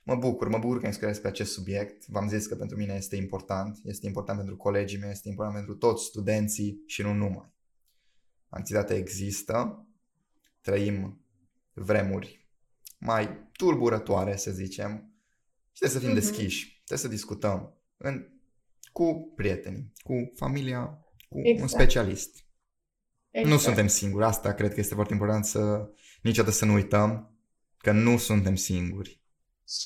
Mă 0.03 0.15
bucur, 0.15 0.47
mă 0.47 0.57
bucur 0.57 0.79
că 0.79 0.85
ai 0.85 0.93
scris 0.93 1.19
pe 1.19 1.27
acest 1.27 1.51
subiect. 1.51 2.07
V-am 2.07 2.27
zis 2.27 2.47
că 2.47 2.55
pentru 2.55 2.77
mine 2.77 2.93
este 2.93 3.15
important. 3.15 3.79
Este 3.83 4.07
important 4.07 4.37
pentru 4.37 4.57
colegii 4.57 4.99
mei, 4.99 5.11
este 5.11 5.29
important 5.29 5.55
pentru 5.55 5.75
toți 5.75 6.05
studenții 6.05 6.83
și 6.85 7.01
nu 7.01 7.13
numai. 7.13 7.53
anxietatea 8.49 8.95
există, 8.95 9.87
trăim 10.61 11.25
vremuri 11.73 12.49
mai 12.97 13.49
tulburătoare, 13.51 14.35
să 14.35 14.51
zicem, 14.51 15.13
și 15.71 15.79
trebuie 15.79 15.99
să 15.99 16.05
fim 16.05 16.15
mm-hmm. 16.15 16.21
deschiși, 16.21 16.83
trebuie 16.85 17.07
să 17.09 17.15
discutăm 17.15 17.77
în, 17.97 18.38
cu 18.91 19.33
prietenii, 19.35 19.91
cu 20.03 20.31
familia, 20.35 21.05
cu 21.29 21.39
exact. 21.39 21.61
un 21.61 21.67
specialist. 21.67 22.47
Exact. 23.31 23.53
Nu 23.53 23.59
suntem 23.59 23.87
singuri, 23.87 24.25
asta 24.25 24.53
cred 24.53 24.73
că 24.73 24.79
este 24.79 24.93
foarte 24.93 25.13
important 25.13 25.45
să 25.45 25.89
niciodată 26.21 26.53
să 26.53 26.65
nu 26.65 26.73
uităm 26.73 27.37
că 27.77 27.91
nu 27.91 28.17
suntem 28.17 28.55
singuri. 28.55 29.21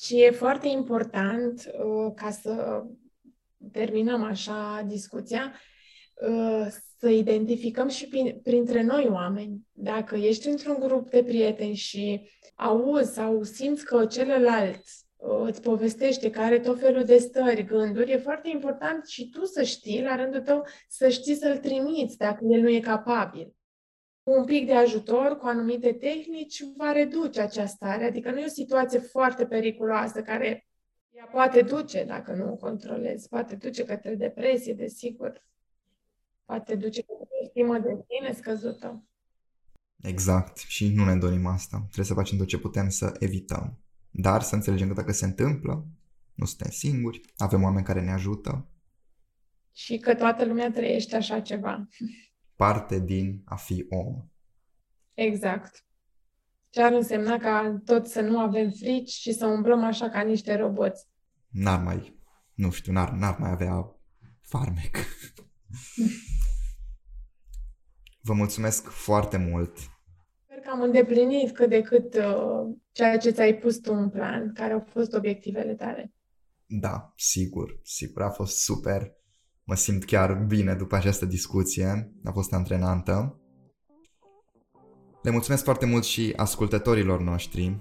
Și 0.04 0.22
e 0.22 0.30
foarte 0.30 0.68
important 0.68 1.60
uh, 1.66 2.12
ca 2.14 2.30
să 2.30 2.82
terminăm 3.72 4.22
așa 4.22 4.84
discuția, 4.86 5.52
uh, 6.28 6.66
să 6.98 7.08
identificăm 7.08 7.88
și 7.88 8.08
prin, 8.08 8.40
printre 8.42 8.82
noi 8.82 9.06
oameni. 9.10 9.66
Dacă 9.72 10.16
ești 10.16 10.48
într-un 10.48 10.76
grup 10.80 11.10
de 11.10 11.22
prieteni 11.22 11.74
și 11.74 12.30
auzi 12.54 13.12
sau 13.12 13.42
simți 13.42 13.84
că 13.84 14.06
celălalt 14.06 14.76
uh, 14.76 15.03
îți 15.26 15.62
povestește 15.62 16.30
că 16.30 16.40
are 16.40 16.58
tot 16.58 16.78
felul 16.80 17.04
de 17.04 17.16
stări, 17.16 17.64
gânduri, 17.64 18.12
e 18.12 18.16
foarte 18.16 18.48
important 18.48 19.06
și 19.06 19.28
tu 19.28 19.44
să 19.44 19.62
știi, 19.62 20.02
la 20.02 20.16
rândul 20.16 20.40
tău, 20.40 20.66
să 20.88 21.08
știi 21.08 21.34
să-l 21.34 21.58
trimiți 21.58 22.16
dacă 22.16 22.44
el 22.44 22.60
nu 22.60 22.68
e 22.68 22.80
capabil. 22.80 23.54
Un 24.22 24.44
pic 24.44 24.66
de 24.66 24.74
ajutor 24.74 25.38
cu 25.38 25.46
anumite 25.46 25.92
tehnici 25.92 26.62
va 26.76 26.92
reduce 26.92 27.40
această 27.40 27.76
stare, 27.76 28.04
adică 28.04 28.30
nu 28.30 28.38
e 28.38 28.44
o 28.44 28.48
situație 28.48 28.98
foarte 28.98 29.46
periculoasă 29.46 30.22
care 30.22 30.66
ea 31.10 31.24
poate 31.24 31.62
duce, 31.62 32.04
dacă 32.04 32.32
nu 32.32 32.52
o 32.52 32.56
controlezi, 32.56 33.28
poate 33.28 33.54
duce 33.54 33.84
către 33.84 34.14
depresie, 34.14 34.74
desigur, 34.74 35.46
poate 36.44 36.74
duce 36.74 37.02
către 37.02 37.26
estimă 37.42 37.78
de 37.78 38.04
sine 38.08 38.32
scăzută. 38.32 39.04
Exact. 40.02 40.56
Și 40.56 40.92
nu 40.94 41.04
ne 41.04 41.16
dorim 41.16 41.46
asta. 41.46 41.76
Trebuie 41.76 42.06
să 42.06 42.14
facem 42.14 42.38
tot 42.38 42.46
ce 42.46 42.58
putem 42.58 42.88
să 42.88 43.12
evităm. 43.18 43.83
Dar 44.16 44.42
să 44.42 44.54
înțelegem 44.54 44.88
că 44.88 44.94
dacă 44.94 45.12
se 45.12 45.24
întâmplă, 45.24 45.86
nu 46.34 46.44
suntem 46.44 46.70
singuri, 46.70 47.20
avem 47.36 47.62
oameni 47.62 47.84
care 47.84 48.00
ne 48.00 48.12
ajută. 48.12 48.68
Și 49.72 49.98
că 49.98 50.14
toată 50.14 50.44
lumea 50.44 50.70
trăiește 50.70 51.16
așa 51.16 51.40
ceva. 51.40 51.88
Parte 52.54 53.00
din 53.00 53.42
a 53.44 53.56
fi 53.56 53.86
om. 53.88 54.28
Exact. 55.14 55.84
Ce 56.70 56.82
ar 56.82 56.92
însemna 56.92 57.38
ca 57.38 57.80
tot 57.84 58.06
să 58.06 58.20
nu 58.20 58.38
avem 58.38 58.70
frici 58.70 59.10
și 59.10 59.32
să 59.32 59.46
umblăm 59.46 59.84
așa 59.84 60.08
ca 60.08 60.20
niște 60.20 60.56
roboți. 60.56 61.06
N-ar 61.48 61.82
mai, 61.82 62.18
nu 62.54 62.70
știu, 62.70 62.92
n-ar, 62.92 63.10
n-ar 63.10 63.38
mai 63.38 63.50
avea 63.50 63.96
farmec. 64.40 64.96
Vă 68.20 68.32
mulțumesc 68.32 68.88
foarte 68.88 69.36
mult. 69.36 69.78
Sper 70.64 70.72
că 70.76 70.80
am 70.80 70.86
îndeplinit 70.88 71.54
cât 71.54 71.68
de 71.68 71.80
cât 71.80 72.14
uh, 72.14 72.74
ceea 72.92 73.18
ce 73.18 73.30
ți-ai 73.30 73.54
pus 73.54 73.78
tu 73.78 73.92
în 73.94 74.08
plan, 74.08 74.52
care 74.52 74.72
au 74.72 74.86
fost 74.92 75.14
obiectivele 75.14 75.74
tale. 75.74 76.12
Da, 76.66 77.12
sigur, 77.16 77.80
sigur, 77.82 78.22
a 78.22 78.30
fost 78.30 78.56
super. 78.56 79.12
Mă 79.64 79.74
simt 79.74 80.04
chiar 80.04 80.34
bine 80.34 80.74
după 80.74 80.96
această 80.96 81.26
discuție, 81.26 82.12
a 82.24 82.30
fost 82.30 82.52
antrenantă. 82.52 83.40
Le 85.22 85.30
mulțumesc 85.30 85.64
foarte 85.64 85.86
mult 85.86 86.04
și 86.04 86.32
ascultătorilor 86.36 87.20
noștri. 87.20 87.78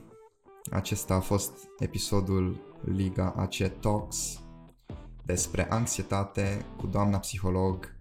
Acesta 0.71 1.13
a 1.13 1.19
fost 1.19 1.69
episodul 1.79 2.75
Liga 2.95 3.33
AC 3.37 3.79
Talks 3.79 4.41
despre 5.25 5.67
anxietate 5.69 6.65
cu 6.77 6.87
doamna 6.87 7.19
psiholog 7.19 7.95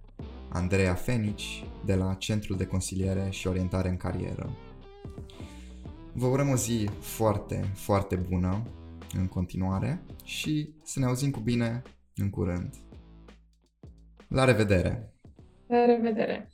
Andreea 0.49 0.95
Fenici 0.95 1.65
de 1.85 1.95
la 1.95 2.15
Centrul 2.15 2.57
de 2.57 2.67
Consiliere 2.67 3.27
și 3.31 3.47
Orientare 3.47 3.89
în 3.89 3.97
Carieră. 3.97 4.51
Vă 6.15 6.27
urăm 6.27 6.49
o 6.49 6.57
zi 6.57 6.89
foarte, 7.01 7.71
foarte 7.75 8.17
bună 8.17 8.63
în 9.15 9.29
continuare 9.29 10.03
și 10.25 10.75
să 10.83 10.99
ne 10.99 11.05
auzim 11.05 11.31
cu 11.31 11.41
bine 11.41 11.83
în 12.17 12.31
curând. 12.31 12.75
La 14.29 14.45
revedere! 14.45 15.15
La 15.67 15.85
revedere! 15.85 16.52